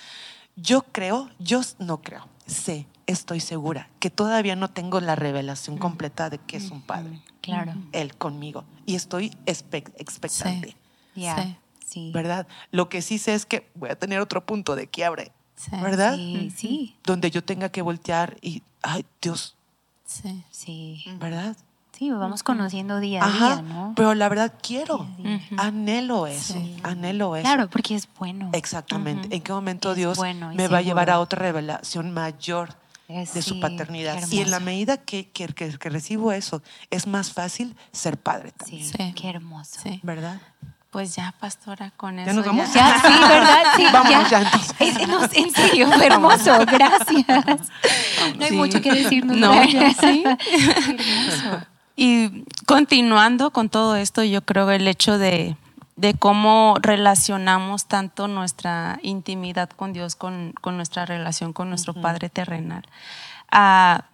yo 0.56 0.82
creo, 0.82 1.30
yo 1.38 1.60
no 1.78 2.02
creo, 2.02 2.28
sé, 2.46 2.86
estoy 3.06 3.40
segura 3.40 3.88
que 4.00 4.10
todavía 4.10 4.54
no 4.54 4.68
tengo 4.70 5.00
la 5.00 5.16
revelación 5.16 5.78
completa 5.78 6.28
de 6.30 6.38
que 6.38 6.56
es 6.58 6.70
un 6.70 6.82
padre. 6.82 7.20
Claro. 7.42 7.74
Él 7.92 8.14
conmigo. 8.16 8.64
Y 8.86 8.94
estoy 8.94 9.36
expectante, 9.46 10.76
Ya. 11.14 11.36
Sí. 11.42 11.56
Sí. 11.86 12.10
¿verdad? 12.14 12.46
Lo 12.70 12.88
que 12.88 13.02
sí 13.02 13.18
sé 13.18 13.34
es 13.34 13.44
que 13.44 13.68
voy 13.74 13.90
a 13.90 13.96
tener 13.98 14.18
otro 14.20 14.46
punto 14.46 14.76
de 14.76 14.86
quiebre, 14.86 15.30
Sí. 15.56 15.70
¿verdad? 15.82 16.14
Sí, 16.16 16.50
sí, 16.56 16.96
Donde 17.04 17.30
yo 17.30 17.44
tenga 17.44 17.68
que 17.68 17.82
voltear 17.82 18.38
y, 18.40 18.62
ay, 18.82 19.04
Dios, 19.20 19.54
Sí. 20.06 20.42
sí. 20.50 21.04
¿verdad? 21.20 21.54
Sí, 21.92 22.10
vamos 22.10 22.42
conociendo 22.42 22.98
día 22.98 23.22
a 23.22 23.26
Ajá, 23.26 23.54
día, 23.56 23.62
¿no? 23.62 23.92
pero 23.94 24.14
la 24.14 24.28
verdad 24.30 24.54
quiero, 24.62 25.06
Día 25.18 25.40
anhelo 25.58 26.26
eso, 26.26 26.54
Sí. 26.54 26.76
anhelo 26.82 27.36
eso. 27.36 27.42
Claro, 27.44 27.68
porque 27.68 27.94
es 27.94 28.08
bueno. 28.18 28.48
Exactamente. 28.54 29.28
¿En 29.36 29.42
qué 29.42 29.52
momento 29.52 29.90
Es 29.90 29.96
Dios 29.98 30.16
bueno 30.16 30.50
me 30.54 30.68
va 30.68 30.78
a 30.78 30.82
llevar 30.82 31.10
a 31.10 31.20
otra 31.20 31.40
revelación 31.42 32.10
mayor 32.10 32.74
De 33.08 33.42
su 33.42 33.60
paternidad? 33.60 34.18
Y 34.30 34.40
en 34.40 34.50
la 34.50 34.58
medida 34.60 34.96
que, 34.96 35.28
que, 35.28 35.46
que- 35.48 35.78
que 35.78 35.88
recibo 35.90 36.32
eso, 36.32 36.62
es 36.90 37.06
más 37.06 37.32
fácil 37.32 37.76
ser 37.92 38.16
padre 38.16 38.52
también, 38.52 38.84
Sí, 38.86 38.92
Sí. 38.96 39.12
qué 39.14 39.28
hermoso. 39.28 39.80
Sí. 39.82 40.00
¿verdad? 40.02 40.40
Pues 40.90 41.14
ya, 41.16 41.34
pastora, 41.40 41.90
con 41.96 42.16
¿Ya 42.16 42.24
eso. 42.24 42.34
nos 42.34 42.44
vamos? 42.46 42.72
Ya, 42.74 43.00
sí, 43.00 43.08
¿verdad? 43.08 43.62
Sí, 43.76 43.84
Vámonos 43.92 44.30
ya, 44.30 44.42
entonces. 44.42 44.74
Es- 44.78 45.08
no, 45.08 45.24
en 45.24 45.50
serio, 45.50 45.90
fue 45.90 46.06
hermoso, 46.06 46.58
gracias. 46.66 47.68
No 48.38 48.44
hay 48.44 48.50
Sí. 48.50 48.56
mucho 48.56 48.80
que 48.80 48.92
decirnos. 48.92 49.36
No, 49.36 49.52
sí. 49.64 49.70
Qué 50.00 50.36
hermoso. 51.46 51.66
Y 51.96 52.44
continuando 52.66 53.52
con 53.52 53.68
todo 53.68 53.96
esto, 53.96 54.22
yo 54.22 54.42
creo 54.42 54.70
el 54.70 54.86
hecho 54.88 55.18
de, 55.18 55.56
de 56.02 56.14
cómo 56.14 56.74
relacionamos 56.82 57.86
tanto 57.86 58.26
nuestra 58.26 58.98
intimidad 59.02 59.70
con 59.70 59.92
Dios, 59.92 60.16
con, 60.16 60.52
con 60.60 60.76
nuestra 60.76 61.06
relación 61.06 61.52
con 61.52 61.68
nuestro 61.68 61.94
Padre 61.94 62.28
terrenal. 62.28 62.82
Ah, 63.52 64.06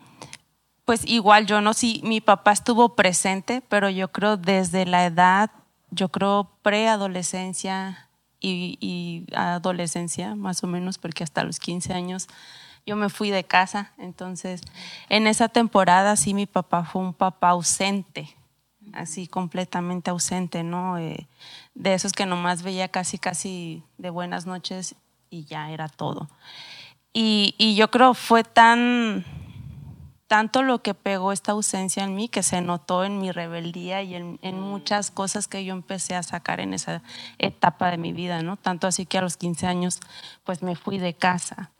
pues 0.85 1.07
igual 1.07 1.47
yo 1.47 1.63
no 1.63 1.73
sé, 1.73 2.01
mi 2.03 2.21
papá 2.21 2.53
estuvo 2.53 2.95
presente, 2.95 3.63
pero 3.71 3.89
yo 3.89 4.13
creo 4.13 4.37
desde 4.37 4.85
la 4.85 5.07
edad, 5.07 5.51
yo 5.91 6.11
creo 6.11 6.51
preadolescencia 6.61 8.11
y, 8.39 8.77
y 8.83 9.25
adolescencia, 9.35 10.35
más 10.35 10.63
o 10.63 10.67
menos, 10.67 10.99
porque 10.99 11.25
hasta 11.25 11.43
los 11.43 11.59
15 11.59 11.95
años 11.95 12.29
yo 12.85 12.97
me 12.97 13.09
fui 13.09 13.31
de 13.31 13.45
casa. 13.45 13.93
Entonces, 13.97 14.61
en 15.09 15.27
esa 15.27 15.49
temporada 15.49 16.17
sí 16.17 16.35
mi 16.35 16.45
papá 16.45 16.85
fue 16.85 17.01
un 17.01 17.15
papá 17.15 17.49
ausente, 17.49 18.37
así 18.93 19.27
completamente 19.27 20.11
ausente, 20.11 20.63
¿no? 20.63 20.99
Eh, 20.99 21.27
de 21.79 21.95
esos 21.95 22.13
que 22.13 22.27
nomás 22.27 22.63
veía 22.63 22.89
casi, 22.89 23.19
casi 23.19 23.85
de 23.99 24.11
buenas 24.11 24.47
noches 24.47 24.97
y 25.31 25.45
ya 25.45 25.71
era 25.71 25.89
todo. 25.89 26.29
Y, 27.13 27.55
y 27.57 27.77
yo 27.77 27.89
creo 27.89 28.15
fue 28.15 28.43
tan, 28.43 29.25
tanto 30.27 30.63
lo 30.63 30.83
que 30.83 30.95
pegó 30.95 31.31
esta 31.31 31.53
ausencia 31.53 32.03
en 32.03 32.17
mí 32.17 32.29
que 32.29 32.43
se 32.43 32.61
notó 32.63 33.05
en 33.05 33.21
mi 33.21 33.31
rebeldía 33.31 34.03
y 34.03 34.17
en, 34.17 34.41
en 34.43 34.61
muchas 34.61 35.13
cosas 35.13 35.47
que 35.47 35.65
yo 35.65 35.73
empecé 35.73 36.17
a 36.17 36.25
sacar 36.25 36.59
en 36.59 36.75
esa 36.75 37.01
etapa 37.39 37.93
de 37.93 37.97
mi 37.97 38.13
vida, 38.13 38.43
¿no? 38.43 38.57
Tanto 38.57 38.89
así 38.89 39.07
que 39.07 39.19
a 39.19 39.23
los 39.23 39.37
15 39.37 39.69
años 39.69 40.01
pues 40.43 40.65
me 40.65 40.75
fui 40.75 40.99
de 40.99 41.15
casa. 41.15 41.71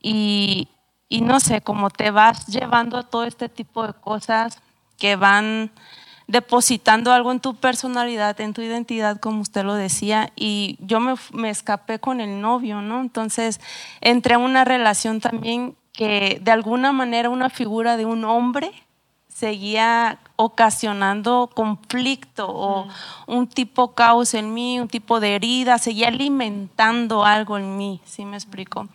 Y, 0.00 0.68
y 1.10 1.20
no 1.20 1.40
sé, 1.40 1.60
como 1.60 1.90
te 1.90 2.10
vas 2.10 2.46
llevando 2.46 3.02
todo 3.02 3.24
este 3.24 3.50
tipo 3.50 3.86
de 3.86 3.92
cosas 3.92 4.62
que 4.96 5.16
van 5.16 5.72
depositando 6.26 7.12
algo 7.12 7.30
en 7.30 7.40
tu 7.40 7.54
personalidad, 7.54 8.40
en 8.40 8.52
tu 8.52 8.62
identidad, 8.62 9.20
como 9.20 9.42
usted 9.42 9.64
lo 9.64 9.74
decía, 9.74 10.32
y 10.34 10.76
yo 10.80 10.98
me, 11.00 11.14
me 11.32 11.50
escapé 11.50 12.00
con 12.00 12.20
el 12.20 12.40
novio, 12.40 12.80
¿no? 12.82 13.00
Entonces 13.00 13.60
entré 14.00 14.34
a 14.34 14.38
una 14.38 14.64
relación 14.64 15.20
también 15.20 15.76
que 15.92 16.40
de 16.42 16.50
alguna 16.50 16.92
manera 16.92 17.30
una 17.30 17.48
figura 17.48 17.96
de 17.96 18.04
un 18.04 18.24
hombre 18.24 18.70
seguía 19.28 20.18
ocasionando 20.36 21.50
conflicto 21.54 22.46
o 22.48 22.88
un 23.26 23.46
tipo 23.46 23.94
caos 23.94 24.34
en 24.34 24.54
mí, 24.54 24.80
un 24.80 24.88
tipo 24.88 25.20
de 25.20 25.34
herida, 25.34 25.78
seguía 25.78 26.08
alimentando 26.08 27.24
algo 27.24 27.58
en 27.58 27.76
mí, 27.76 28.00
¿sí 28.04 28.24
me 28.24 28.36
explico? 28.36 28.88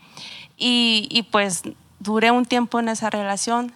Y, 0.58 1.08
y 1.12 1.24
pues 1.24 1.64
duré 2.00 2.32
un 2.32 2.46
tiempo 2.46 2.80
en 2.80 2.90
esa 2.90 3.12
relación, 3.12 3.72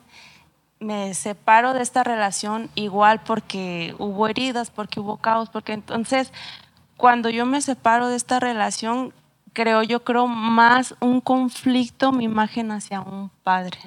me 0.80 1.14
separo 1.14 1.74
de 1.74 1.82
esta 1.82 2.04
relación 2.04 2.70
igual 2.76 3.22
porque 3.24 3.96
hubo 3.98 4.28
heridas, 4.28 4.70
porque 4.70 5.00
hubo 5.00 5.18
caos, 5.18 5.50
porque 5.50 5.74
entonces 5.74 6.32
cuando 6.98 7.30
yo 7.30 7.46
me 7.46 7.62
separo 7.62 8.08
de 8.08 8.16
esta 8.16 8.40
relación, 8.40 9.14
creo 9.54 9.84
yo 9.84 10.04
creo 10.04 10.28
más 10.28 10.96
un 11.00 11.22
conflicto, 11.22 12.12
mi 12.12 12.26
imagen 12.26 12.72
hacia 12.72 13.02
un 13.02 13.30
padre. 13.44 13.80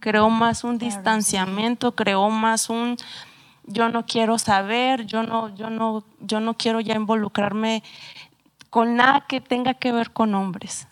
Creo 0.00 0.30
más 0.30 0.62
un 0.62 0.78
distanciamiento, 0.78 1.92
creo 1.92 2.30
más 2.30 2.70
un 2.70 2.96
yo 3.64 3.88
no 3.88 4.06
quiero 4.06 4.38
saber, 4.38 5.06
yo 5.06 5.22
no 5.22 5.54
yo 5.54 5.70
no 5.70 6.04
yo 6.20 6.40
no 6.40 6.54
quiero 6.54 6.80
ya 6.80 6.94
involucrarme 6.94 7.82
con 8.70 8.96
nada 8.96 9.26
que 9.26 9.40
tenga 9.40 9.74
que 9.74 9.92
ver 9.92 10.12
con 10.12 10.34
hombres. 10.34 10.86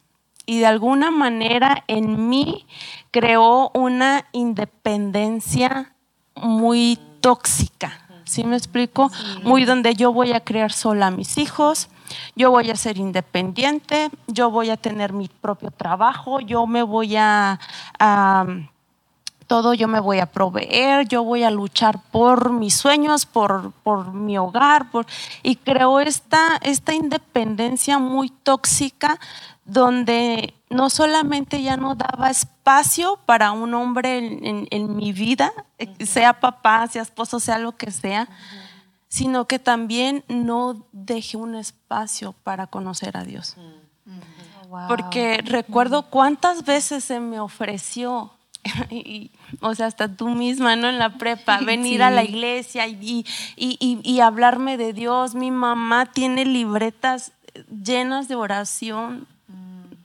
Y 0.47 0.61
de 0.61 0.67
alguna 0.67 1.11
manera 1.11 1.85
en 1.89 2.29
mí 2.29 2.67
creó 3.11 3.71
una 3.75 4.27
independencia 4.33 5.93
muy 6.37 6.99
tóxica. 7.21 8.01
¿Sí 8.25 8.43
me 8.45 8.57
explico? 8.57 9.11
Muy 9.43 9.65
donde 9.65 9.95
yo 9.95 10.13
voy 10.13 10.33
a 10.33 10.41
criar 10.41 10.73
sola 10.73 11.09
a 11.09 11.11
mis 11.11 11.39
hijos, 11.39 11.89
yo 12.35 12.51
voy 12.51 12.71
a 12.71 12.77
ser 12.77 12.99
independiente, 12.99 14.11
yo 14.27 14.51
voy 14.51 14.71
a 14.71 14.77
tener 14.77 15.13
mi 15.13 15.29
propio 15.29 15.71
trabajo, 15.71 16.41
yo 16.41 16.67
me 16.67 16.83
voy 16.83 17.17
a, 17.17 17.61
a 17.99 18.47
todo 19.47 19.75
yo 19.75 19.89
me 19.89 20.01
voy 20.01 20.19
a 20.19 20.27
proveer, 20.27 21.07
yo 21.07 21.23
voy 21.23 21.45
a 21.45 21.51
luchar 21.51 22.01
por 22.11 22.51
mis 22.51 22.75
sueños, 22.75 23.27
por, 23.27 23.73
por 23.85 24.13
mi 24.13 24.37
hogar, 24.39 24.91
por, 24.91 25.07
y 25.43 25.57
creo 25.57 26.01
esta, 26.01 26.59
esta 26.63 26.95
independencia 26.95 27.99
muy 27.99 28.31
tóxica 28.31 29.19
donde 29.67 30.55
no 30.71 30.91
solamente 30.91 31.63
ya 31.63 31.77
no 31.77 31.95
daba 31.95 32.31
espacio 32.31 33.19
para 33.27 33.53
un 33.53 33.75
hombre 33.75 34.19
en, 34.19 34.45
en- 34.47 34.69
en 34.71 34.97
mi 34.97 35.13
vida, 35.13 35.53
sea 36.01 36.41
papá, 36.41 36.87
sea 36.89 37.03
esposo, 37.03 37.41
sea 37.41 37.59
lo 37.59 37.77
que 37.77 37.91
sea, 37.91 38.29
sino 39.09 39.47
que 39.47 39.59
también 39.59 40.25
no 40.29 40.87
dejé 40.93 41.37
un 41.37 41.55
espacio 41.55 42.33
para 42.45 42.67
conocer 42.67 43.17
a 43.17 43.25
Dios. 43.25 43.57
Wow. 44.69 44.89
Porque 44.89 45.43
recuerdo 45.45 46.11
cuántas 46.11 46.65
veces 46.65 47.05
se 47.05 47.21
me 47.21 47.39
ofreció, 47.41 48.33
y- 48.91 49.31
o 49.61 49.75
sea, 49.77 49.87
hasta 49.87 50.09
tú 50.09 50.29
misma, 50.29 50.75
¿no? 50.77 50.89
En 50.89 50.99
la 50.99 51.19
prepa, 51.19 51.59
venir 51.65 52.03
a 52.03 52.11
la 52.11 52.25
iglesia 52.25 52.87
y, 52.89 53.25
y- 53.57 53.77
y- 53.81 54.01
y 54.03 54.21
hablarme 54.21 54.77
de 54.77 54.93
Dios. 54.93 55.35
Mi 55.37 55.51
mamá 55.53 56.07
tiene 56.07 56.45
libretas 56.45 57.33
llenas 57.85 58.27
de 58.29 58.35
oración 58.35 59.27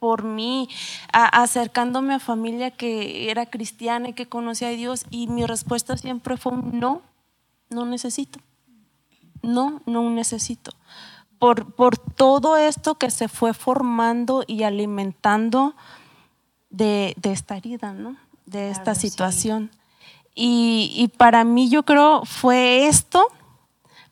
por 0.01 0.23
mí, 0.23 0.67
a- 1.13 1.43
acercándome 1.43 2.15
a 2.15 2.19
familia 2.19 2.71
que 2.71 3.29
era 3.29 3.45
cristiana 3.45 4.09
y 4.09 4.13
que 4.13 4.27
conocía 4.27 4.69
a 4.69 4.71
Dios. 4.71 5.05
Y 5.11 5.27
mi 5.27 5.45
respuesta 5.45 5.95
siempre 5.95 6.37
fue 6.37 6.53
un 6.53 6.79
no, 6.79 7.03
no 7.69 7.85
necesito. 7.85 8.39
No, 9.43 9.83
no 9.85 10.09
necesito. 10.09 10.71
Por, 11.37 11.75
por 11.75 11.99
todo 11.99 12.57
esto 12.57 12.95
que 12.95 13.11
se 13.11 13.27
fue 13.27 13.53
formando 13.53 14.43
y 14.47 14.63
alimentando 14.63 15.75
de, 16.71 17.13
de 17.17 17.31
esta 17.31 17.55
herida, 17.57 17.93
¿no? 17.93 18.15
De 18.47 18.71
esta 18.71 18.83
Claro, 18.85 18.99
sí. 18.99 19.09
situación. 19.11 19.69
Y, 20.33 20.91
y 20.95 21.09
para 21.09 21.43
mí 21.43 21.69
yo 21.69 21.83
creo 21.83 22.25
fue 22.25 22.87
esto, 22.87 23.27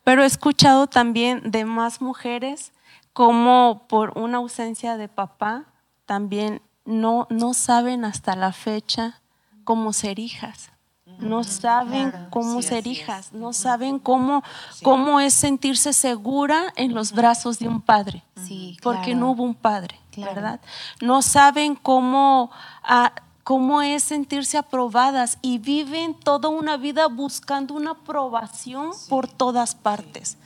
pero 0.04 0.22
he 0.22 0.26
escuchado 0.26 0.86
también 0.86 1.50
de 1.50 1.64
más 1.64 2.00
mujeres 2.00 2.70
como 3.12 3.86
por 3.88 4.16
una 4.16 4.38
ausencia 4.38 4.96
de 4.96 5.08
papá 5.08 5.64
también 6.10 6.60
no, 6.84 7.28
no 7.30 7.54
saben 7.54 8.04
hasta 8.04 8.34
la 8.34 8.50
fecha 8.52 9.20
cómo 9.62 9.92
ser 9.92 10.18
hijas. 10.18 10.72
No 11.20 11.44
saben 11.44 12.12
cómo 12.30 12.62
Sí, 12.62 12.66
ser 12.66 12.88
hijas, 12.88 13.32
no 13.32 13.52
saben 13.52 14.00
cómo, 14.00 14.42
cómo 14.82 15.20
es 15.20 15.34
sentirse 15.34 15.92
segura 15.92 16.72
en 16.74 16.94
los 16.94 17.12
brazos 17.12 17.60
de 17.60 17.68
un 17.68 17.80
padre. 17.80 18.24
Sí, 18.34 18.76
porque 18.82 19.12
claro. 19.12 19.20
no 19.20 19.30
hubo 19.30 19.44
un 19.44 19.54
padre, 19.54 20.00
Claro. 20.10 20.34
¿verdad? 20.34 20.60
No 21.00 21.22
saben 21.22 21.76
cómo, 21.76 22.50
ah, 22.82 23.12
cómo 23.44 23.80
es 23.80 24.02
sentirse 24.02 24.58
aprobadas 24.58 25.38
y 25.42 25.58
viven 25.58 26.14
toda 26.14 26.48
una 26.48 26.76
vida 26.76 27.06
buscando 27.06 27.74
una 27.74 27.92
aprobación 27.92 28.90
por 29.08 29.28
todas 29.28 29.76
partes. 29.76 30.38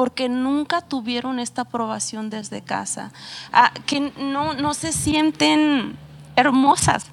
Porque 0.00 0.30
nunca 0.30 0.80
tuvieron 0.80 1.38
esta 1.38 1.60
aprobación 1.60 2.30
desde 2.30 2.62
casa, 2.62 3.12
Ah, 3.52 3.70
que 3.84 4.00
no, 4.16 4.54
no 4.54 4.72
se 4.72 4.92
sienten 4.92 5.94
hermosas, 6.36 7.04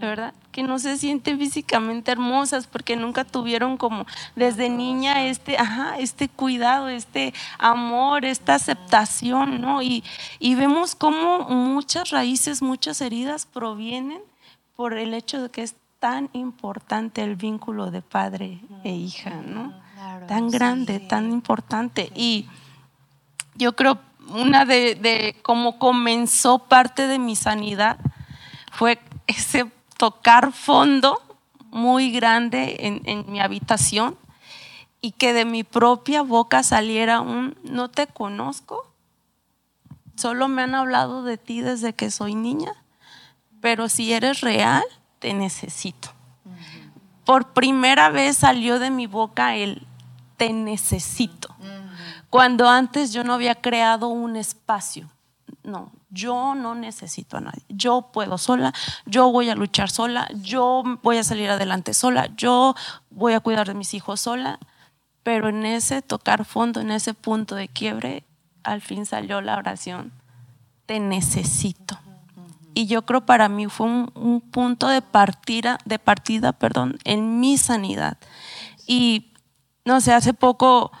¿verdad? 0.00 0.32
Que 0.52 0.62
no 0.62 0.78
se 0.78 0.96
sienten 0.96 1.38
físicamente 1.38 2.10
hermosas 2.10 2.66
porque 2.66 2.96
nunca 2.96 3.24
tuvieron 3.24 3.76
como 3.76 4.06
desde 4.34 4.70
niña 4.70 5.26
este, 5.26 5.58
ajá, 5.58 5.98
este 5.98 6.30
cuidado, 6.30 6.88
este 6.88 7.34
amor, 7.58 8.24
esta 8.24 8.54
aceptación, 8.54 9.60
¿no? 9.60 9.82
Y, 9.82 10.02
y 10.38 10.54
vemos 10.54 10.94
cómo 10.94 11.40
muchas 11.50 12.08
raíces, 12.08 12.62
muchas 12.62 13.02
heridas 13.02 13.44
provienen 13.44 14.22
por 14.76 14.94
el 14.94 15.12
hecho 15.12 15.42
de 15.42 15.50
que 15.50 15.62
es 15.62 15.74
tan 15.98 16.30
importante 16.32 17.22
el 17.22 17.36
vínculo 17.36 17.90
de 17.90 18.00
padre 18.00 18.60
e 18.82 18.94
hija, 18.94 19.42
¿no? 19.46 19.91
Tan 20.28 20.50
grande, 20.50 21.00
tan 21.00 21.32
importante. 21.32 22.10
Y 22.14 22.48
yo 23.54 23.74
creo 23.74 24.00
una 24.28 24.64
de, 24.64 24.94
de 24.94 25.36
cómo 25.42 25.78
comenzó 25.78 26.58
parte 26.60 27.06
de 27.06 27.18
mi 27.18 27.36
sanidad 27.36 27.98
fue 28.72 28.98
ese 29.26 29.70
tocar 29.96 30.52
fondo 30.52 31.20
muy 31.70 32.10
grande 32.10 32.76
en, 32.80 33.02
en, 33.04 33.30
mi 33.30 33.40
habitación 33.40 34.16
y 35.00 35.12
que 35.12 35.32
de 35.32 35.44
mi 35.44 35.64
propia 35.64 36.22
boca 36.22 36.62
saliera 36.62 37.20
un 37.20 37.56
no 37.62 37.90
te 37.90 38.06
conozco, 38.06 38.90
solo 40.16 40.48
me 40.48 40.62
han 40.62 40.74
hablado 40.74 41.22
de 41.22 41.38
ti 41.38 41.60
desde 41.60 41.92
que 41.92 42.10
soy 42.10 42.34
niña, 42.34 42.72
pero 43.60 43.88
si 43.88 44.12
eres 44.12 44.40
real, 44.40 44.84
te 45.18 45.34
necesito. 45.34 46.08
Por 47.24 47.52
primera 47.52 48.10
vez 48.10 48.36
salió 48.36 48.78
de 48.78 48.90
mi 48.90 49.06
boca 49.06 49.54
el 49.54 49.86
te 50.42 50.52
necesito, 50.52 51.54
cuando 52.28 52.68
antes 52.68 53.12
yo 53.12 53.22
no 53.22 53.34
había 53.34 53.54
creado 53.54 54.08
un 54.08 54.34
espacio. 54.34 55.08
No, 55.62 55.92
yo 56.10 56.56
no 56.56 56.74
necesito 56.74 57.36
a 57.36 57.40
nadie. 57.40 57.62
Yo 57.68 58.10
puedo 58.12 58.36
sola, 58.38 58.74
yo 59.06 59.30
voy 59.30 59.50
a 59.50 59.54
luchar 59.54 59.88
sola, 59.88 60.28
yo 60.34 60.82
voy 61.04 61.18
a 61.18 61.22
salir 61.22 61.48
adelante 61.48 61.94
sola, 61.94 62.28
yo 62.36 62.74
voy 63.10 63.34
a 63.34 63.40
cuidar 63.40 63.68
de 63.68 63.74
mis 63.74 63.94
hijos 63.94 64.18
sola. 64.22 64.58
Pero 65.22 65.48
en 65.48 65.64
ese 65.64 66.02
tocar 66.02 66.44
fondo, 66.44 66.80
en 66.80 66.90
ese 66.90 67.14
punto 67.14 67.54
de 67.54 67.68
quiebre, 67.68 68.24
al 68.64 68.80
fin 68.80 69.06
salió 69.06 69.40
la 69.42 69.56
oración, 69.56 70.10
te 70.86 70.98
necesito. 70.98 72.00
Y 72.74 72.86
yo 72.86 73.02
creo 73.02 73.24
para 73.24 73.48
mí 73.48 73.68
fue 73.68 73.86
un, 73.86 74.42
punto 74.50 74.88
de 74.88 75.02
partida, 75.02 75.78
de 75.84 76.00
partida, 76.00 76.52
perdón, 76.52 76.98
en 77.04 77.38
mi 77.38 77.58
sanidad. 77.58 78.18
Y 78.88 79.31
no 79.84 80.00
sé, 80.00 80.12
hace 80.12 80.34
poco 80.34 80.92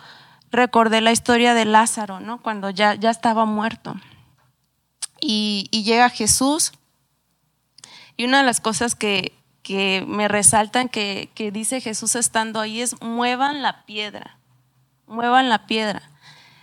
recordé 0.50 1.00
la 1.00 1.12
historia 1.12 1.54
de 1.54 1.64
Lázaro, 1.64 2.20
¿no? 2.20 2.42
Cuando 2.42 2.70
ya, 2.70 2.94
ya 2.94 3.10
estaba 3.10 3.44
muerto 3.44 3.96
y, 5.22 5.82
llega 5.84 6.10
Jesús. 6.10 6.72
Y 8.16 8.24
una 8.24 8.38
de 8.38 8.44
las 8.44 8.60
cosas 8.60 8.94
que, 8.94 9.32
me 10.06 10.28
resaltan 10.28 10.88
que, 10.88 11.30
que, 11.34 11.50
dice 11.50 11.80
Jesús 11.80 12.14
estando 12.16 12.60
ahí 12.60 12.82
es 12.82 13.00
muevan 13.00 13.62
la 13.62 13.86
piedra, 13.86 14.36
muevan 15.06 15.48
la 15.48 15.66
piedra. 15.66 16.02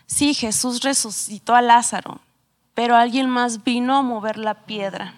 Sí, 0.05 0.33
Jesús 0.33 0.81
resucitó 0.81 1.55
a 1.55 1.61
Lázaro, 1.61 2.19
pero 2.73 2.95
alguien 2.95 3.29
más 3.29 3.63
vino 3.63 3.95
a 3.95 4.01
mover 4.01 4.37
la 4.37 4.65
piedra. 4.65 5.15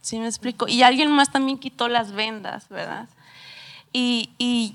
¿Sí 0.00 0.18
me 0.18 0.26
explico? 0.26 0.66
Y 0.66 0.82
alguien 0.82 1.10
más 1.10 1.30
también 1.30 1.58
quitó 1.58 1.86
las 1.88 2.12
vendas, 2.12 2.68
¿verdad? 2.68 3.08
Y, 3.92 4.30
y 4.38 4.74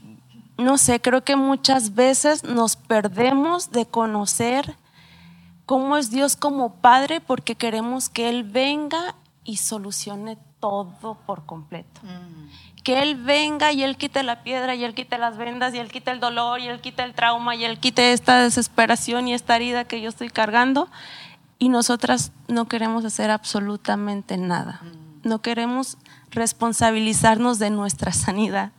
no 0.57 0.77
sé, 0.77 1.01
creo 1.01 1.23
que 1.23 1.35
muchas 1.35 1.95
veces 1.95 2.43
nos 2.43 2.75
perdemos 2.75 3.71
de 3.71 3.85
conocer 3.85 4.75
cómo 5.65 5.97
es 5.97 6.11
Dios 6.11 6.35
como 6.35 6.75
Padre 6.75 7.21
porque 7.21 7.55
queremos 7.55 8.09
que 8.09 8.29
Él 8.29 8.43
venga 8.43 9.15
y 9.43 9.57
solucione 9.57 10.37
todo 10.59 11.17
por 11.25 11.45
completo. 11.45 12.01
Mm. 12.03 12.83
Que 12.83 13.01
Él 13.01 13.15
venga 13.15 13.71
y 13.71 13.83
Él 13.83 13.97
quite 13.97 14.23
la 14.23 14.43
piedra 14.43 14.75
y 14.75 14.83
Él 14.83 14.93
quite 14.93 15.17
las 15.17 15.37
vendas 15.37 15.73
y 15.73 15.79
Él 15.79 15.89
quite 15.89 16.11
el 16.11 16.19
dolor 16.19 16.59
y 16.59 16.67
Él 16.67 16.81
quite 16.81 17.03
el 17.03 17.13
trauma 17.13 17.55
y 17.55 17.65
Él 17.65 17.79
quite 17.79 18.13
esta 18.13 18.43
desesperación 18.43 19.27
y 19.27 19.33
esta 19.33 19.55
herida 19.55 19.85
que 19.85 20.01
yo 20.01 20.09
estoy 20.09 20.29
cargando. 20.29 20.89
Y 21.59 21.69
nosotras 21.69 22.31
no 22.47 22.67
queremos 22.67 23.05
hacer 23.05 23.31
absolutamente 23.31 24.37
nada. 24.37 24.81
Mm. 24.83 25.27
No 25.27 25.41
queremos 25.41 25.97
responsabilizarnos 26.31 27.59
de 27.59 27.69
nuestra 27.69 28.11
sanidad, 28.11 28.71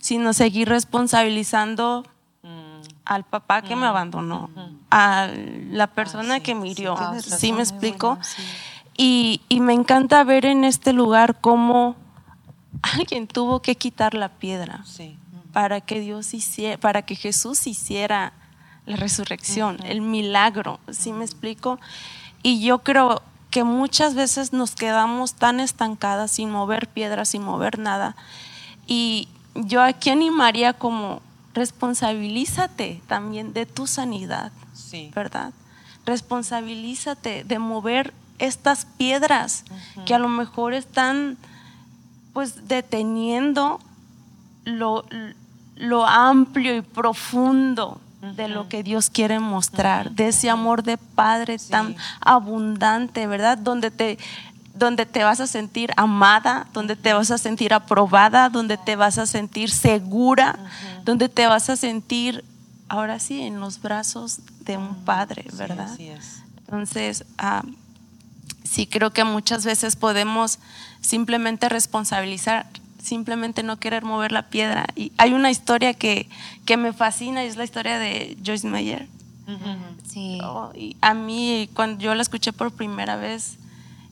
sino 0.00 0.32
seguir 0.32 0.68
responsabilizando 0.68 2.04
al 3.04 3.24
papá 3.24 3.62
que 3.62 3.76
me 3.76 3.86
abandonó, 3.86 4.50
a 4.90 5.28
la 5.70 5.88
persona 5.88 6.40
que 6.40 6.54
me 6.54 6.68
hirió. 6.68 6.96
Sí, 7.20 7.52
me 7.52 7.60
explico. 7.60 8.18
y, 8.96 9.40
y, 9.48 9.60
me 9.60 9.72
encanta 9.72 10.22
ver 10.24 10.46
en 10.46 10.64
este 10.64 10.92
lugar 10.92 11.40
cómo 11.40 11.96
alguien 12.82 13.26
tuvo 13.26 13.60
que 13.62 13.74
quitar 13.74 14.14
la 14.14 14.28
piedra 14.28 14.84
para 15.52 15.80
que 15.80 16.00
Dios 16.00 16.34
hiciera, 16.34 16.78
para 16.78 17.02
que 17.02 17.16
Jesús 17.16 17.66
hiciera 17.66 18.32
la 18.86 18.96
resurrección, 18.96 19.78
el 19.84 20.00
milagro. 20.00 20.80
¿Sí 20.90 21.12
me 21.12 21.24
explico? 21.24 21.78
Y 22.42 22.62
yo 22.62 22.80
creo 22.80 23.22
que 23.50 23.64
muchas 23.64 24.14
veces 24.14 24.52
nos 24.52 24.76
quedamos 24.76 25.34
tan 25.34 25.60
estancadas 25.60 26.30
sin 26.30 26.50
mover 26.50 26.88
piedras, 26.88 27.30
sin 27.30 27.42
mover 27.42 27.78
nada. 27.78 28.16
Y 28.86 29.28
yo 29.54 29.82
aquí 29.82 30.10
animaría 30.10 30.72
como 30.72 31.20
responsabilízate 31.54 33.02
también 33.06 33.52
de 33.52 33.66
tu 33.66 33.86
sanidad, 33.86 34.52
¿verdad? 35.14 35.52
Responsabilízate 36.06 37.44
de 37.44 37.58
mover 37.58 38.14
estas 38.38 38.84
piedras 38.84 39.64
que 40.06 40.14
a 40.14 40.18
lo 40.18 40.28
mejor 40.28 40.72
están 40.74 41.36
pues 42.32 42.68
deteniendo 42.68 43.80
lo, 44.64 45.04
lo 45.76 46.06
amplio 46.06 46.76
y 46.76 46.82
profundo 46.82 48.00
de 48.20 48.48
lo 48.48 48.68
que 48.68 48.82
Dios 48.82 49.08
quiere 49.08 49.40
mostrar, 49.40 50.10
de 50.10 50.28
ese 50.28 50.50
amor 50.50 50.82
de 50.82 50.98
Padre 50.98 51.58
tan 51.58 51.96
abundante, 52.20 53.26
¿verdad? 53.26 53.56
Donde 53.56 53.90
te 53.90 54.18
donde 54.80 55.04
te 55.04 55.22
vas 55.22 55.40
a 55.40 55.46
sentir 55.46 55.92
amada, 55.98 56.66
donde 56.72 56.96
te 56.96 57.12
vas 57.12 57.30
a 57.30 57.36
sentir 57.36 57.74
aprobada, 57.74 58.48
donde 58.48 58.78
te 58.78 58.96
vas 58.96 59.18
a 59.18 59.26
sentir 59.26 59.70
segura, 59.70 60.58
donde 61.04 61.28
te 61.28 61.46
vas 61.46 61.68
a 61.68 61.76
sentir, 61.76 62.42
ahora 62.88 63.20
sí, 63.20 63.42
en 63.42 63.60
los 63.60 63.82
brazos 63.82 64.40
de 64.64 64.78
un 64.78 65.04
padre, 65.04 65.44
¿verdad? 65.52 65.96
Entonces, 66.60 67.26
ah, 67.36 67.62
sí 68.64 68.86
creo 68.86 69.12
que 69.12 69.22
muchas 69.22 69.66
veces 69.66 69.96
podemos 69.96 70.58
simplemente 71.02 71.68
responsabilizar, 71.68 72.66
simplemente 73.02 73.62
no 73.62 73.78
querer 73.78 74.02
mover 74.02 74.32
la 74.32 74.48
piedra. 74.48 74.86
Y 74.96 75.12
hay 75.18 75.34
una 75.34 75.50
historia 75.50 75.92
que, 75.92 76.26
que 76.64 76.78
me 76.78 76.94
fascina 76.94 77.44
y 77.44 77.48
es 77.48 77.56
la 77.56 77.64
historia 77.64 77.98
de 77.98 78.38
Joyce 78.42 78.66
Meyer. 78.66 79.06
Sí. 80.08 80.38
Oh, 80.42 80.70
y 80.74 80.96
a 81.02 81.12
mí, 81.12 81.68
cuando 81.74 82.00
yo 82.02 82.14
la 82.14 82.22
escuché 82.22 82.52
por 82.52 82.70
primera 82.70 83.16
vez, 83.16 83.58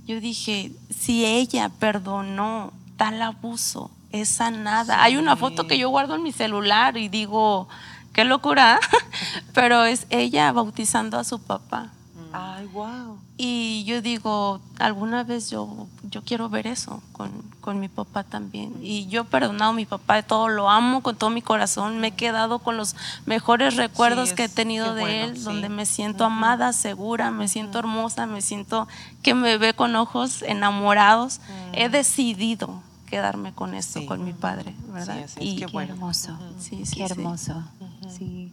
yo 0.08 0.22
dije, 0.22 0.72
si 0.88 1.26
ella 1.26 1.68
perdonó 1.68 2.72
tal 2.96 3.20
abuso, 3.20 3.90
es 4.10 4.30
sanada. 4.30 5.02
Hay 5.02 5.18
una 5.18 5.36
foto 5.36 5.66
que 5.66 5.76
yo 5.76 5.90
guardo 5.90 6.14
en 6.14 6.22
mi 6.22 6.32
celular 6.32 6.96
y 6.96 7.10
digo, 7.10 7.68
qué 8.14 8.24
locura, 8.24 8.80
pero 9.52 9.84
es 9.84 10.06
ella 10.08 10.50
bautizando 10.50 11.18
a 11.18 11.24
su 11.24 11.38
papá. 11.38 11.90
Ay, 12.32 12.66
wow. 12.66 13.18
Y 13.36 13.84
yo 13.84 14.02
digo, 14.02 14.60
alguna 14.78 15.22
vez 15.22 15.50
yo, 15.50 15.86
yo 16.10 16.22
quiero 16.22 16.48
ver 16.48 16.66
eso 16.66 17.02
con, 17.12 17.30
con, 17.60 17.80
mi 17.80 17.88
papá 17.88 18.24
también. 18.24 18.74
Y 18.82 19.06
yo 19.06 19.22
he 19.22 19.24
perdonado 19.24 19.70
a 19.70 19.74
mi 19.74 19.86
papá 19.86 20.16
de 20.16 20.22
todo, 20.22 20.48
lo 20.48 20.68
amo 20.68 21.02
con 21.02 21.16
todo 21.16 21.30
mi 21.30 21.42
corazón. 21.42 21.98
Me 21.98 22.08
he 22.08 22.10
quedado 22.12 22.58
con 22.58 22.76
los 22.76 22.96
mejores 23.26 23.76
recuerdos 23.76 24.32
que 24.32 24.44
he 24.44 24.48
tenido 24.48 24.94
de 24.94 25.24
él, 25.24 25.44
donde 25.44 25.68
me 25.68 25.86
siento 25.86 26.24
amada, 26.24 26.72
segura, 26.72 27.30
me 27.30 27.48
siento 27.48 27.78
hermosa, 27.78 28.26
me 28.26 28.42
siento 28.42 28.88
que 29.22 29.34
me 29.34 29.56
ve 29.56 29.72
con 29.72 29.96
ojos 29.96 30.42
enamorados. 30.42 31.40
He 31.72 31.88
decidido 31.88 32.82
quedarme 33.08 33.52
con 33.54 33.74
esto, 33.74 34.04
con 34.06 34.24
mi 34.24 34.32
padre, 34.32 34.74
¿verdad? 34.92 35.26
y 35.40 35.56
qué, 35.56 35.64
hermoso. 35.64 36.38
Sí, 36.58 36.82
qué 36.94 37.04
hermoso. 37.04 37.62
Sí. 38.08 38.52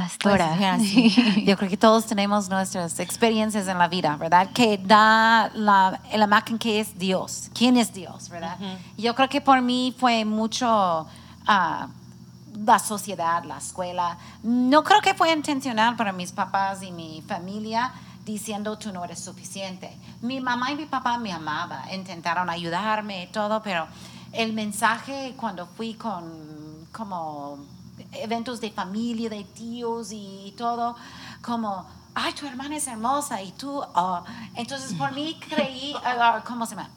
Pastora. 0.00 0.56
Pues, 0.56 1.16
yo 1.44 1.56
creo 1.56 1.68
que 1.68 1.76
todos 1.76 2.06
tenemos 2.06 2.48
nuestras 2.48 2.98
experiencias 3.00 3.68
en 3.68 3.78
la 3.78 3.88
vida, 3.88 4.16
¿verdad? 4.16 4.50
Que 4.52 4.78
da 4.78 5.50
la, 5.52 6.00
la 6.12 6.24
imagen 6.24 6.58
que 6.58 6.80
es 6.80 6.98
Dios. 6.98 7.50
¿Quién 7.54 7.76
es 7.76 7.92
Dios, 7.92 8.30
verdad? 8.30 8.56
Yo 8.96 9.14
creo 9.14 9.28
que 9.28 9.40
por 9.40 9.60
mí 9.60 9.94
fue 9.98 10.24
mucho 10.24 11.02
uh, 11.02 11.86
la 12.64 12.78
sociedad, 12.78 13.44
la 13.44 13.58
escuela. 13.58 14.16
No 14.42 14.82
creo 14.84 15.02
que 15.02 15.12
fue 15.12 15.32
intencional 15.32 15.96
para 15.96 16.12
mis 16.12 16.32
papás 16.32 16.82
y 16.82 16.92
mi 16.92 17.22
familia 17.28 17.92
diciendo 18.24 18.78
tú 18.78 18.92
no 18.92 19.04
eres 19.04 19.20
suficiente. 19.20 19.94
Mi 20.22 20.40
mamá 20.40 20.72
y 20.72 20.76
mi 20.76 20.86
papá 20.86 21.18
me 21.18 21.32
amaban, 21.32 21.92
intentaron 21.92 22.48
ayudarme 22.48 23.24
y 23.24 23.26
todo, 23.26 23.62
pero 23.62 23.86
el 24.32 24.54
mensaje 24.54 25.34
cuando 25.36 25.66
fui 25.66 25.94
con 25.94 26.50
como 26.92 27.58
eventos 28.12 28.60
de 28.60 28.70
familia, 28.70 29.28
de 29.30 29.44
tíos 29.44 30.08
y 30.12 30.52
todo, 30.56 30.96
como, 31.42 31.86
ay, 32.14 32.32
tu 32.34 32.46
hermana 32.46 32.76
es 32.76 32.86
hermosa 32.86 33.40
y 33.42 33.52
tú, 33.52 33.82
oh". 33.94 34.24
entonces 34.54 34.94
por 34.94 35.12
mí 35.12 35.36
creí, 35.48 35.94
uh, 35.94 36.40
¿cómo 36.46 36.66
se 36.66 36.74
llama? 36.76 36.90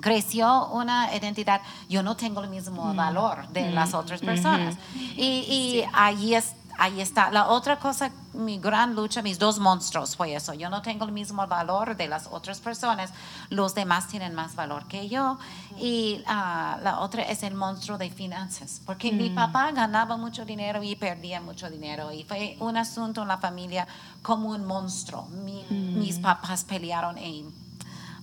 creció 0.00 0.66
una 0.70 1.14
identidad, 1.14 1.60
yo 1.88 2.02
no 2.02 2.16
tengo 2.16 2.40
el 2.42 2.50
mismo 2.50 2.92
Mm. 2.92 2.96
valor 2.96 3.48
de 3.50 3.70
las 3.70 3.94
otras 3.94 4.20
personas. 4.22 4.76
Y, 5.16 5.22
y 5.48 5.84
ahí, 5.92 6.34
es, 6.34 6.52
ahí 6.78 7.00
está. 7.00 7.30
La 7.30 7.48
otra 7.48 7.78
cosa, 7.78 8.10
mi 8.32 8.58
gran 8.58 8.94
lucha, 8.94 9.22
mis 9.22 9.38
dos 9.38 9.58
monstruos 9.58 10.16
fue 10.16 10.34
eso. 10.34 10.54
Yo 10.54 10.68
no 10.70 10.82
tengo 10.82 11.04
el 11.04 11.12
mismo 11.12 11.46
valor 11.46 11.96
de 11.96 12.08
las 12.08 12.26
otras 12.30 12.60
personas, 12.60 13.12
los 13.50 13.74
demás 13.74 14.08
tienen 14.08 14.34
más 14.34 14.54
valor 14.56 14.86
que 14.86 15.08
yo. 15.08 15.38
Y 15.78 16.22
ah, 16.26 16.78
la 16.82 17.00
otra 17.00 17.22
es 17.22 17.42
el 17.42 17.54
monstruo 17.54 17.98
de 17.98 18.10
finanzas, 18.10 18.80
porque 18.84 19.12
mi 19.12 19.30
Mm. 19.30 19.34
papá 19.34 19.70
ganaba 19.72 20.16
mucho 20.16 20.44
dinero 20.44 20.82
y 20.82 20.96
perdía 20.96 21.40
mucho 21.40 21.70
dinero. 21.70 22.10
Y 22.12 22.24
fue 22.24 22.56
un 22.60 22.76
asunto 22.76 23.22
en 23.22 23.28
la 23.28 23.38
familia 23.38 23.86
como 24.22 24.50
un 24.50 24.64
monstruo. 24.64 25.26
Mi- 25.26 25.64
Mm. 25.70 25.98
Mis 25.98 26.18
papás 26.18 26.64
pelearon 26.64 27.16
en 27.18 27.52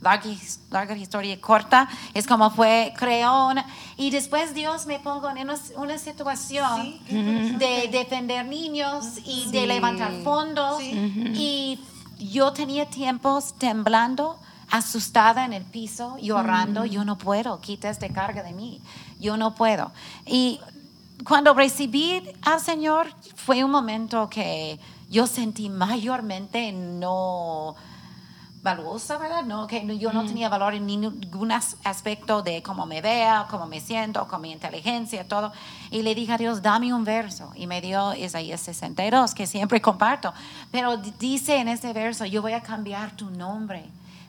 larga, 0.01 0.29
larga 0.69 0.97
historia 0.97 1.39
corta, 1.39 1.87
es 2.13 2.27
como 2.27 2.49
fue, 2.49 2.93
creó 2.97 3.47
una, 3.47 3.65
y 3.97 4.09
después 4.09 4.53
Dios 4.53 4.87
me 4.87 4.99
pongo 4.99 5.29
en 5.29 5.37
una, 5.39 5.55
una 5.77 5.97
situación 5.97 6.99
de 7.07 7.87
defender 7.91 8.45
niños 8.45 9.19
y 9.23 9.49
de 9.51 9.67
levantar 9.67 10.11
fondos 10.23 10.81
y 10.81 11.79
yo 12.19 12.51
tenía 12.51 12.85
tiempos 12.87 13.53
temblando, 13.57 14.39
asustada 14.69 15.45
en 15.45 15.53
el 15.53 15.63
piso, 15.63 16.17
llorando, 16.21 16.85
yo 16.85 17.03
no 17.03 17.17
puedo, 17.17 17.59
quita 17.59 17.89
esta 17.89 18.07
carga 18.09 18.41
de 18.41 18.53
mí, 18.53 18.81
yo 19.19 19.37
no 19.37 19.53
puedo. 19.53 19.91
Y 20.25 20.59
cuando 21.25 21.53
recibí 21.53 22.23
al 22.41 22.59
Señor 22.59 23.07
fue 23.35 23.63
un 23.63 23.71
momento 23.71 24.29
que 24.29 24.79
yo 25.09 25.27
sentí 25.27 25.69
mayormente 25.69 26.71
no 26.71 27.75
valiosa, 28.63 29.17
¿verdad? 29.17 29.43
No, 29.43 29.65
que 29.67 29.97
yo 29.97 30.13
no 30.13 30.25
tenía 30.25 30.47
valor 30.49 30.73
en 30.75 30.85
ningún 30.85 31.51
as- 31.51 31.77
aspecto 31.83 32.41
de 32.43 32.61
cómo 32.61 32.85
me 32.85 33.01
vea, 33.01 33.47
cómo 33.49 33.65
me 33.65 33.79
siento, 33.79 34.27
con 34.27 34.41
mi 34.41 34.51
inteligencia, 34.51 35.27
todo. 35.27 35.51
Y 35.89 36.03
le 36.03 36.13
dije 36.13 36.33
a 36.33 36.37
Dios, 36.37 36.61
dame 36.61 36.93
un 36.93 37.03
verso. 37.03 37.51
Y 37.55 37.65
me 37.67 37.81
dio 37.81 38.13
Isaías 38.13 38.61
62, 38.61 39.33
que 39.33 39.47
siempre 39.47 39.81
comparto. 39.81 40.33
Pero 40.71 40.97
dice 40.97 41.57
en 41.57 41.67
ese 41.69 41.91
verso, 41.93 42.25
yo 42.25 42.41
voy 42.41 42.53
a 42.53 42.61
cambiar 42.61 43.11
tu 43.15 43.29
nombre. 43.31 43.83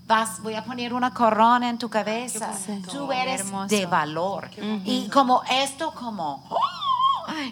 Vas, 0.06 0.42
voy 0.42 0.54
a 0.54 0.64
poner 0.64 0.92
una 0.94 1.12
corona 1.12 1.68
en 1.68 1.78
tu 1.78 1.88
cabeza. 1.88 2.52
Tú 2.90 3.12
eres 3.12 3.44
de 3.68 3.86
valor. 3.86 4.50
Y 4.84 5.08
como 5.08 5.42
esto, 5.50 5.92
como... 5.94 6.42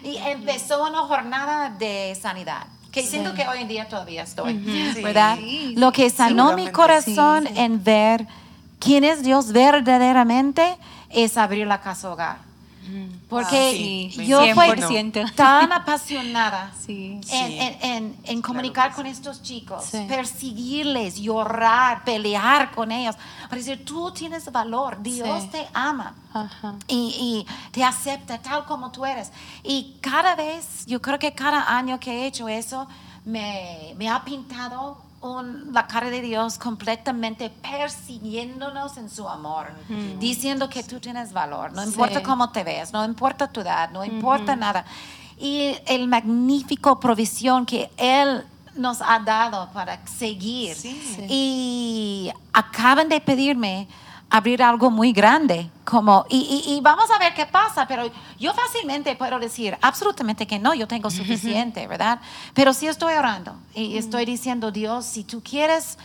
Y 0.03 0.17
empezó 0.17 0.83
una 0.85 0.99
jornada 1.03 1.69
de 1.69 2.17
sanidad. 2.19 2.65
Que 2.91 3.03
siento 3.03 3.33
que 3.33 3.47
hoy 3.47 3.61
en 3.61 3.67
día 3.67 3.87
todavía 3.87 4.23
estoy, 4.23 4.53
¿verdad? 5.01 5.37
Lo 5.75 5.91
que 5.91 6.09
sanó 6.09 6.53
mi 6.55 6.69
corazón 6.69 7.43
Sí, 7.47 7.53
sí. 7.53 7.59
en 7.59 7.83
ver 7.83 8.27
quién 8.79 9.03
es 9.03 9.23
Dios 9.23 9.51
verdaderamente 9.53 10.75
es 11.09 11.37
abrir 11.37 11.67
la 11.67 11.79
casa 11.81 12.11
hogar. 12.11 12.50
Porque 13.29 13.69
Ah, 13.69 13.71
sí, 13.71 14.25
yo 14.27 14.39
fui 14.53 14.67
100%. 14.67 15.31
tan 15.35 15.71
apasionada 15.71 16.71
Sí. 16.85 17.13
en, 17.13 17.23
Sí. 17.23 17.57
en- 17.59 17.77
en- 17.83 18.17
en 18.23 18.41
comunicar 18.41 18.93
con 18.93 19.05
estos 19.05 19.41
chicos, 19.41 19.85
Sí. 19.85 20.05
perseguirles, 20.07 21.15
llorar, 21.19 22.03
pelear 22.03 22.71
con 22.71 22.91
ellos, 22.91 23.15
para 23.43 23.55
decir, 23.57 23.85
tú 23.85 24.11
tienes 24.11 24.51
valor, 24.51 25.01
Dios 25.01 25.43
Sí. 25.43 25.49
te 25.49 25.67
ama 25.73 26.15
y, 26.87 27.45
y 27.47 27.71
te 27.71 27.83
acepta 27.83 28.37
tal 28.41 28.65
como 28.65 28.91
tú 28.91 29.05
eres. 29.05 29.31
Y 29.63 29.97
cada 30.01 30.35
vez, 30.35 30.85
yo 30.85 31.01
creo 31.01 31.19
que 31.19 31.33
cada 31.33 31.77
año 31.77 31.99
que 31.99 32.11
he 32.11 32.25
hecho 32.27 32.47
eso, 32.49 32.87
me, 33.25 33.93
me 33.97 34.09
ha 34.09 34.23
pintado 34.23 34.97
un- 35.21 35.71
la 35.71 35.85
cara 35.87 36.09
de 36.09 36.21
Dios 36.21 36.57
completamente 36.57 37.49
persiguiéndonos 37.49 38.97
en 38.97 39.09
su 39.09 39.27
amor, 39.29 39.67
diciendo 40.19 40.67
que 40.69 40.83
tú 40.83 40.99
tienes 40.99 41.31
valor, 41.31 41.73
no 41.73 41.83
importa 41.83 42.19
Sí. 42.19 42.25
cómo 42.25 42.51
te 42.51 42.63
ves, 42.63 42.91
no 42.91 43.05
importa 43.05 43.47
tu 43.51 43.61
edad, 43.61 43.89
no 43.91 44.03
importa 44.03 44.55
nada. 44.55 44.83
Y 45.37 45.75
el 45.87 46.07
magnífico 46.07 46.99
provisión 46.99 47.65
que 47.65 47.89
Él 47.97 48.43
nos 48.75 49.01
ha 49.01 49.19
dado 49.19 49.69
para 49.73 49.99
seguir. 50.07 50.75
Y 51.29 52.31
acaban 52.53 53.09
de 53.09 53.19
pedirme 53.21 53.87
abrir 54.33 54.63
algo 54.63 54.89
muy 54.89 55.11
grande, 55.11 55.69
como, 55.83 56.25
y, 56.29 56.63
y- 56.65 56.73
y 56.75 56.81
vamos 56.81 57.11
a 57.11 57.19
ver 57.19 57.33
qué 57.33 57.45
pasa, 57.45 57.85
pero 57.85 58.09
yo 58.39 58.53
fácilmente 58.53 59.13
puedo 59.17 59.37
decir 59.39 59.77
absolutamente 59.81 60.47
que 60.47 60.57
no, 60.57 60.73
yo 60.73 60.87
tengo 60.87 61.09
suficiente, 61.11 61.85
¿verdad? 61.85 62.19
Pero 62.53 62.73
sí 62.73 62.87
estoy 62.87 63.13
orando 63.15 63.53
y 63.75 63.97
estoy 63.97 64.23
diciendo, 64.25 64.71
Dios, 64.71 65.05
si 65.05 65.25
tú 65.25 65.41
quieres 65.43 65.97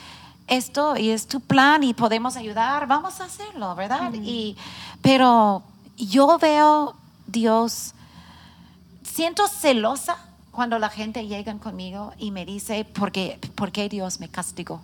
esto 0.49 0.97
y 0.97 1.11
es 1.11 1.27
tu 1.29 1.41
plan 1.41 1.85
y 1.85 1.95
podemos 1.95 2.37
ayudar, 2.37 2.87
vamos 2.89 3.21
a 3.21 3.25
hacerlo, 3.27 3.75
¿verdad? 3.77 4.13
y, 4.15 4.57
pero 5.01 5.63
yo 5.97 6.37
veo, 6.39 6.95
Dios, 7.29 7.95
siento 9.05 9.47
celosa 9.49 10.17
cuando 10.51 10.79
la 10.79 10.89
gente 10.89 11.27
llega 11.27 11.55
conmigo 11.59 12.13
y 12.19 12.31
me 12.33 12.45
dice, 12.45 12.85
¿por 12.85 13.13
qué, 13.13 13.39
por 13.55 13.71
qué 13.73 13.89
Dios 13.89 14.21
me 14.21 14.29
castigó? 14.29 14.83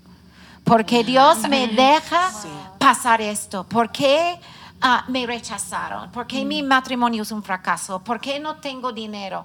¿Por 0.65 0.85
qué 0.85 1.05
Dios 1.05 1.39
me 1.49 1.69
deja 1.69 2.31
pasar 2.79 3.21
esto? 3.21 3.65
¿Por 3.65 3.91
qué 3.91 4.39
ah, 4.81 5.05
me 5.09 5.27
rechazaron? 5.27 6.11
¿Por 6.11 6.27
qué 6.27 6.45
mi 6.45 6.63
matrimonio 6.63 7.23
es 7.23 7.33
un 7.33 7.43
fracaso? 7.43 8.03
¿Por 8.03 8.21
qué 8.21 8.39
no 8.39 8.57
tengo 8.57 8.93
dinero? 8.93 9.45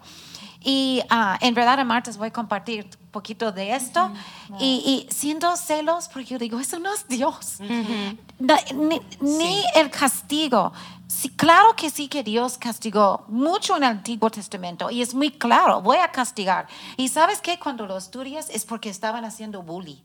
Y 0.61 1.01
ah, 1.09 1.37
en 1.41 1.53
verdad, 1.53 1.79
en 1.79 1.87
martes 1.87 2.17
voy 2.17 2.29
a 2.29 2.33
compartir 2.33 2.83
un 2.83 3.11
poquito 3.11 3.51
de 3.51 3.75
esto. 3.75 4.11
Y, 4.59 5.07
y 5.09 5.13
siento 5.13 5.55
celos, 5.55 6.07
porque 6.07 6.25
yo 6.25 6.37
digo, 6.37 6.59
eso 6.59 6.79
no 6.79 6.93
es 6.93 7.07
Dios. 7.07 7.59
Ni, 7.59 9.01
ni 9.21 9.63
el 9.75 9.89
castigo. 9.89 10.73
Sí, 11.07 11.29
claro 11.29 11.73
que 11.75 11.89
sí 11.89 12.09
que 12.09 12.21
Dios 12.21 12.57
castigó 12.57 13.23
mucho 13.29 13.77
en 13.77 13.83
el 13.83 13.89
Antiguo 13.91 14.29
Testamento 14.29 14.91
y 14.91 15.01
es 15.01 15.15
muy 15.15 15.31
claro, 15.31 15.81
voy 15.81 15.97
a 15.97 16.11
castigar. 16.11 16.67
Y 16.97 17.07
sabes 17.07 17.39
qué, 17.39 17.57
cuando 17.57 17.87
lo 17.87 17.97
estudias 17.97 18.49
es 18.49 18.65
porque 18.65 18.89
estaban 18.89 19.23
haciendo 19.23 19.63
bully. 19.63 20.03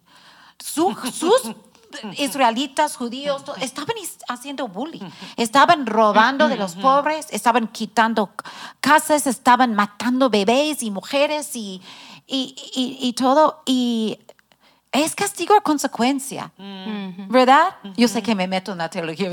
Su- 0.62 0.94
sus 1.12 1.54
israelitas, 2.16 2.96
judíos, 2.96 3.42
estaban 3.60 3.94
haciendo 4.28 4.66
bully. 4.68 5.00
Estaban 5.36 5.84
robando 5.86 6.48
de 6.48 6.56
los 6.56 6.74
pobres, 6.74 7.26
estaban 7.30 7.68
quitando 7.68 8.30
casas, 8.80 9.26
estaban 9.26 9.74
matando 9.74 10.30
bebés 10.30 10.82
y 10.82 10.90
mujeres 10.90 11.54
y, 11.54 11.82
y, 12.26 12.54
y- 12.74 12.98
y 13.08 13.12
todo. 13.12 13.62
Y 13.66 14.18
es 14.90 15.14
castigo 15.14 15.54
a 15.54 15.60
consecuencia, 15.62 16.50
¿verdad? 17.28 17.74
Yo 17.96 18.08
sé 18.08 18.22
que 18.22 18.34
me 18.34 18.46
meto 18.46 18.72
en 18.72 18.78
la 18.78 18.88
teología. 18.88 19.30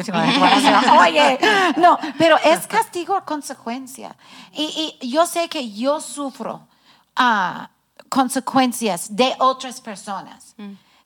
Oye, 1.00 1.40
no, 1.78 1.98
pero 2.18 2.38
es 2.44 2.68
castigo 2.68 3.16
a 3.16 3.24
consecuencia. 3.24 4.16
Y, 4.54 4.98
y 5.02 5.10
yo 5.10 5.26
sé 5.26 5.48
que 5.48 5.72
yo 5.72 6.02
sufro 6.02 6.68
ah, 7.16 7.70
consecuencias 8.10 9.16
de 9.16 9.34
otras 9.40 9.80
personas. 9.82 10.56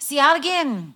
Si 0.07 0.19
alguien 0.19 0.95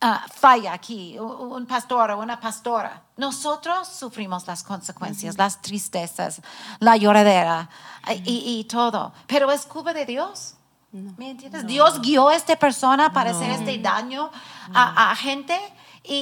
ah, 0.00 0.26
falla 0.34 0.72
aquí, 0.72 1.16
un 1.18 1.64
pastor 1.66 2.10
o 2.10 2.18
una 2.18 2.38
pastora, 2.40 3.02
nosotros 3.16 3.86
sufrimos 3.88 4.46
las 4.46 4.62
consecuencias, 4.64 5.36
las 5.38 5.62
tristezas, 5.62 6.40
la 6.80 6.96
lloradera 6.96 7.68
eh, 8.08 8.20
y, 8.24 8.58
y 8.58 8.64
todo. 8.64 9.12
Pero 9.28 9.50
es 9.52 9.64
culpa 9.66 9.92
de 9.94 10.04
Dios. 10.06 10.54
¿Me 10.92 11.30
entiendes? 11.30 11.66
Dios 11.66 12.00
guió 12.00 12.28
a 12.30 12.34
esta 12.34 12.56
persona 12.56 13.12
para 13.12 13.30
hacer 13.30 13.50
este 13.50 13.78
daño 13.78 14.30
a, 14.74 15.10
a 15.10 15.16
gente 15.16 15.56
y, 16.02 16.14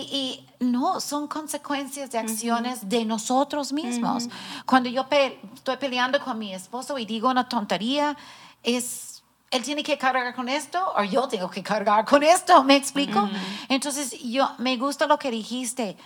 y 0.61 0.65
no, 0.65 1.01
son 1.01 1.27
consecuencias 1.29 2.11
de 2.11 2.19
acciones 2.19 2.89
de 2.89 3.05
nosotros 3.05 3.73
mismos. 3.73 4.29
Cuando 4.67 4.89
yo 4.91 5.09
pe- 5.09 5.41
estoy 5.55 5.77
peleando 5.77 6.19
con 6.21 6.39
mi 6.39 6.53
esposo 6.53 6.99
y 6.99 7.07
digo 7.07 7.31
una 7.31 7.49
tontería, 7.49 8.17
es 8.63 9.14
él 9.51 9.63
tiene 9.63 9.83
que 9.83 9.97
cargar 9.97 10.35
con 10.35 10.49
esto 10.49 10.93
o 10.97 11.03
yo 11.05 11.29
tengo 11.29 11.49
que 11.51 11.63
cargar 11.63 12.05
con 12.05 12.23
esto, 12.23 12.63
¿me 12.65 12.77
explico? 12.77 13.29
Entonces, 13.69 14.19
yo 14.23 14.51
me 14.59 14.77
gusta 14.77 15.07
lo 15.07 15.19
que 15.19 15.31
dijiste. 15.31 15.97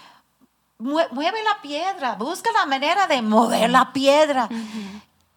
Mue- 0.79 1.09
Mueve 1.11 1.43
la 1.43 1.61
piedra, 1.63 2.15
busca 2.15 2.51
la 2.53 2.67
manera 2.67 3.07
de 3.07 3.21
mover 3.23 3.71
la 3.71 3.93
piedra. 3.93 4.49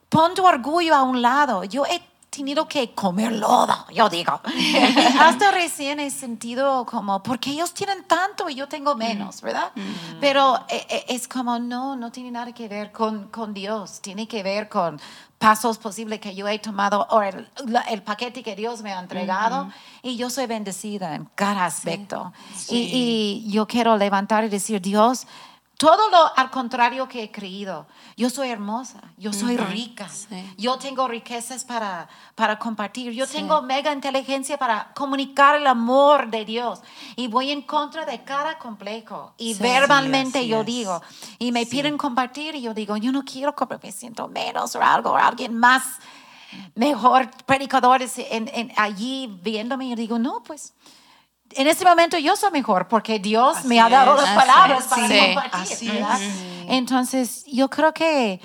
Pon 0.09 0.33
tu 0.35 0.45
orgullo 0.45 0.93
a 0.93 1.03
un 1.03 1.21
lado. 1.21 1.63
Yo 1.63 1.85
he 1.85 2.01
tenido 2.31 2.65
que 2.65 2.93
comer 2.93 3.33
lodo, 3.33 3.85
yo 3.93 4.07
digo. 4.07 4.39
Hasta 5.19 5.51
recién 5.51 5.99
he 5.99 6.09
sentido 6.09 6.85
como, 6.85 7.21
porque 7.21 7.51
ellos 7.51 7.73
tienen 7.73 8.05
tanto 8.05 8.49
y 8.49 8.55
yo 8.55 8.69
tengo 8.69 8.95
menos, 8.95 9.41
¿verdad? 9.41 9.73
Pero 10.21 10.55
eh, 10.69 10.87
eh, 10.89 11.05
es 11.09 11.27
como, 11.27 11.59
no, 11.59 11.97
no 11.97 12.09
tiene 12.09 12.31
nada 12.31 12.53
que 12.53 12.69
ver 12.69 12.93
con, 12.93 13.27
con 13.27 13.53
Dios, 13.53 13.99
tiene 13.99 14.29
que 14.29 14.43
ver 14.43 14.69
con 14.69 14.99
pasos 15.37 15.77
posibles 15.77 16.21
que 16.21 16.33
yo 16.33 16.47
he 16.47 16.57
tomado 16.57 17.05
o 17.09 17.21
el, 17.21 17.49
el 17.89 18.01
paquete 18.01 18.41
que 18.43 18.55
Dios 18.55 18.81
me 18.81 18.93
ha 18.93 18.99
entregado. 19.01 19.69
Y 20.01 20.15
yo 20.15 20.29
soy 20.29 20.45
bendecida 20.45 21.15
en 21.15 21.25
cada 21.35 21.65
aspecto. 21.65 22.31
Y, 22.69 23.43
y 23.45 23.51
yo 23.51 23.67
quiero 23.67 23.97
levantar 23.97 24.45
y 24.45 24.49
decir, 24.49 24.81
Dios, 24.81 25.27
todo 25.81 26.11
lo 26.11 26.37
al 26.37 26.51
contrario 26.51 27.07
que 27.07 27.23
he 27.23 27.31
creído. 27.31 27.87
Yo 28.15 28.29
soy 28.29 28.49
hermosa, 28.49 29.01
yo 29.17 29.33
soy 29.33 29.57
rica, 29.57 30.07
Sí. 30.09 30.53
yo 30.55 30.77
tengo 30.77 31.07
riquezas 31.07 31.65
para, 31.65 32.07
para 32.35 32.59
compartir, 32.59 33.11
yo 33.13 33.25
tengo 33.25 33.63
mega 33.63 33.91
inteligencia 33.91 34.59
para 34.59 34.93
comunicar 34.93 35.55
el 35.55 35.65
amor 35.65 36.29
de 36.29 36.45
Dios. 36.45 36.81
Y 37.15 37.25
voy 37.27 37.49
en 37.49 37.63
contra 37.63 38.05
de 38.05 38.23
cada 38.23 38.59
complejo. 38.59 39.33
Y 39.39 39.55
verbalmente 39.55 40.47
yo 40.47 40.63
digo 40.63 41.01
y 41.39 41.51
me 41.51 41.65
piden 41.65 41.97
compartir 41.97 42.53
y 42.53 42.61
yo 42.61 42.75
digo, 42.75 42.95
yo 42.97 43.11
no 43.11 43.23
quiero 43.25 43.55
que 43.55 43.65
me 43.81 43.91
siento 43.91 44.27
menos 44.27 44.75
o 44.75 44.81
algo, 44.83 45.13
o 45.13 45.15
alguien 45.15 45.57
más 45.57 45.83
mejor 46.75 47.31
predicadores 47.47 48.19
en, 48.19 48.49
en- 48.53 48.71
allí 48.77 49.39
viéndome 49.41 49.85
y 49.85 49.89
yo 49.91 49.95
digo, 49.95 50.19
no, 50.19 50.43
pues 50.43 50.73
en 51.55 51.67
ese 51.67 51.83
momento 51.85 52.17
yo 52.17 52.35
soy 52.35 52.51
mejor 52.51 52.87
porque 52.87 53.19
Dios 53.19 53.57
Así 53.57 53.67
me 53.67 53.79
ha 53.79 53.89
dado 53.89 54.15
es. 54.15 54.21
las 54.23 54.35
palabras 54.35 54.85
para 54.85 55.07
Sí. 55.07 55.19
compartir. 55.33 55.61
Así 55.61 55.89
es. 55.89 56.31
Entonces, 56.67 57.43
yo 57.47 57.69
creo 57.69 57.93
que 57.93 58.39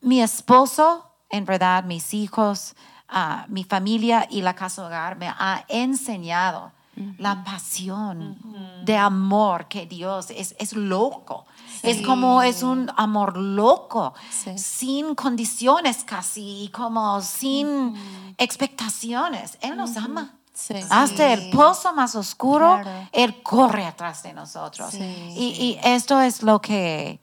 mi 0.00 0.20
esposo, 0.22 1.10
en 1.30 1.44
verdad, 1.44 1.84
mis 1.84 2.12
hijos, 2.14 2.74
ah, 3.08 3.46
mi 3.48 3.64
familia 3.64 4.26
y 4.30 4.42
la 4.42 4.54
casa 4.54 4.84
hogar 4.86 5.16
me 5.16 5.28
ha 5.28 5.64
enseñado 5.68 6.72
la 7.18 7.42
pasión 7.42 8.36
de 8.84 8.98
amor 8.98 9.66
que 9.68 9.86
Dios 9.86 10.28
es, 10.30 10.54
es 10.58 10.74
loco. 10.74 11.46
Es 11.82 12.02
como 12.02 12.42
es 12.42 12.62
un 12.62 12.90
amor 12.96 13.36
loco, 13.38 14.12
Sí. 14.30 14.56
sin 14.58 15.14
condiciones 15.14 16.04
casi, 16.04 16.64
y 16.64 16.68
como 16.68 17.20
sin 17.22 17.94
expectaciones. 18.36 19.56
Él 19.62 19.76
nos 19.76 19.96
ama. 19.96 20.34
Sí. 20.54 20.74
Hasta 20.90 21.32
el 21.32 21.50
pozo 21.50 21.94
más 21.94 22.14
oscuro, 22.14 22.78
Claro. 22.82 23.08
Él 23.12 23.42
corre 23.42 23.86
atrás 23.86 24.22
de 24.22 24.32
nosotros. 24.32 24.90
Sí. 24.90 24.98
Y, 25.00 25.44
y 25.58 25.80
esto 25.82 26.20
es 26.20 26.42
lo 26.42 26.60
que 26.60 27.20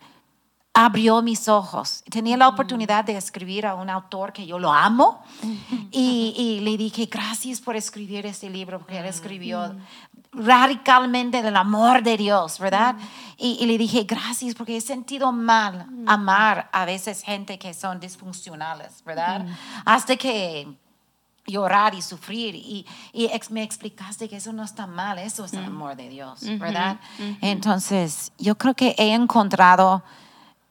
abrió 0.74 1.22
mis 1.22 1.48
ojos. 1.48 2.04
Tenía 2.10 2.38
la 2.38 2.48
oportunidad 2.48 3.04
de 3.04 3.18
escribir 3.18 3.66
a 3.66 3.76
un 3.76 3.90
autor 3.90 4.32
que 4.32 4.46
yo 4.46 4.58
lo 4.60 4.72
amo 4.72 5.22
y, 5.92 6.34
y 6.38 6.60
le 6.62 6.78
dije, 6.78 7.06
gracias 7.06 7.60
por 7.60 7.76
escribir 7.76 8.26
este 8.26 8.50
libro, 8.50 8.80
porque 8.80 8.98
él 9.00 9.06
escribió 9.06 9.76
radicalmente 10.32 11.42
del 11.42 11.56
amor 11.56 12.04
de 12.04 12.16
Dios, 12.16 12.60
¿verdad? 12.60 12.96
Y, 13.38 13.58
y 13.60 13.66
le 13.66 13.78
dije, 13.78 14.04
gracias, 14.04 14.56
porque 14.56 14.78
he 14.78 14.82
sentido 14.82 15.32
mal 15.32 15.88
amar 16.06 16.70
a 16.72 16.86
veces 16.86 17.24
gente 17.24 17.58
que 17.58 17.74
son 17.74 18.00
disfuncionales, 18.00 19.04
¿verdad? 19.04 19.46
Hasta 19.86 20.16
que 20.16 20.68
llorar 21.50 21.94
y 21.96 22.02
sufrir 22.02 22.56
y, 22.56 22.86
y 23.14 23.26
ex- 23.26 23.52
me 23.52 23.64
explicaste 23.64 24.28
que 24.30 24.38
eso 24.38 24.54
no 24.54 24.64
está 24.64 24.88
mal, 24.88 25.18
eso 25.20 25.46
es 25.46 25.54
el 25.54 25.66
amor 25.66 25.96
de 25.96 26.10
Dios, 26.10 26.42
¿verdad? 26.60 26.98
Entonces, 27.42 28.32
yo 28.38 28.58
creo 28.58 28.74
que 28.74 28.96
he 28.98 29.14
encontrado 29.14 30.04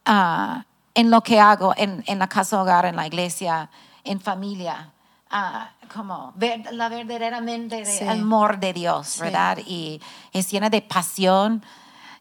ah, 0.05 0.65
en 0.95 1.11
lo 1.11 1.23
que 1.23 1.41
hago, 1.41 1.75
en, 1.77 2.03
en 2.07 2.19
la 2.19 2.29
casa 2.29 2.61
hogar, 2.61 2.85
en 2.87 2.97
la 2.97 3.07
iglesia, 3.07 3.71
en 4.05 4.21
familia, 4.21 4.93
ah, 5.31 5.71
como 5.95 6.33
ver, 6.37 6.63
la 6.73 6.89
verdaderamente 6.89 7.77
de 7.77 7.85
Sí. 7.85 8.05
amor 8.09 8.59
de 8.59 8.73
Dios, 8.73 9.19
¿verdad? 9.21 9.59
Y 9.67 10.01
es 10.33 10.51
llena 10.51 10.71
de 10.71 10.83
pasión, 10.83 11.63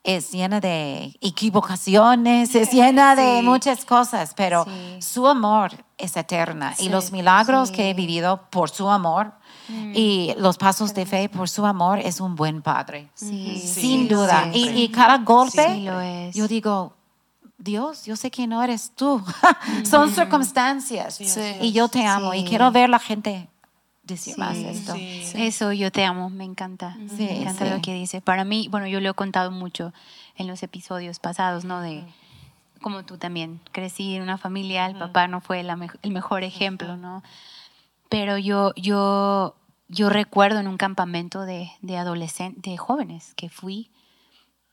es 0.04 0.32
llena 0.32 0.60
de 0.60 1.18
equivocaciones, 1.22 2.56
es 2.56 2.72
llena 2.74 3.16
de 3.16 3.40
Sí. 3.40 3.46
muchas 3.46 3.86
cosas, 3.86 4.34
pero 4.36 4.66
Sí. 4.66 5.02
su 5.02 5.28
amor 5.28 5.72
es 5.98 6.16
eterna 6.16 6.76
y 6.80 6.90
los 6.90 7.12
milagros 7.12 7.70
sí. 7.70 7.76
que 7.76 7.90
he 7.90 7.94
vivido 7.94 8.42
por 8.52 8.70
su 8.70 8.90
amor 8.90 9.32
y 9.94 10.34
los 10.38 10.58
pasos 10.58 10.94
de 10.94 11.06
fe 11.06 11.28
por 11.28 11.50
su 11.50 11.66
amor 11.66 12.00
es 12.00 12.20
un 12.22 12.36
buen 12.36 12.62
padre. 12.62 13.10
Sí, 13.16 13.58
Sin 13.60 14.08
duda. 14.08 14.50
Y, 14.54 14.70
y 14.70 14.90
cada 14.90 15.18
golpe, 15.18 15.76
Sí 15.76 15.82
lo 15.82 16.00
es. 16.00 16.36
yo 16.36 16.48
digo, 16.48 16.94
Dios, 17.58 18.06
yo 18.06 18.16
sé 18.16 18.30
que 18.32 18.46
no 18.48 18.62
eres 18.64 18.92
tú. 18.96 19.22
Son 19.84 20.10
circunstancias. 20.12 21.20
Y 21.62 21.72
yo 21.72 21.88
te 21.90 22.06
amo 22.06 22.34
y 22.34 22.44
quiero 22.46 22.72
ver 22.72 22.90
la 22.90 23.00
gente 23.00 23.50
decir 24.04 24.36
Sí. 24.36 24.40
más 24.40 24.56
esto. 24.56 24.94
Sí. 24.94 25.24
Eso, 25.36 25.74
yo 25.74 25.92
te 25.92 26.06
amo, 26.06 26.30
me 26.30 26.46
encanta. 26.46 26.96
Sí, 27.18 27.24
me 27.24 27.42
encanta 27.42 27.66
lo 27.66 27.82
que 27.82 27.94
dice. 27.94 28.22
Para 28.22 28.46
mí, 28.46 28.68
bueno, 28.70 28.88
yo 28.88 29.02
lo 29.02 29.10
he 29.10 29.14
contado 29.16 29.52
mucho 29.52 29.92
en 30.38 30.48
los 30.48 30.64
episodios 30.64 31.20
pasados, 31.20 31.66
¿no? 31.66 31.82
De 31.82 32.06
como 32.78 33.06
tú 33.06 33.18
también, 33.18 33.62
crecí 33.72 34.16
en 34.16 34.24
una 34.24 34.38
familia, 34.38 34.86
el 34.86 34.98
papá 34.98 35.28
no 35.28 35.42
fue 35.42 35.64
la 35.64 35.78
el 36.02 36.12
mejor 36.12 36.44
ejemplo, 36.44 36.98
¿no? 36.98 37.24
Pero 38.10 38.38
yo, 38.38 38.74
yo, 38.76 39.56
yo 39.88 40.10
recuerdo 40.10 40.60
en 40.60 40.68
un 40.68 40.78
campamento 40.78 41.42
de, 41.42 41.72
de 41.82 41.98
adolescentes, 41.98 42.64
de 42.64 42.78
jóvenes 42.78 43.34
que 43.36 43.50
fui, 43.50 43.92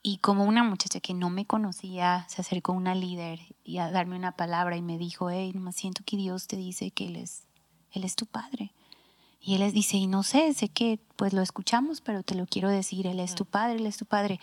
y 0.07 0.19
como 0.19 0.45
una 0.45 0.63
muchacha 0.63 1.01
que 1.01 1.15
no 1.15 1.31
me 1.31 1.47
conocía 1.47 2.27
se 2.29 2.43
acercó 2.43 2.73
una 2.73 2.95
líder 2.95 3.41
y 3.65 3.79
a 3.79 3.91
darme 3.91 4.17
una 4.17 4.33
palabra 4.33 4.77
y 4.77 4.83
me 4.83 4.99
dijo, 4.99 5.31
hey, 5.31 5.51
nomás 5.55 5.77
siento 5.77 6.03
que 6.05 6.19
Dios 6.19 6.47
te 6.47 6.57
dice 6.57 6.91
que 6.91 7.07
Él 7.07 7.17
es, 7.17 7.45
él 7.91 8.05
es 8.05 8.15
tu 8.15 8.27
padre. 8.27 8.73
Y 9.41 9.55
él 9.55 9.61
les 9.61 9.73
dice, 9.73 9.97
y 9.97 10.07
no 10.07 10.23
sé, 10.23 10.53
sé 10.53 10.69
que 10.69 11.01
pues 11.17 11.33
lo 11.33 11.41
escuchamos, 11.41 12.03
pero 12.03 12.23
te 12.23 12.35
lo 12.35 12.47
quiero 12.47 12.69
decir, 12.69 13.07
Él 13.07 13.19
es 13.19 13.35
tu 13.35 13.47
padre, 13.47 13.77
Él 13.77 13.87
es 13.87 13.97
tu 13.97 14.05
padre. 14.05 14.41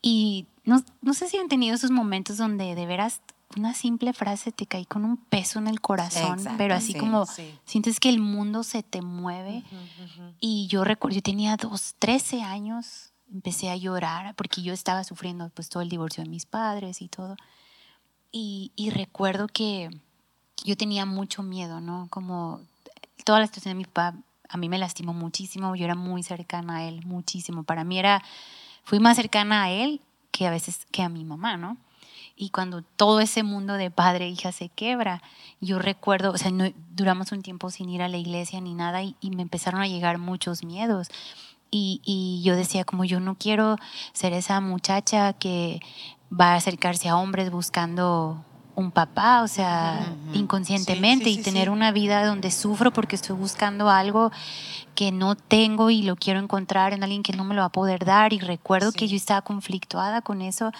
Y 0.00 0.46
no, 0.64 0.82
no 1.02 1.14
sé 1.14 1.28
si 1.28 1.36
han 1.36 1.48
tenido 1.48 1.74
esos 1.74 1.90
momentos 1.90 2.36
donde 2.36 2.74
de 2.74 2.86
veras 2.86 3.20
una 3.56 3.74
simple 3.74 4.12
frase 4.12 4.52
te 4.52 4.66
cae 4.66 4.86
con 4.86 5.04
un 5.04 5.16
peso 5.16 5.58
en 5.58 5.68
el 5.68 5.80
corazón, 5.80 6.38
Exacto, 6.38 6.58
pero 6.58 6.74
así 6.74 6.92
sí, 6.92 6.98
como 6.98 7.26
sí. 7.26 7.56
sientes 7.64 8.00
que 8.00 8.08
el 8.08 8.18
mundo 8.18 8.62
se 8.62 8.82
te 8.82 9.00
mueve. 9.02 9.62
Y 10.40 10.66
yo 10.66 10.84
recuerdo, 10.84 11.16
yo 11.16 11.22
tenía 11.22 11.56
dos, 11.56 11.94
13 11.98 12.42
años, 12.42 13.12
empecé 13.32 13.70
a 13.70 13.76
llorar 13.76 14.34
porque 14.34 14.62
yo 14.62 14.72
estaba 14.72 15.04
sufriendo 15.04 15.50
pues 15.50 15.68
todo 15.68 15.82
el 15.82 15.88
divorcio 15.88 16.24
de 16.24 16.30
mis 16.30 16.46
padres 16.46 17.00
y 17.00 17.08
todo. 17.08 17.36
Y, 18.32 18.72
y 18.74 18.90
recuerdo 18.90 19.46
que 19.46 19.90
yo 20.64 20.76
tenía 20.76 21.06
mucho 21.06 21.42
miedo, 21.42 21.80
¿no? 21.80 22.08
Como 22.10 22.60
toda 23.24 23.38
la 23.38 23.46
situación 23.46 23.72
de 23.72 23.78
mi 23.78 23.84
papá 23.84 24.14
a 24.48 24.56
mí 24.56 24.68
me 24.68 24.78
lastimó 24.78 25.14
muchísimo, 25.14 25.74
yo 25.74 25.84
era 25.84 25.94
muy 25.94 26.22
cercana 26.22 26.76
a 26.76 26.84
él, 26.84 27.04
muchísimo. 27.06 27.62
Para 27.64 27.84
mí 27.84 27.98
era, 27.98 28.22
fui 28.84 28.98
más 28.98 29.16
cercana 29.16 29.64
a 29.64 29.70
él 29.70 30.00
que 30.34 30.48
a 30.48 30.50
veces 30.50 30.84
que 30.90 31.00
a 31.00 31.08
mi 31.08 31.24
mamá, 31.24 31.56
¿no? 31.56 31.76
Y 32.36 32.50
cuando 32.50 32.82
todo 32.82 33.20
ese 33.20 33.44
mundo 33.44 33.74
de 33.74 33.92
padre 33.92 34.24
e 34.24 34.30
hija 34.30 34.50
se 34.50 34.68
quebra, 34.68 35.22
yo 35.60 35.78
recuerdo, 35.78 36.32
o 36.32 36.38
sea, 36.38 36.50
no, 36.50 36.64
duramos 36.90 37.30
un 37.30 37.42
tiempo 37.42 37.70
sin 37.70 37.88
ir 37.88 38.02
a 38.02 38.08
la 38.08 38.16
iglesia 38.16 38.60
ni 38.60 38.74
nada 38.74 39.04
y, 39.04 39.14
y 39.20 39.30
me 39.30 39.42
empezaron 39.42 39.80
a 39.80 39.86
llegar 39.86 40.18
muchos 40.18 40.64
miedos. 40.64 41.06
Y, 41.70 42.00
y 42.04 42.42
yo 42.42 42.56
decía, 42.56 42.82
como 42.82 43.04
yo 43.04 43.20
no 43.20 43.36
quiero 43.36 43.76
ser 44.12 44.32
esa 44.32 44.60
muchacha 44.60 45.34
que 45.34 45.78
va 46.28 46.54
a 46.54 46.56
acercarse 46.56 47.08
a 47.08 47.16
hombres 47.16 47.52
buscando 47.52 48.44
un 48.74 48.90
papá, 48.90 49.42
o 49.42 49.48
sea, 49.48 50.12
inconscientemente 50.32 51.26
Sí, 51.26 51.34
sí, 51.34 51.40
y 51.40 51.44
sí, 51.44 51.50
tener 51.50 51.70
una 51.70 51.92
vida 51.92 52.26
donde 52.26 52.50
sufro 52.50 52.92
porque 52.92 53.14
estoy 53.14 53.36
buscando 53.36 53.88
algo 53.88 54.32
que 54.94 55.12
no 55.12 55.34
tengo 55.34 55.90
y 55.90 56.02
lo 56.02 56.16
quiero 56.16 56.40
encontrar 56.40 56.92
en 56.92 57.02
alguien 57.02 57.22
que 57.22 57.32
no 57.32 57.44
me 57.44 57.54
lo 57.54 57.60
va 57.62 57.66
a 57.66 57.72
poder 57.72 58.04
dar. 58.04 58.32
Y 58.32 58.38
recuerdo 58.38 58.92
que 58.92 59.08
yo 59.08 59.16
estaba 59.16 59.42
conflictuada 59.42 60.22
con 60.22 60.40
eso. 60.42 60.70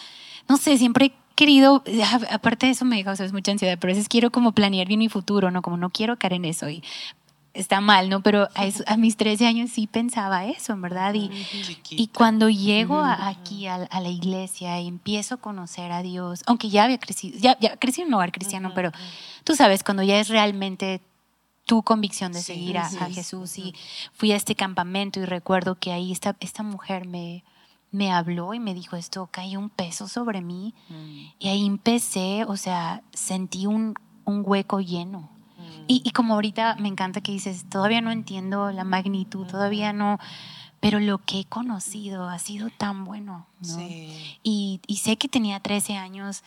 No 0.48 0.56
sé, 0.56 0.78
siempre 0.78 1.06
he 1.06 1.12
querido, 1.34 1.82
a- 2.04 2.34
aparte 2.34 2.66
de 2.66 2.72
eso 2.72 2.84
me 2.84 3.02
causa 3.04 3.26
mucha 3.32 3.52
ansiedad, 3.52 3.76
pero 3.80 3.92
a 3.92 3.94
veces 3.96 4.08
quiero 4.08 4.30
como 4.30 4.52
planear 4.52 4.86
bien 4.86 5.00
mi 5.00 5.08
futuro, 5.08 5.50
¿no? 5.50 5.62
Como 5.62 5.76
no 5.76 5.90
quiero 5.90 6.16
caer 6.18 6.34
en 6.34 6.44
eso 6.44 6.68
y 6.68 6.82
está 7.54 7.80
mal, 7.80 8.08
¿no? 8.08 8.20
Pero 8.20 8.48
a, 8.54 8.66
eso- 8.66 8.82
a 8.86 8.96
mis 8.96 9.16
13 9.16 9.46
años 9.46 9.70
sí 9.70 9.86
pensaba 9.86 10.44
eso, 10.46 10.72
en 10.72 10.82
verdad. 10.82 11.14
Y, 11.14 11.28
y 12.02 12.08
cuando 12.08 12.48
llego 12.50 12.98
a- 13.00 13.28
aquí 13.28 13.66
a, 13.68 13.74
a 13.76 14.00
la 14.00 14.08
iglesia 14.08 14.80
y 14.80 14.88
empiezo 14.88 15.36
a 15.36 15.38
conocer 15.38 15.92
a 15.92 16.02
Dios, 16.02 16.42
aunque 16.46 16.68
ya 16.68 16.84
había 16.84 16.98
crecido, 16.98 17.38
ya, 17.38 17.56
ya 17.60 17.76
crecí 17.76 18.00
en 18.02 18.08
un 18.08 18.14
hogar 18.14 18.32
cristiano, 18.32 18.72
pero 18.74 18.90
tú 19.44 19.54
sabes, 19.54 19.84
cuando 19.84 20.02
ya 20.02 20.18
es 20.18 20.28
realmente 20.28 21.00
tu 21.64 21.82
convicción 21.82 22.32
de 22.32 22.40
Sí, 22.40 22.54
seguir 22.54 22.78
a. 22.78 22.88
Jesús 22.88 23.58
y 23.58 23.74
fui 24.12 24.32
a 24.32 24.36
este 24.36 24.54
campamento 24.54 25.20
y 25.20 25.24
recuerdo 25.24 25.76
que 25.78 25.92
ahí 25.92 26.12
esta, 26.12 26.36
esta 26.40 26.62
mujer 26.62 27.06
me, 27.06 27.44
me 27.90 28.12
habló 28.12 28.54
y 28.54 28.60
me 28.60 28.74
dijo 28.74 28.96
esto, 28.96 29.28
cayó 29.30 29.58
un 29.58 29.70
peso 29.70 30.08
sobre 30.08 30.40
mí 30.40 30.74
y 31.38 31.48
ahí 31.48 31.64
empecé, 31.64 32.44
o 32.44 32.56
sea, 32.56 33.02
sentí 33.12 33.66
un, 33.66 33.94
un 34.24 34.42
hueco 34.44 34.80
lleno. 34.80 35.30
Y, 35.86 36.02
y 36.04 36.10
como 36.10 36.34
ahorita 36.34 36.76
me 36.78 36.88
encanta 36.88 37.20
que 37.20 37.32
dices, 37.32 37.68
todavía 37.68 38.00
no 38.00 38.10
entiendo 38.10 38.70
la 38.70 38.84
magnitud, 38.84 39.46
todavía 39.46 39.92
no, 39.92 40.18
pero 40.80 40.98
lo 40.98 41.18
que 41.18 41.40
he 41.40 41.44
conocido 41.44 42.28
ha 42.28 42.38
sido 42.38 42.68
tan 42.70 43.04
bueno. 43.04 43.46
¿no? 43.60 43.76
Sí. 43.76 44.38
Y, 44.42 44.80
y 44.86 44.96
sé 44.96 45.16
que 45.16 45.28
tenía 45.28 45.60
13 45.60 45.96
años, 45.96 46.42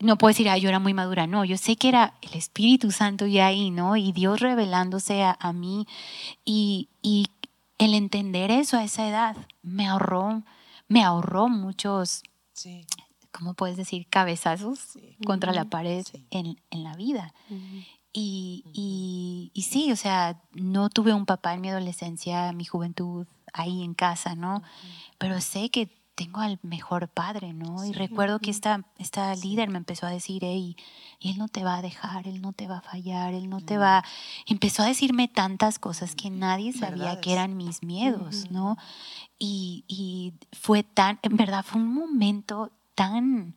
no 0.00 0.16
puedo 0.18 0.28
decir, 0.30 0.48
ah, 0.48 0.56
yo 0.58 0.68
era 0.68 0.78
muy 0.78 0.94
madura, 0.94 1.26
no, 1.26 1.44
yo 1.44 1.56
sé 1.56 1.76
que 1.76 1.88
era 1.88 2.14
el 2.22 2.34
Espíritu 2.34 2.90
Santo 2.92 3.26
ya 3.26 3.46
ahí, 3.48 3.70
¿no? 3.70 3.96
Y 3.96 4.12
Dios 4.12 4.40
revelándose 4.40 5.22
a, 5.22 5.36
a 5.40 5.52
mí 5.52 5.86
y, 6.44 6.88
y 7.02 7.26
el 7.78 7.94
entender 7.94 8.50
eso 8.50 8.76
a 8.76 8.84
esa 8.84 9.08
edad 9.08 9.36
me 9.62 9.86
ahorró, 9.86 10.42
me 10.88 11.02
ahorró 11.02 11.48
muchos, 11.48 12.22
Sí. 12.52 12.84
¿cómo 13.32 13.54
puedes 13.54 13.76
decir? 13.76 14.06
Cabezazos 14.08 14.98
contra 15.26 15.52
la 15.52 15.64
pared 15.64 16.04
Sí. 16.10 16.24
en, 16.30 16.60
en 16.70 16.82
la 16.84 16.94
vida. 16.96 17.32
Y, 18.12 18.64
y, 18.72 19.50
y 19.54 19.62
sí, 19.62 19.92
o 19.92 19.96
sea, 19.96 20.40
no 20.54 20.88
tuve 20.90 21.12
un 21.12 21.26
papá 21.26 21.54
en 21.54 21.60
mi 21.60 21.68
adolescencia, 21.68 22.48
en 22.48 22.56
mi 22.56 22.64
juventud, 22.64 23.26
ahí 23.52 23.82
en 23.84 23.94
casa, 23.94 24.34
¿no? 24.34 24.62
Pero 25.18 25.40
sé 25.40 25.70
que 25.70 25.88
tengo 26.18 26.40
al 26.40 26.58
mejor 26.62 27.06
padre, 27.06 27.52
¿no? 27.52 27.84
Y 27.84 27.92
recuerdo 27.92 28.40
que 28.40 28.50
esta, 28.50 28.84
esta 28.98 29.32
líder 29.36 29.70
me 29.70 29.78
empezó 29.78 30.04
a 30.04 30.10
decir, 30.10 30.42
hey, 30.44 30.76
él 31.20 31.38
no 31.38 31.46
te 31.46 31.62
va 31.62 31.76
a 31.76 31.82
dejar, 31.82 32.26
él 32.26 32.42
no 32.42 32.52
te 32.52 32.66
va 32.66 32.78
a 32.78 32.80
fallar, 32.80 33.34
él 33.34 33.48
no 33.48 33.60
te 33.60 33.78
va... 33.78 34.04
Empezó 34.44 34.82
a 34.82 34.86
decirme 34.86 35.28
tantas 35.28 35.78
cosas 35.78 36.16
que 36.16 36.28
nadie 36.28 36.72
sabía 36.72 37.20
que 37.20 37.32
eran 37.32 37.56
mis 37.56 37.84
miedos, 37.84 38.50
¿no? 38.50 38.76
Y, 39.38 39.84
y 39.86 40.34
fue 40.50 40.82
tan, 40.82 41.20
en 41.22 41.36
verdad, 41.36 41.64
fue 41.64 41.80
un 41.80 41.94
momento 41.94 42.72
tan 42.96 43.54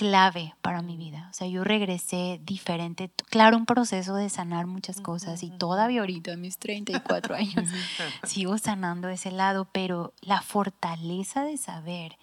clave 0.00 0.54
para 0.62 0.80
mi 0.80 0.96
vida. 0.96 1.28
O 1.30 1.34
sea, 1.34 1.46
yo 1.46 1.62
regresé 1.62 2.40
diferente. 2.42 3.10
Claro, 3.28 3.58
un 3.58 3.66
proceso 3.66 4.14
de 4.14 4.30
sanar 4.30 4.66
muchas 4.66 4.98
cosas 5.02 5.42
y 5.42 5.50
todavía 5.50 6.00
ahorita, 6.00 6.32
a 6.32 6.36
mis 6.38 6.56
34 6.56 7.34
años, 7.34 7.68
sigo 8.24 8.56
sanando 8.56 9.10
ese 9.10 9.30
lado, 9.30 9.68
pero 9.70 10.14
la 10.22 10.40
fortaleza 10.40 11.44
de 11.44 11.58
saber 11.58 12.16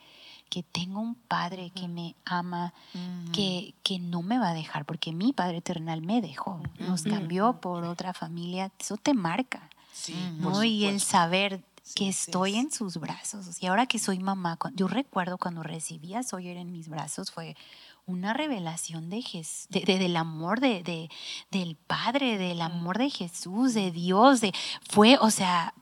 que 0.50 0.64
tengo 0.64 1.02
un 1.02 1.14
padre 1.14 1.70
que 1.70 1.88
me 1.88 2.16
ama, 2.26 2.74
que, 3.32 3.76
que 3.84 4.00
no 4.00 4.24
me 4.24 4.40
va 4.40 4.50
a 4.50 4.54
dejar, 4.56 4.86
porque 4.86 5.12
mi 5.12 5.32
padre 5.32 5.58
eternal 5.58 6.02
me 6.02 6.20
dejó, 6.20 6.60
nos 6.80 7.04
cambió 7.04 7.62
por 7.62 7.84
otra 7.84 8.16
familia, 8.16 8.72
eso 8.80 8.98
te 8.98 9.14
marca. 9.14 9.70
Sí, 9.94 10.16
¿no? 10.40 10.64
Y 10.64 10.86
el 10.86 11.00
saber 11.00 11.62
que 11.96 12.10
estoy 12.10 12.52
es. 12.54 12.58
en 12.66 12.72
sus 12.72 12.98
brazos. 12.98 13.62
Y 13.62 13.68
ahora 13.68 13.86
que 13.86 14.00
soy 14.00 14.20
mamá, 14.20 14.58
yo 14.74 14.88
recuerdo 14.88 15.38
cuando 15.38 15.64
recibí 15.64 16.14
a 16.16 16.24
Sawyer 16.24 16.58
en 16.58 16.72
mis 16.72 16.90
brazos, 16.90 17.32
fue 17.32 17.56
una 18.06 18.34
revelación 18.34 19.10
de 19.10 19.18
Jes- 19.22 19.68
de- 19.70 19.82
de- 19.82 19.98
del 20.00 20.16
amor 20.16 20.60
de, 20.60 20.82
de- 20.84 21.10
del 21.52 21.76
Padre, 21.76 22.38
del 22.38 22.62
amor 22.62 22.98
de 22.98 23.10
Jesús, 23.10 23.74
de 23.74 23.92
Dios. 23.92 24.40
De, 24.42 24.54
fue, 24.90 25.18
o 25.20 25.30
sea, 25.30 25.74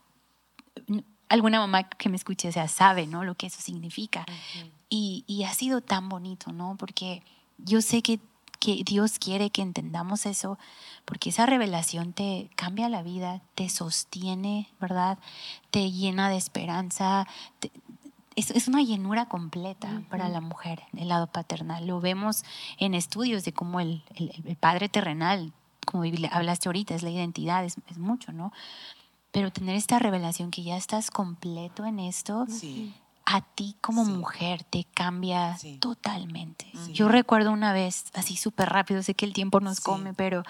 alguna 1.29 1.59
mamá 1.59 1.83
que 1.89 2.09
me 2.09 2.15
escuche, 2.17 2.47
o 2.47 2.51
sea, 2.51 2.67
sabe, 2.67 3.07
¿no? 3.07 3.23
Lo 3.23 3.35
que 3.35 3.47
eso 3.47 3.61
significa. 3.61 4.25
y, 4.89 5.23
y 5.27 5.43
ha 5.43 5.53
sido 5.53 5.81
tan 5.81 6.09
bonito, 6.09 6.51
¿no? 6.51 6.75
Porque 6.77 7.23
yo 7.57 7.81
sé 7.81 8.01
que, 8.01 8.19
que 8.57 8.83
Dios 8.85 9.19
quiere 9.19 9.49
que 9.49 9.61
entendamos 9.61 10.25
eso, 10.25 10.57
porque 11.05 11.29
esa 11.29 11.45
revelación 11.45 12.13
te 12.13 12.49
cambia 12.55 12.89
la 12.89 13.01
vida, 13.03 13.41
te 13.55 13.69
sostiene, 13.69 14.67
¿verdad? 14.79 15.17
Te 15.71 15.91
llena 15.91 16.29
de 16.29 16.37
esperanza. 16.37 17.27
te- 17.59 17.71
es, 18.35 18.51
es 18.51 18.67
una 18.67 18.81
llenura 18.81 19.27
completa 19.27 20.01
para 20.09 20.27
la 20.27 20.41
mujer, 20.41 20.83
el 20.97 21.07
lado 21.07 21.27
paternal. 21.27 21.87
Lo 21.87 22.01
vemos 22.01 22.43
en 22.77 22.93
estudios 22.93 23.45
de 23.45 23.53
cómo 23.53 23.79
el, 23.79 24.03
el- 24.15 24.31
el 24.45 24.55
padre 24.57 24.89
terrenal, 24.89 25.53
como 25.85 26.03
hablaste 26.31 26.67
ahorita, 26.67 26.95
es 26.95 27.03
la 27.03 27.11
identidad, 27.11 27.63
es, 27.63 27.77
es 27.87 27.97
mucho, 27.97 28.33
¿no? 28.33 28.51
Pero 29.31 29.51
tener 29.51 29.75
esta 29.75 29.99
revelación 29.99 30.51
que 30.51 30.63
ya 30.63 30.75
estás 30.75 31.11
completo 31.11 31.85
en 31.85 31.99
esto, 31.99 32.45
Sí. 32.49 32.93
A 33.25 33.41
ti 33.41 33.75
como 33.81 34.05
Sí. 34.05 34.11
mujer 34.11 34.63
te 34.63 34.83
cambia 34.93 35.57
Sí. 35.57 35.77
totalmente. 35.79 36.69
Sí. 36.85 36.93
Yo 36.93 37.07
recuerdo 37.09 37.51
una 37.51 37.73
vez, 37.73 38.05
así 38.13 38.35
súper 38.37 38.69
rápido, 38.69 39.01
sé 39.03 39.15
que 39.15 39.25
el 39.25 39.33
tiempo 39.33 39.59
nos 39.59 39.79
come, 39.81 40.13
pero 40.13 40.43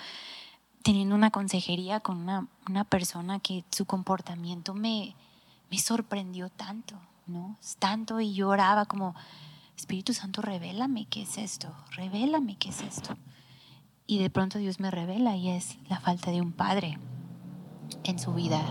teniendo 0.84 1.16
una 1.16 1.32
consejería 1.32 2.00
con 2.02 2.18
una, 2.18 2.48
una 2.68 2.84
persona 2.84 3.40
que 3.40 3.64
su 3.72 3.86
comportamiento 3.86 4.74
me, 4.74 5.16
me 5.72 5.80
sorprendió 5.80 6.50
tanto, 6.50 6.96
¿no? 7.28 7.58
Tanto 7.80 8.20
y 8.20 8.34
yo 8.34 8.50
oraba 8.50 8.86
como, 8.86 9.16
Espíritu 9.78 10.14
Santo, 10.14 10.42
revélame 10.42 11.06
qué 11.06 11.24
es 11.24 11.38
esto, 11.38 11.74
revélame 11.92 12.56
qué 12.58 12.70
es 12.70 12.82
esto. 12.82 13.18
Y 14.08 14.20
de 14.20 14.30
pronto 14.30 14.60
Dios 14.60 14.80
me 14.80 14.92
revela 14.92 15.36
y 15.36 15.50
es 15.50 15.78
la 15.90 16.00
falta 16.00 16.30
de 16.32 16.40
un 16.42 16.52
padre 16.52 16.98
en 18.04 18.20
su 18.20 18.34
vida, 18.34 18.62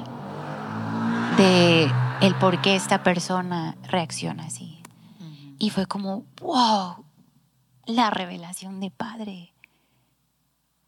de 1.37 1.91
el 2.21 2.35
por 2.37 2.61
qué 2.61 2.77
esta 2.77 3.03
persona 3.03 3.77
reacciona 3.89 4.45
así. 4.47 4.81
Y 5.59 5.71
fue 5.71 5.87
como, 5.87 6.25
wow, 6.41 7.05
la 7.87 8.11
revelación 8.11 8.81
de 8.81 8.91
padre 8.91 9.53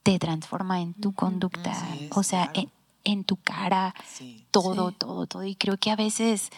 te 0.03 0.19
transforma 0.19 0.81
en 0.81 0.95
tu 0.95 1.13
conducta, 1.13 1.73
es, 2.01 2.11
o 2.17 2.23
sea, 2.23 2.51
claro. 2.53 2.69
en, 3.05 3.13
en 3.19 3.25
tu 3.25 3.37
cara, 3.37 3.95
Sí. 4.07 4.47
todo, 4.51 4.91
Sí. 4.91 4.97
todo, 4.99 5.27
todo. 5.27 5.45
Y 5.45 5.55
creo 5.57 5.77
que 5.79 5.91
a 5.91 5.97
veces 5.97 6.51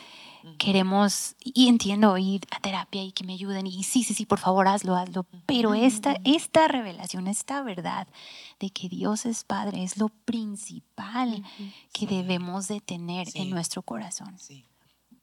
queremos, 0.57 1.36
y 1.44 1.68
entiendo, 1.68 2.16
ir 2.18 2.42
a 2.51 2.61
terapia 2.61 3.03
y 3.03 3.12
que 3.12 3.24
me 3.24 3.34
ayuden, 3.34 3.66
y 3.66 3.82
sí, 3.84 4.03
sí, 4.03 4.14
sí, 4.14 4.24
por 4.24 4.38
favor, 4.38 4.66
hazlo, 4.68 4.96
hazlo. 4.96 5.26
Pero 5.46 5.74
esta, 5.74 6.16
esta 6.24 6.68
revelación, 6.68 7.26
esta 7.26 7.62
verdad 7.62 8.09
de 8.61 8.70
que 8.70 8.88
Dios 8.88 9.26
es 9.26 9.44
Padre, 9.44 9.82
es 9.84 9.96
lo 9.99 10.09
principal 10.09 11.42
que 11.92 12.07
debemos 12.07 12.68
de 12.68 12.80
tener 12.80 13.28
en 13.34 13.51
nuestro 13.51 13.82
corazón 13.82 14.38
Sí. 14.38 14.64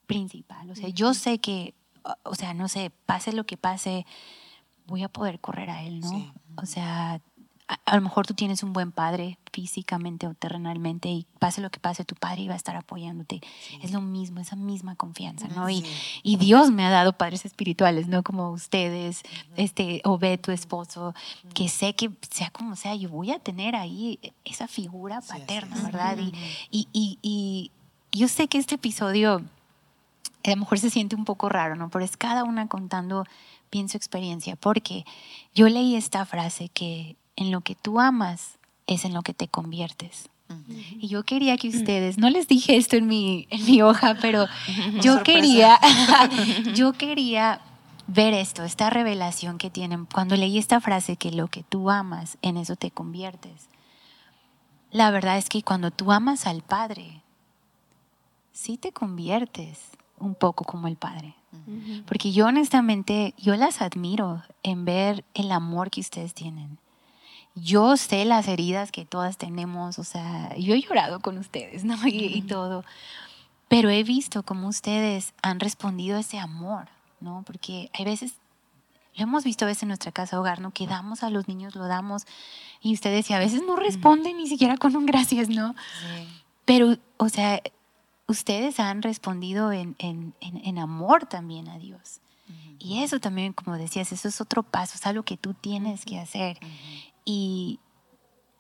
principal. 0.08 0.70
O 0.70 0.76
sea, 0.76 0.90
yo 0.90 1.14
sé 1.14 1.40
que, 1.40 1.74
o- 2.04 2.30
o 2.30 2.36
sea, 2.36 2.54
no 2.54 2.68
sé, 2.68 2.92
pase 3.06 3.34
lo 3.34 3.46
que 3.46 3.58
pase, 3.58 4.06
voy 4.88 5.04
a 5.04 5.10
poder 5.10 5.40
correr 5.40 5.70
a 5.70 5.84
él, 5.84 6.00
¿no? 6.02 6.10
Sí. 6.10 6.32
O 6.58 6.66
sea, 6.66 7.22
a, 7.68 7.80
a 7.86 7.96
lo 7.96 8.02
mejor 8.04 8.28
tú 8.28 8.34
tienes 8.36 8.62
un 8.64 8.74
buen 8.74 8.92
padre 8.92 9.40
físicamente 9.52 10.28
o 10.28 10.34
terrenalmente 10.36 11.10
y 11.10 11.26
pase 11.40 11.62
lo 11.62 11.70
que 11.72 11.80
pase, 11.80 12.04
tu 12.06 12.14
padre 12.16 12.42
iba 12.44 12.54
a 12.54 12.58
estar 12.58 12.76
apoyándote. 12.76 13.42
Es 13.82 13.92
lo 13.92 14.02
mismo, 14.02 14.40
esa 14.40 14.56
misma 14.56 14.96
confianza, 14.96 15.48
¿no? 15.48 15.70
Y, 15.70 15.82
Sí. 15.82 15.88
y 16.24 16.38
Dios 16.38 16.70
me 16.72 16.86
ha 16.86 16.90
dado 16.90 17.14
padres 17.14 17.46
espirituales, 17.46 18.08
¿no? 18.08 18.22
Como 18.22 18.52
ustedes, 18.52 19.24
este, 19.56 20.02
Obed, 20.04 20.40
tu 20.42 20.52
esposo, 20.52 21.16
que 21.54 21.70
sé 21.70 21.96
que 21.96 22.12
sea 22.30 22.50
como 22.52 22.76
sea, 22.76 22.94
yo 22.96 23.10
voy 23.10 23.32
a 23.32 23.40
tener 23.40 23.76
ahí 23.76 24.20
esa 24.44 24.68
figura 24.68 25.22
Sí, 25.22 25.30
paterna. 25.30 25.76
¿verdad? 25.84 26.18
Y, 26.20 26.34
y, 26.70 26.88
y, 26.94 27.20
y 27.22 27.72
yo 28.12 28.28
sé 28.28 28.48
que 28.48 28.58
este 28.60 28.76
episodio 28.76 29.42
a 30.44 30.50
lo 30.52 30.58
mejor 30.58 30.78
se 30.80 30.92
siente 30.92 31.16
un 31.16 31.26
poco 31.26 31.50
raro, 31.50 31.76
¿no? 31.76 31.90
Pero 31.90 32.06
es 32.06 32.18
cada 32.18 32.44
una 32.44 32.68
contando 32.68 33.24
bien 33.72 33.90
su 33.90 33.98
experiencia, 33.98 34.56
porque 34.56 35.04
yo 35.56 35.68
leí 35.70 35.96
esta 35.96 36.24
frase 36.26 36.70
que 36.70 37.16
en 37.36 37.52
lo 37.52 37.62
que 37.62 37.76
tú 37.76 38.00
amas 38.00 38.58
es 38.88 39.06
en 39.06 39.14
lo 39.14 39.22
que 39.22 39.34
te 39.34 39.48
conviertes. 39.48 40.30
Y 41.00 41.08
yo 41.08 41.24
quería 41.24 41.58
que 41.58 41.70
ustedes, 41.70 42.20
no 42.20 42.30
les 42.30 42.48
dije 42.48 42.76
esto 42.78 42.96
en 42.96 43.08
mi, 43.08 43.48
en 43.50 43.66
mi 43.66 43.82
hoja, 43.82 44.16
pero 44.22 44.46
yo 45.02 45.16
Sorpresa. 45.16 45.24
quería, 45.24 45.80
yo 46.76 46.94
quería 46.94 47.62
ver 48.08 48.34
esto, 48.34 48.64
esta 48.64 48.90
revelación 48.90 49.58
que 49.58 49.70
tienen. 49.70 50.06
Cuando 50.06 50.36
leí 50.36 50.58
esta 50.58 50.80
frase 50.82 51.18
que 51.18 51.32
lo 51.32 51.48
que 51.48 51.64
tú 51.64 51.90
amas, 51.90 52.38
en 52.42 52.58
eso 52.58 52.76
te 52.76 52.92
conviertes. 52.92 53.70
La 54.92 55.12
verdad 55.12 55.38
es 55.38 55.50
que 55.50 55.64
cuando 55.64 55.92
tú 55.92 56.12
amas 56.12 56.46
al 56.46 56.62
Padre, 56.62 57.22
sí 58.54 58.78
te 58.78 58.92
conviertes 58.92 59.80
un 60.20 60.36
poco 60.36 60.64
como 60.64 60.88
el 60.88 60.96
Padre. 60.96 61.36
Porque 62.06 62.32
yo 62.32 62.48
honestamente, 62.48 63.34
yo 63.38 63.56
las 63.56 63.82
admiro 63.82 64.44
en 64.62 64.86
ver 64.86 65.26
el 65.34 65.52
amor 65.52 65.90
que 65.90 66.02
ustedes 66.02 66.34
tienen. 66.34 66.78
Yo 67.56 67.96
sé 67.98 68.26
las 68.26 68.48
heridas 68.48 68.92
que 68.92 69.06
todas 69.06 69.38
tenemos, 69.38 69.98
o 69.98 70.04
sea, 70.04 70.54
yo 70.58 70.74
he 70.76 70.82
llorado 70.82 71.20
con 71.22 71.38
ustedes, 71.38 71.84
¿no? 71.86 71.96
Y, 72.08 72.26
y 72.26 72.42
todo. 72.42 72.84
Pero 73.68 73.90
he 73.90 74.04
visto 74.04 74.44
cómo 74.44 74.68
ustedes 74.68 75.34
han 75.42 75.60
respondido 75.60 76.18
a 76.18 76.20
ese 76.20 76.38
amor, 76.38 76.88
¿no? 77.22 77.44
Porque 77.48 77.90
hay 77.94 78.06
veces, 78.06 78.34
lo 79.16 79.24
hemos 79.24 79.44
visto 79.44 79.66
a 79.66 79.68
veces 79.70 79.84
en 79.84 79.88
nuestra 79.90 80.12
casa 80.12 80.40
hogar, 80.40 80.60
¿no? 80.60 80.72
Que 80.72 80.86
damos 80.86 81.24
a 81.24 81.30
los 81.30 81.48
niños, 81.48 81.76
lo 81.76 81.88
damos, 81.88 82.26
y 82.82 82.94
ustedes 82.94 83.30
y 83.30 83.34
a 83.34 83.40
veces 83.40 83.64
no 83.66 83.76
responden 83.76 84.38
ni 84.38 84.48
siquiera 84.48 84.78
con 84.78 84.96
un 84.96 85.06
gracias, 85.06 85.48
¿no? 85.50 85.76
Pero, 86.66 86.98
o 87.18 87.30
sea, 87.30 87.62
ustedes 88.28 88.80
han 88.80 89.02
respondido 89.02 89.72
en, 89.72 89.96
en- 90.00 90.34
en- 90.42 90.58
en 90.66 90.78
amor 90.80 91.26
también 91.26 91.70
a 91.70 91.80
Dios. 91.80 92.20
Y 92.78 93.02
eso 93.02 93.20
también, 93.20 93.54
como 93.54 93.78
decías, 93.78 94.12
eso 94.12 94.28
es 94.28 94.42
otro 94.42 94.62
paso, 94.62 94.94
es 94.96 95.06
algo 95.08 95.24
que 95.24 95.38
tú 95.38 95.54
tienes 95.56 96.06
que 96.06 96.20
hacer. 96.20 96.60
Y 97.26 97.80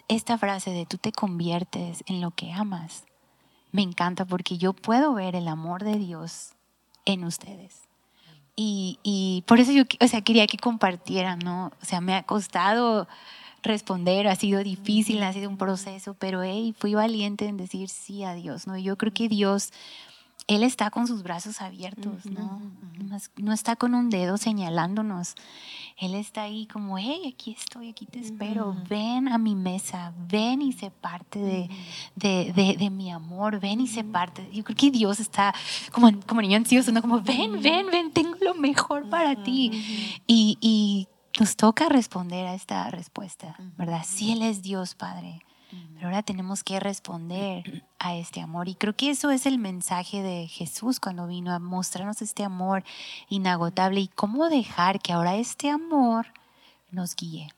esta 0.07 0.38
frase 0.38 0.72
de 0.72 0.86
tú 0.86 0.97
te 0.97 1.11
conviertes 1.11 2.03
en 2.07 2.20
lo 2.20 2.32
que 2.32 2.51
amas, 2.51 3.05
me 3.72 3.82
encanta 3.82 4.26
porque 4.26 4.57
yo 4.57 4.74
puedo 4.74 5.13
ver 5.13 5.36
el 5.36 5.47
amor 5.47 5.84
de 5.84 5.97
Dios 5.97 6.53
en 7.05 7.24
ustedes. 7.24 7.88
Y, 8.55 8.99
y 9.03 9.43
por 9.47 9.59
eso 9.59 9.72
yo, 9.72 9.84
o 9.99 10.07
sea, 10.07 10.22
quería 10.22 10.47
que 10.47 10.57
compartieran, 10.57 11.39
¿no? 11.39 11.72
O 11.82 11.86
sea, 11.86 12.01
me 12.01 12.16
ha 12.16 12.24
costado 12.24 13.07
responder, 13.66 14.28
ha 14.28 14.36
sido 14.36 14.63
difícil, 14.63 15.22
ha 15.24 15.34
sido 15.34 15.49
un 15.49 15.57
proceso, 15.57 16.13
pero 16.13 16.41
hey, 16.43 16.74
fui 16.78 16.93
valiente 16.93 17.47
en 17.47 17.57
decir 17.57 17.89
sí 17.89 18.24
a 18.24 18.34
Dios, 18.34 18.68
¿no? 18.68 18.78
Yo 18.78 18.97
creo 18.97 19.13
que 19.13 19.28
Dios, 19.28 19.74
Él 20.48 20.62
está 20.64 20.91
con 20.91 21.08
sus 21.08 21.24
brazos 21.24 21.60
abiertos, 21.62 22.26
¿no? 22.28 22.62
No 23.38 23.52
está 23.52 23.76
con 23.76 23.96
un 23.96 24.10
dedo 24.12 24.38
señalándonos. 24.38 25.34
Él 25.98 26.14
está 26.14 26.43
ahí 26.43 26.68
como, 26.68 26.98
hey, 27.00 27.22
aquí 27.34 27.52
estoy, 27.58 27.89
aquí 27.89 28.06
te 28.06 28.20
espero, 28.20 28.76
ven 28.88 29.28
a 29.28 29.38
mi 29.39 29.56
mesa, 29.56 30.14
ven 30.28 30.62
y 30.62 30.72
sé 30.74 30.91
parte 30.91 31.39
de, 31.39 31.70
de, 32.16 32.52
de- 32.54 32.76
de 32.78 32.89
mi 32.89 33.10
amor, 33.12 33.60
ven 33.60 33.82
y 33.82 33.88
sé 33.88 34.04
parte. 34.04 34.48
Yo 34.54 34.64
creo 34.64 34.76
que 34.78 34.91
Dios 34.91 35.20
está 35.20 35.54
como, 35.91 36.12
como 36.28 36.41
niño 36.41 36.58
ansioso, 36.58 36.91
¿no? 36.91 37.02
Como, 37.02 37.22
ven, 37.22 37.62
ven, 37.62 37.88
ven, 37.91 38.12
tengo 38.12 38.36
lo 38.41 38.54
mejor 38.54 39.10
para 39.10 39.41
ti. 39.43 39.72
Y, 40.28 40.58
y 40.62 41.08
nos 41.39 41.56
toca 41.56 41.89
responder 41.89 42.46
a 42.46 42.54
esta 42.54 42.91
respuesta, 42.91 43.56
¿verdad? 43.78 44.04
Si 44.06 44.32
Él 44.32 44.41
es 44.41 44.62
Dios, 44.62 44.93
Padre, 44.96 45.41
pero 45.95 46.07
ahora 46.07 46.23
tenemos 46.23 46.63
que 46.63 46.80
responder 46.80 47.84
a 47.99 48.15
este 48.15 48.41
amor. 48.41 48.67
Y 48.67 48.76
creo 48.76 48.95
que 48.95 49.09
eso 49.09 49.32
es 49.32 49.45
el 49.45 49.57
mensaje 49.57 50.21
de 50.21 50.47
Jesús 50.47 50.99
cuando 50.99 51.28
vino 51.28 51.53
a 51.53 51.59
mostrarnos 51.59 52.21
este 52.21 52.43
amor 52.43 52.84
inagotable 53.30 54.01
y 54.01 54.07
cómo 54.07 54.49
dejar 54.49 54.99
que 54.99 55.13
ahora 55.13 55.36
este 55.36 55.69
amor 55.69 56.28
nos 56.91 57.15
guíe. 57.15 57.49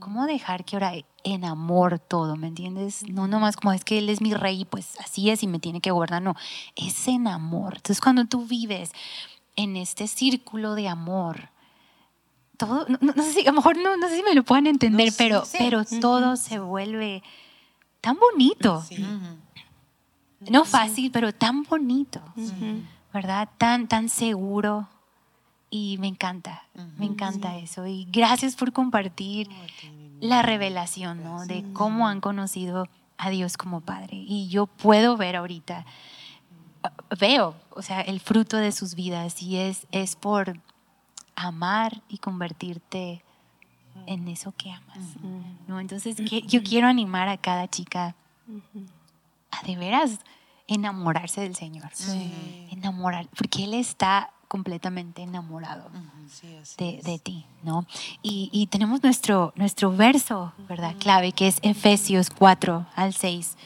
¿Cómo 0.00 0.26
dejar 0.26 0.64
que 0.64 0.76
ahora 0.76 0.92
en 1.22 1.44
amor 1.44 1.98
todo, 1.98 2.36
¿me 2.36 2.48
entiendes? 2.48 3.08
No 3.08 3.28
nomás 3.28 3.56
como 3.56 3.72
es 3.72 3.84
que 3.84 3.98
Él 3.98 4.08
es 4.08 4.20
mi 4.20 4.34
rey, 4.34 4.64
pues 4.64 4.98
así 5.00 5.30
es 5.30 5.42
y 5.42 5.46
me 5.46 5.58
tiene 5.58 5.80
que 5.80 5.90
gobernar, 5.90 6.22
no, 6.22 6.34
es 6.76 7.08
en 7.08 7.28
amor. 7.28 7.74
Entonces 7.76 8.00
cuando 8.00 8.24
tú 8.26 8.46
vives 8.46 8.92
en 9.56 9.76
este 9.76 10.08
círculo 10.08 10.74
de 10.74 10.88
amor, 10.88 11.50
todo, 12.56 12.86
no, 12.88 12.98
no 13.00 13.22
sé 13.22 13.32
si, 13.32 13.40
a 13.42 13.50
lo 13.50 13.54
mejor 13.54 13.76
no, 13.76 13.96
no 13.96 14.08
sé 14.08 14.16
si 14.16 14.22
me 14.22 14.34
lo 14.34 14.44
puedan 14.44 14.66
entender, 14.66 15.06
No, 15.06 15.12
sí, 15.12 15.16
pero, 15.18 15.44
sí. 15.44 15.56
pero 15.58 15.84
todo 16.00 16.36
se 16.36 16.58
vuelve 16.58 17.22
tan 18.00 18.16
bonito. 18.18 18.82
Sí. 18.82 19.04
No 20.50 20.64
fácil, 20.64 21.10
pero 21.10 21.32
tan 21.32 21.62
bonito, 21.62 22.20
¿verdad? 23.12 23.48
Tan, 23.56 23.88
tan 23.88 24.08
seguro. 24.08 24.88
Y 25.70 25.96
me 25.98 26.06
encanta, 26.06 26.62
me 26.98 27.06
encanta 27.06 27.56
eso. 27.56 27.86
Y 27.86 28.06
gracias 28.10 28.54
por 28.54 28.72
compartir 28.72 29.48
la 30.20 30.42
revelación, 30.42 31.24
¿no? 31.24 31.46
De 31.46 31.64
cómo 31.72 32.06
han 32.06 32.20
conocido 32.20 32.86
a 33.16 33.30
Dios 33.30 33.56
como 33.56 33.80
Padre. 33.80 34.16
Y 34.16 34.48
yo 34.48 34.66
puedo 34.66 35.16
ver 35.16 35.34
ahorita, 35.36 35.84
veo, 37.18 37.56
o 37.70 37.82
sea, 37.82 38.02
el 38.02 38.20
fruto 38.20 38.56
de 38.56 38.70
sus 38.70 38.94
vidas 38.94 39.42
y 39.42 39.56
es, 39.56 39.86
es 39.90 40.14
por 40.14 40.60
amar 41.36 42.02
y 42.08 42.18
convertirte 42.18 43.22
en 44.06 44.28
eso 44.28 44.52
que 44.56 44.70
amas, 44.72 44.98
¿no? 45.68 45.80
Entonces, 45.80 46.16
que- 46.16 46.42
yo 46.42 46.62
quiero 46.62 46.88
animar 46.88 47.28
a 47.28 47.36
cada 47.36 47.68
chica 47.68 48.14
a 49.50 49.66
de 49.66 49.76
veras 49.76 50.18
enamorarse 50.66 51.40
del 51.42 51.54
Señor. 51.54 51.88
Enamorar, 52.70 53.28
porque 53.36 53.64
Él 53.64 53.74
está 53.74 54.30
completamente 54.48 55.22
enamorado 55.22 55.90
Sí, 56.28 56.48
de, 56.78 57.00
de 57.02 57.18
ti, 57.18 57.44
¿no? 57.62 57.86
Y, 58.22 58.50
y 58.52 58.66
tenemos 58.66 59.02
nuestro, 59.02 59.52
nuestro 59.56 59.94
verso, 59.94 60.52
¿verdad? 60.68 60.94
Clave, 60.98 61.32
que 61.32 61.46
es 61.48 61.58
Efesios 61.62 62.30
4 62.30 62.86
al 62.96 63.14
6, 63.14 63.56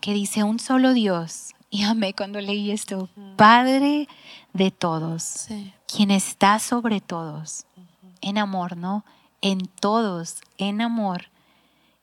que 0.00 0.12
dice, 0.14 0.42
un 0.44 0.58
solo 0.58 0.92
Dios, 0.92 1.54
y 1.70 1.82
amé 1.84 2.14
cuando 2.14 2.40
leí 2.40 2.70
esto, 2.70 3.08
Padre 3.36 4.08
de 4.52 4.70
todos, 4.70 5.22
Sí. 5.22 5.72
quien 5.86 6.10
está 6.10 6.58
sobre 6.58 7.00
todos, 7.00 7.64
en 8.20 8.38
amor, 8.38 8.76
¿no? 8.76 9.04
En 9.42 9.66
todos, 9.66 10.40
en 10.58 10.80
amor, 10.80 11.26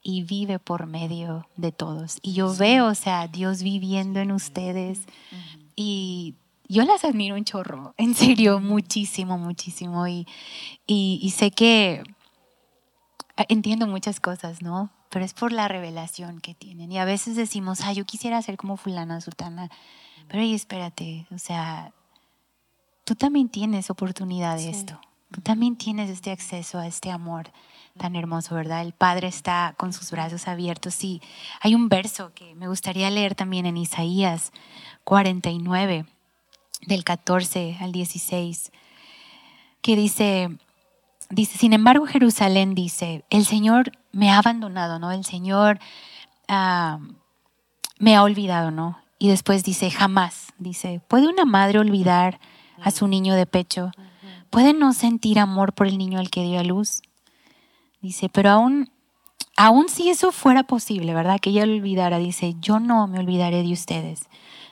y 0.02 0.22
vive 0.22 0.58
por 0.58 0.86
medio 0.86 1.46
de 1.56 1.70
todos. 1.72 2.18
Y 2.22 2.32
yo 2.32 2.54
veo, 2.54 2.86
o 2.86 2.94
sea, 2.94 3.28
Dios 3.28 3.62
viviendo 3.62 4.20
en 4.20 4.32
ustedes 4.32 5.00
y 5.76 6.34
yo 6.68 6.84
las 6.84 7.04
admiro 7.04 7.34
un 7.36 7.44
chorro, 7.44 7.94
en 7.98 8.14
serio, 8.14 8.60
muchísimo, 8.60 9.38
muchísimo. 9.38 10.06
Y, 10.08 10.26
y, 10.86 11.18
y 11.22 11.30
sé 11.30 11.50
que 11.50 12.02
ah, 13.36 13.44
entiendo 13.48 13.86
muchas 13.86 14.20
cosas, 14.20 14.62
¿no? 14.62 14.90
Pero 15.10 15.24
es 15.24 15.32
por 15.34 15.52
la 15.52 15.68
revelación 15.68 16.40
que 16.40 16.54
tienen. 16.54 16.92
Y 16.92 16.98
a 16.98 17.04
veces 17.04 17.36
decimos, 17.36 17.80
ah, 17.82 17.92
yo 17.92 18.04
quisiera 18.04 18.40
ser 18.42 18.56
como 18.56 18.76
fulana, 18.76 19.20
sutana. 19.20 19.70
Pero 20.28 20.42
ahí 20.42 20.54
espérate, 20.54 21.26
o 21.34 21.38
sea, 21.38 21.92
tú 23.08 23.14
también 23.14 23.48
tienes 23.48 23.88
oportunidad 23.88 24.58
de 24.58 24.68
esto. 24.68 25.00
Tú 25.30 25.40
también 25.40 25.76
tienes 25.76 26.10
este 26.10 26.30
acceso 26.30 26.78
a 26.78 26.86
este 26.86 27.10
amor 27.10 27.50
tan 27.96 28.14
hermoso, 28.16 28.54
¿verdad? 28.54 28.82
El 28.82 28.92
Padre 28.92 29.28
está 29.28 29.74
con 29.78 29.94
sus 29.94 30.10
brazos 30.10 30.46
abiertos. 30.46 31.02
Y 31.02 31.22
hay 31.62 31.74
un 31.74 31.88
verso 31.88 32.32
que 32.34 32.54
me 32.54 32.68
gustaría 32.68 33.08
leer 33.08 33.34
también 33.34 33.64
en 33.64 33.78
Isaías 33.78 34.52
49, 35.04 36.04
del 36.82 37.02
14 37.02 37.78
al 37.80 37.92
16, 37.92 38.72
que 39.80 39.96
dice, 39.96 40.50
dice, 41.30 41.56
sin 41.56 41.72
embargo 41.72 42.04
Jerusalén 42.04 42.74
dice, 42.74 43.24
el 43.30 43.46
Señor 43.46 43.92
me 44.12 44.30
ha 44.30 44.36
abandonado, 44.36 44.98
¿no? 44.98 45.12
El 45.12 45.24
Señor 45.24 45.78
ah, 46.46 46.98
me 47.98 48.16
ha 48.16 48.22
olvidado, 48.22 48.70
¿no? 48.70 48.98
Y 49.18 49.28
después 49.28 49.64
dice, 49.64 49.90
jamás, 49.90 50.52
dice, 50.58 51.00
¿puede 51.08 51.26
una 51.26 51.46
madre 51.46 51.78
olvidar 51.78 52.38
a 52.82 52.90
su 52.90 53.06
niño 53.08 53.34
de 53.34 53.46
pecho? 53.46 53.90
¿Puede 54.50 54.72
no 54.72 54.92
sentir 54.92 55.38
amor 55.38 55.72
por 55.74 55.86
el 55.86 55.98
niño 55.98 56.18
al 56.18 56.30
que 56.30 56.42
dio 56.42 56.58
a 56.58 56.64
luz? 56.64 57.02
Dice, 58.00 58.28
pero 58.28 58.50
aún, 58.50 58.90
aún 59.56 59.88
si 59.88 60.08
eso 60.08 60.32
fuera 60.32 60.62
posible, 60.62 61.14
¿verdad? 61.14 61.40
Que 61.40 61.50
ella 61.50 61.66
lo 61.66 61.74
olvidara, 61.74 62.18
dice, 62.18 62.54
yo 62.60 62.78
no 62.80 63.06
me 63.08 63.18
olvidaré 63.18 63.62
de 63.62 63.72
ustedes. 63.72 64.26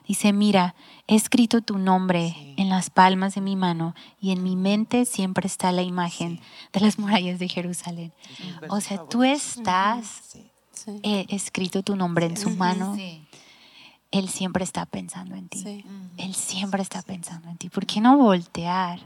Dice, 0.07 0.32
mira, 0.32 0.76
he 1.09 1.16
escrito 1.16 1.61
tu 1.62 1.78
nombre 1.78 2.30
Sí. 2.32 2.54
en 2.59 2.68
las 2.68 2.90
palmas 2.90 3.34
de 3.34 3.40
mi 3.40 3.57
mano 3.57 3.94
y 4.20 4.30
en 4.30 4.44
mi 4.44 4.54
mente 4.54 5.04
siempre 5.04 5.46
está 5.48 5.72
la 5.72 5.82
imagen 5.82 6.40
de 6.72 6.80
las 6.80 6.98
murallas 6.98 7.40
de 7.40 7.48
Jerusalén. 7.48 8.12
O 8.68 8.80
sea, 8.80 9.04
tú 9.09 9.24
estás 9.24 10.07
Sí. 10.28 10.46
Sí. 10.72 11.00
eh, 11.02 11.26
escrito 11.30 11.82
tu 11.82 11.96
nombre 11.96 12.26
en 12.26 12.36
su 12.36 12.50
mano. 12.50 12.96
Él 14.11 14.28
siempre 14.28 14.64
está 14.64 14.86
pensando 14.86 15.34
en 15.34 15.48
ti. 15.48 15.59
Sí. 15.62 15.84
Él 16.16 16.34
siempre 16.34 16.82
está 16.82 17.02
pensando 17.02 17.48
en 17.50 17.57
ti. 17.57 17.68
¿Por 17.68 17.86
qué 17.86 18.00
no 18.00 18.16
voltear 18.16 19.00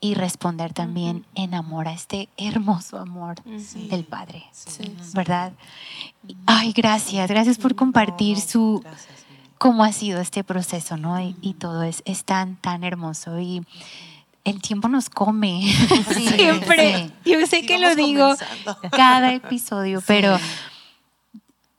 y 0.00 0.14
responder 0.14 0.72
también 0.72 1.24
en 1.34 1.54
amor 1.54 1.86
a 1.88 1.92
este 1.92 2.28
hermoso 2.36 2.98
amor 2.98 3.42
del 3.44 4.04
Padre? 4.04 4.44
Sí. 4.52 4.94
¿Verdad? 5.14 5.52
Ay, 6.46 6.72
gracias. 6.72 7.28
Gracias 7.28 7.58
por 7.58 7.74
compartir 7.74 8.36
No, 8.38 8.42
su 8.44 8.80
gracias, 8.82 9.24
cómo 9.58 9.84
ha 9.84 9.92
sido 9.92 10.20
este 10.20 10.42
proceso, 10.44 10.96
¿no? 10.96 11.20
Y, 11.20 11.36
y 11.40 11.54
todo 11.54 11.82
es, 11.82 12.02
es 12.04 12.24
tan, 12.24 12.56
tan 12.56 12.82
hermoso. 12.84 13.38
Y 13.38 13.62
el 14.44 14.60
tiempo 14.60 14.88
nos 14.88 15.08
come. 15.10 15.62
Sí, 16.14 16.26
Siempre. 16.36 17.10
sí. 17.24 17.30
Yo 17.30 17.46
sé 17.46 17.60
Sí, 17.60 17.66
que 17.66 17.78
lo 17.78 17.94
digo 17.94 18.34
comenzando. 18.36 18.78
cada 18.90 19.32
episodio, 19.32 20.02
pero. 20.06 20.36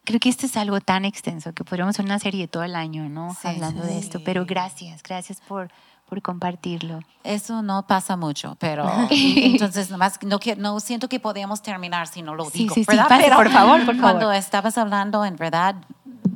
Creo 0.05 0.19
que 0.19 0.29
este 0.29 0.45
es 0.47 0.57
algo 0.57 0.79
tan 0.81 1.05
extenso 1.05 1.53
que 1.53 1.63
podríamos 1.63 1.95
hacer 1.95 2.05
una 2.05 2.19
serie 2.19 2.47
todo 2.47 2.63
el 2.63 2.75
año, 2.75 3.07
¿no? 3.09 3.33
Sí, 3.39 3.47
Hablando 3.47 3.83
de 3.83 3.93
sí. 3.93 3.99
esto. 3.99 4.21
Pero 4.23 4.45
gracias, 4.45 5.01
gracias 5.03 5.39
por, 5.47 5.69
por 6.09 6.21
compartirlo. 6.21 6.99
Eso 7.23 7.61
no 7.61 7.85
pasa 7.87 8.17
mucho, 8.17 8.55
pero 8.59 8.85
entonces 9.11 9.89
nomás 9.91 10.19
no, 10.23 10.39
no 10.57 10.79
siento 10.79 11.07
que 11.07 11.19
podemos 11.19 11.61
terminar 11.61 12.07
si 12.07 12.21
no 12.21 12.35
lo 12.35 12.45
Sí, 12.45 12.59
digo, 12.63 12.75
sí, 12.75 12.83
sí, 12.83 12.87
¿verdad? 12.89 13.07
pase, 13.09 13.23
Pero 13.23 13.35
por 13.37 13.49
favor, 13.51 13.85
por 13.85 13.97
Cuando 13.99 14.21
favor. 14.21 14.35
estabas 14.35 14.77
hablando, 14.77 15.23
en 15.25 15.35
verdad 15.35 15.75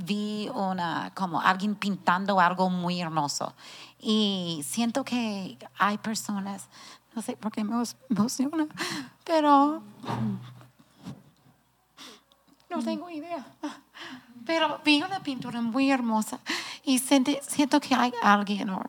vi 0.06 0.50
una 0.54 1.12
como 1.16 1.42
alguien 1.42 1.74
pintando 1.76 2.40
algo 2.40 2.70
muy 2.70 3.02
hermoso 3.02 3.54
y 4.00 4.62
siento 4.64 5.04
que 5.04 5.58
hay 5.80 5.98
personas, 5.98 6.68
no 7.16 7.24
sé 7.24 7.36
por 7.36 7.52
qué 7.52 7.64
me 7.64 7.72
emo- 7.76 7.96
emociona, 8.12 8.68
pero 9.24 9.82
no 12.76 12.84
tengo 12.84 13.10
idea. 13.10 13.46
Pero 14.46 14.80
vi 14.84 15.02
una 15.02 15.22
pintura 15.22 15.62
muy 15.62 15.90
hermosa 15.90 16.40
y 16.84 17.00
siento 17.00 17.80
que 17.80 17.96
hay 17.96 18.14
alguien 18.22 18.70
o 18.70 18.82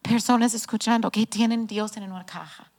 personas 0.00 0.54
escuchando 0.54 1.10
que 1.10 1.26
tienen 1.26 1.66
Dios 1.66 1.96
en 1.96 2.10
una 2.12 2.24
caja. 2.24 2.70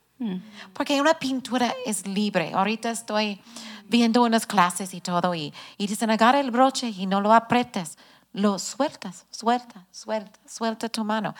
Porque 0.72 1.00
una 1.00 1.14
pintura 1.14 1.72
es 1.86 2.06
libre. 2.06 2.52
Ahorita 2.52 2.90
estoy 2.90 3.40
viendo 3.88 4.22
unas 4.22 4.46
clases 4.46 4.92
y 4.94 5.00
todo 5.00 5.34
y, 5.34 5.52
y 5.76 5.86
dicen 5.86 6.10
agarra 6.10 6.40
el 6.40 6.50
broche 6.50 6.88
y 6.88 7.06
no 7.06 7.20
lo 7.20 7.32
apretes. 7.32 7.98
Lo 8.32 8.58
sueltas, 8.58 9.24
suelta, 9.30 9.86
suelta, 9.90 10.38
suelta 10.46 10.88
tu 10.88 11.02
mano. 11.02 11.34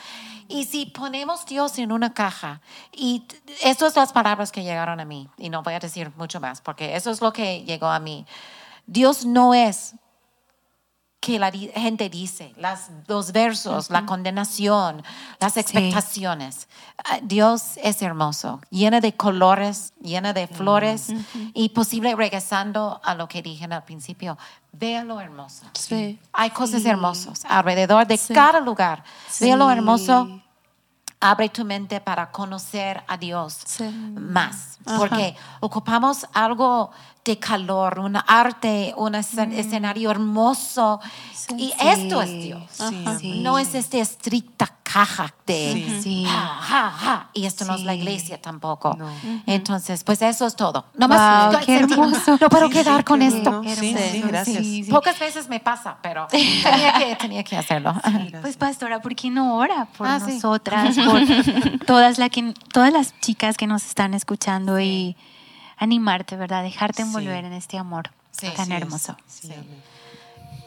Y 0.48 0.64
si 0.64 0.86
ponemos 0.86 1.44
Dios 1.44 1.78
en 1.78 1.92
una 1.92 2.14
caja, 2.14 2.62
y 2.92 3.24
esas 3.62 3.92
son 3.92 4.02
las 4.02 4.12
palabras 4.12 4.50
que 4.50 4.62
llegaron 4.62 4.98
a 4.98 5.04
mí, 5.04 5.28
y 5.36 5.50
no 5.50 5.62
voy 5.62 5.74
a 5.74 5.80
decir 5.80 6.10
mucho 6.16 6.40
más, 6.40 6.62
porque 6.62 6.96
eso 6.96 7.10
es 7.10 7.20
lo 7.20 7.30
que 7.30 7.62
llegó 7.64 7.88
a 7.88 8.00
mí. 8.00 8.24
Dios 8.88 9.24
no 9.26 9.52
es 9.54 9.94
que 11.20 11.38
la 11.38 11.50
gente 11.50 12.08
dice, 12.08 12.54
las, 12.56 12.90
los 13.06 13.32
versos, 13.32 13.90
la 13.90 14.06
condenación, 14.06 15.02
las 15.40 15.56
expectaciones. 15.56 16.68
Ah, 17.04 17.18
Dios 17.22 17.72
es 17.82 18.00
hermoso, 18.02 18.60
lleno 18.70 19.00
de 19.00 19.14
colores, 19.14 19.92
lleno 20.00 20.32
de 20.32 20.46
flores 20.46 21.08
y 21.54 21.68
posible 21.70 22.14
regresando 22.14 23.00
a 23.04 23.14
lo 23.14 23.28
que 23.28 23.42
dije 23.42 23.66
al 23.66 23.82
principio, 23.84 24.38
vea 24.72 25.04
lo 25.04 25.20
hermoso. 25.20 25.64
Sí. 25.74 26.18
Hay 26.32 26.50
cosas 26.50 26.84
hermosas 26.84 27.44
alrededor 27.46 28.06
de 28.06 28.18
cada 28.32 28.60
lugar. 28.60 29.02
Vea 29.40 29.56
lo 29.56 29.70
hermoso. 29.70 30.40
Abre 31.20 31.48
tu 31.48 31.64
mente 31.64 32.00
para 32.00 32.30
conocer 32.30 33.02
a 33.08 33.16
Dios 33.18 33.58
Sí. 33.66 33.84
más. 33.88 34.78
Porque 34.96 35.34
ocupamos 35.60 36.24
algo 36.32 36.92
de 37.24 37.38
calor, 37.38 37.98
un 37.98 38.16
arte, 38.26 38.94
un 38.96 39.12
escen- 39.14 39.52
escenario 39.52 40.10
hermoso. 40.10 41.00
Y 41.56 41.72
esto 41.80 42.20
es 42.20 42.30
Dios. 42.42 42.62
Sí, 42.70 43.04
sí. 43.20 43.40
No 43.40 43.58
es 43.58 43.74
esta 43.74 43.96
estricta 43.98 44.66
caja 44.82 45.32
de 45.46 46.24
ja, 46.26 46.36
ja, 46.60 46.90
ja, 46.90 47.30
y 47.34 47.44
esto 47.46 47.64
no 47.66 47.74
es 47.74 47.82
la 47.84 47.94
iglesia 47.94 48.40
tampoco. 48.40 48.94
No. 48.98 49.10
Entonces, 49.46 50.04
pues 50.04 50.20
eso 50.22 50.46
es 50.46 50.56
todo. 50.56 50.86
Nomás 50.94 51.52
Wow, 51.52 51.60
qué 51.64 51.78
sentí- 51.78 51.92
hermoso. 51.92 52.38
no 52.40 52.48
puedo 52.48 52.66
Sí, 52.68 52.72
quedar 52.74 52.98
sí, 52.98 53.04
con 53.04 53.20
qué 53.20 53.26
esto. 53.28 53.62
gracias. 54.26 54.58
sí, 54.58 54.84
sí. 54.84 54.90
Pocas 54.90 55.18
veces 55.18 55.48
me 55.48 55.60
pasa, 55.60 55.96
pero 56.02 56.26
tenía 56.30 56.92
que, 56.98 57.16
tenía 57.16 57.44
que 57.44 57.56
hacerlo. 57.56 57.94
Pues 58.42 58.56
pastora, 58.56 59.00
¿por 59.00 59.14
qué 59.14 59.30
no 59.30 59.56
ora 59.56 59.86
por 59.96 60.06
Ah, 60.06 60.20
sí. 60.20 60.34
nosotras, 60.34 60.96
por 61.04 61.22
todas, 61.86 62.18
la 62.18 62.28
que, 62.30 62.54
todas 62.72 62.92
las 62.92 63.18
chicas 63.20 63.56
que 63.56 63.66
nos 63.66 63.84
están 63.84 64.12
escuchando 64.14 64.80
y 64.80 65.16
animarte, 65.78 66.36
¿verdad? 66.36 66.62
Dejarte 66.62 67.02
Sí. 67.02 67.08
envolver 67.08 67.44
en 67.44 67.52
este 67.52 67.78
amor 67.78 68.10
Sí. 68.30 68.48
tan 68.56 68.70
hermoso. 68.72 69.16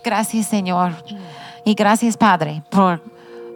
Gracias, 0.04 0.48
Señor. 0.48 0.94
Y 1.66 1.74
gracias, 1.76 2.18
Padre, 2.18 2.64
por, 2.72 3.04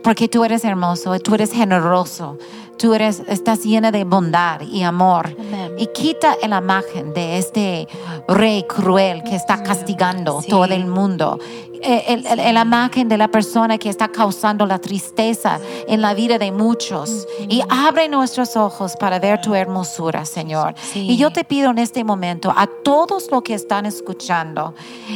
porque 0.03 0.27
tú 0.27 0.43
eres 0.45 0.63
hermoso, 0.63 1.17
tú 1.19 1.33
eres 1.35 1.51
generoso, 1.51 2.37
tú 2.77 2.93
eres, 2.93 3.21
estás 3.27 3.63
llena 3.63 3.91
de 3.91 4.03
bondad 4.03 4.61
y 4.61 4.83
amor. 4.83 5.35
Amén. 5.39 5.73
Y 5.77 5.87
quita 5.87 6.35
la 6.47 6.57
imagen 6.59 7.13
de 7.13 7.37
este 7.37 7.87
rey 8.27 8.63
cruel 8.63 9.23
que 9.23 9.35
está 9.35 9.61
castigando 9.63 10.41
Sí. 10.41 10.49
todo 10.49 10.65
el 10.65 10.85
mundo. 10.87 11.39
El- 11.81 12.25
el- 12.25 12.53
la 12.55 12.61
imagen 12.61 13.07
de 13.09 13.17
la 13.17 13.27
persona 13.27 13.77
que 13.77 13.89
está 13.89 14.07
causando 14.07 14.65
la 14.65 14.79
tristeza 14.79 15.59
en 15.87 16.01
la 16.01 16.15
vida 16.15 16.39
de 16.39 16.51
muchos. 16.51 17.27
Y 17.47 17.61
abre 17.69 18.09
nuestros 18.09 18.55
ojos 18.55 18.95
para 18.99 19.19
ver 19.19 19.39
tu 19.41 19.53
hermosura, 19.53 20.25
Señor. 20.25 20.73
Sí. 20.81 21.01
Y 21.11 21.17
yo 21.17 21.31
te 21.31 21.43
pido 21.43 21.69
en 21.69 21.77
este 21.77 22.03
momento 22.03 22.51
a 22.55 22.65
todos 22.83 23.29
los 23.29 23.43
que 23.43 23.53
están 23.53 23.85
escuchando, 23.85 24.73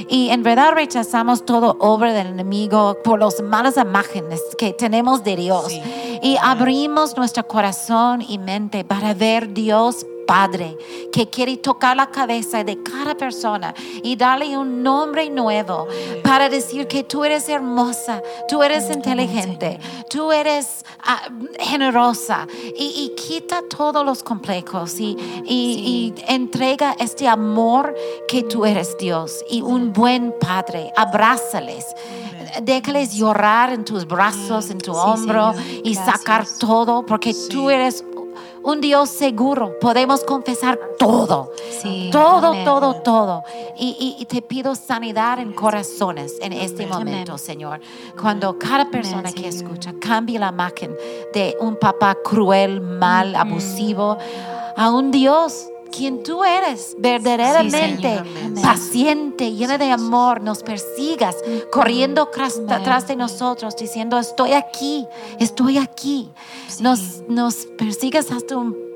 y 0.10 0.30
en 0.30 0.44
verdad 0.44 0.74
rechazamos 0.74 1.44
todo 1.44 1.76
obra 1.80 2.14
del 2.14 2.28
enemigo 2.28 2.98
por 3.04 3.20
las 3.20 3.42
malas 3.42 3.78
imágenes 3.78 4.40
que 4.60 4.74
tenemos 4.74 5.24
de 5.24 5.38
Dios. 5.38 5.70
Sí. 5.70 5.82
Y 6.22 6.38
abrimos 6.40 7.18
nuestro 7.18 7.48
corazón 7.50 8.22
y 8.22 8.38
mente 8.38 8.86
para 8.86 9.14
ver 9.16 9.54
Dios 9.54 10.06
Padre, 10.30 10.78
que 11.12 11.28
quiere 11.28 11.58
tocar 11.58 11.98
la 11.98 12.06
cabeza 12.12 12.64
de 12.64 12.84
cada 12.84 13.16
persona 13.16 13.74
y 14.04 14.16
darle 14.16 14.56
un 14.56 14.84
nombre 14.84 15.28
nuevo 15.32 15.88
para 16.24 16.48
decir 16.50 16.88
que 16.88 17.04
tú 17.04 17.26
eres 17.26 17.50
hermosa, 17.50 18.22
tú 18.48 18.62
eres 18.62 18.92
inteligente, 18.92 19.80
tú 20.08 20.32
eres 20.32 20.86
ah, 21.04 21.30
generosa 21.60 22.46
y, 22.78 22.86
y 23.06 23.16
quita 23.16 23.64
todos 23.68 24.06
los 24.06 24.22
complejos 24.22 25.00
y, 25.00 25.18
y- 25.46 26.14
y 26.16 26.24
entrega 26.28 26.96
este 27.00 27.28
amor 27.28 27.96
que 28.28 28.44
tú 28.44 28.66
eres 28.66 28.96
Dios 29.00 29.44
y 29.50 29.64
un 29.64 29.94
buen 29.94 30.36
Padre. 30.40 30.92
Abrázales. 30.96 31.86
Déjales 32.62 33.14
llorar 33.16 33.72
en 33.74 33.84
tus 33.84 34.06
brazos, 34.08 34.70
en 34.70 34.78
tu 34.80 34.94
Sí, 34.94 35.00
hombro 35.04 35.54
Señor. 35.54 35.82
y 35.88 35.96
sacar 35.96 36.46
todo, 36.60 37.04
porque 37.06 37.34
tú 37.50 37.70
eres 37.70 38.04
un 38.64 38.82
Dios 38.82 39.10
seguro. 39.10 39.78
Podemos 39.80 40.24
confesar 40.24 40.80
todo. 40.98 41.52
Sí. 41.82 42.10
Todo, 42.12 42.48
Amén. 42.48 42.66
todo, 42.66 42.96
todo. 43.02 43.44
Y, 43.78 43.96
y- 44.18 44.22
y 44.22 44.26
te 44.26 44.42
pido 44.42 44.76
sanidad 44.76 45.40
en 45.40 45.54
corazones 45.54 46.36
en 46.42 46.54
este 46.54 46.84
Amén. 46.84 46.98
momento, 46.98 47.38
Señor. 47.38 47.80
Cuando 48.20 48.58
cada 48.60 48.90
persona 48.90 49.32
que 49.32 49.52
Señor. 49.52 49.72
escucha 49.74 49.94
cambie 50.02 50.40
la 50.40 50.50
imagen 50.50 50.96
de 51.34 51.56
un 51.62 51.76
papá 51.78 52.16
cruel, 52.24 52.82
mal, 52.82 53.36
abusivo, 53.36 54.18
a 54.76 54.92
un 54.92 55.12
Dios 55.12 55.68
quien 55.90 56.24
tú 56.24 56.44
eres, 56.44 56.96
verdaderamente 57.00 58.22
paciente, 58.62 59.52
llena 59.52 59.78
de 59.78 59.92
amor, 59.92 60.42
nos 60.42 60.64
persigas, 60.64 61.36
corriendo 61.72 62.30
atrás 62.70 63.08
de 63.08 63.16
nosotros, 63.16 63.76
diciendo, 63.76 64.18
estoy 64.20 64.54
aquí, 64.54 65.06
estoy 65.40 65.78
aquí. 65.78 66.30
Nos, 66.80 67.22
nos 67.28 67.66
persigas 67.78 68.32
hasta 68.32 68.58
un 68.58 68.89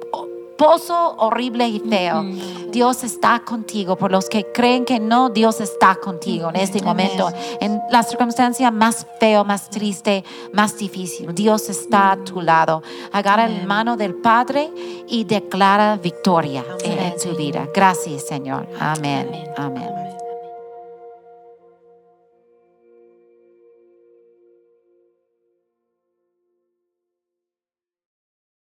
pozo 0.64 1.16
horrible 1.18 1.68
y 1.68 1.80
feo. 1.80 2.24
Dios 2.72 3.04
está 3.04 3.42
contigo. 3.44 3.98
Por 3.98 4.12
los 4.12 4.30
que 4.30 4.46
creen 4.54 4.86
que 4.86 5.00
no, 5.00 5.30
Dios 5.30 5.60
está 5.60 5.96
contigo 5.96 6.50
en 6.50 6.56
este 6.56 6.82
momento. 6.82 7.30
En 7.60 7.82
la 7.92 8.02
circunstancia 8.04 8.72
más 8.72 9.06
feo, 9.20 9.44
más 9.44 9.70
triste, 9.70 10.24
más 10.54 10.78
difícil. 10.78 11.36
Dios 11.36 11.70
está 11.70 12.14
a 12.14 12.18
tu 12.24 12.42
lado. 12.42 12.82
Agarra 13.12 13.48
la 13.48 13.66
mano 13.66 13.98
del 13.98 14.16
Padre 14.16 14.72
y 15.08 15.26
declara 15.26 15.98
victoria 15.98 16.64
en, 16.84 17.14
tu 17.18 17.36
vida. 17.36 17.68
Gracias, 17.74 18.26
Señor. 18.26 18.68
Amén. 18.80 19.30
Amén. 19.58 20.23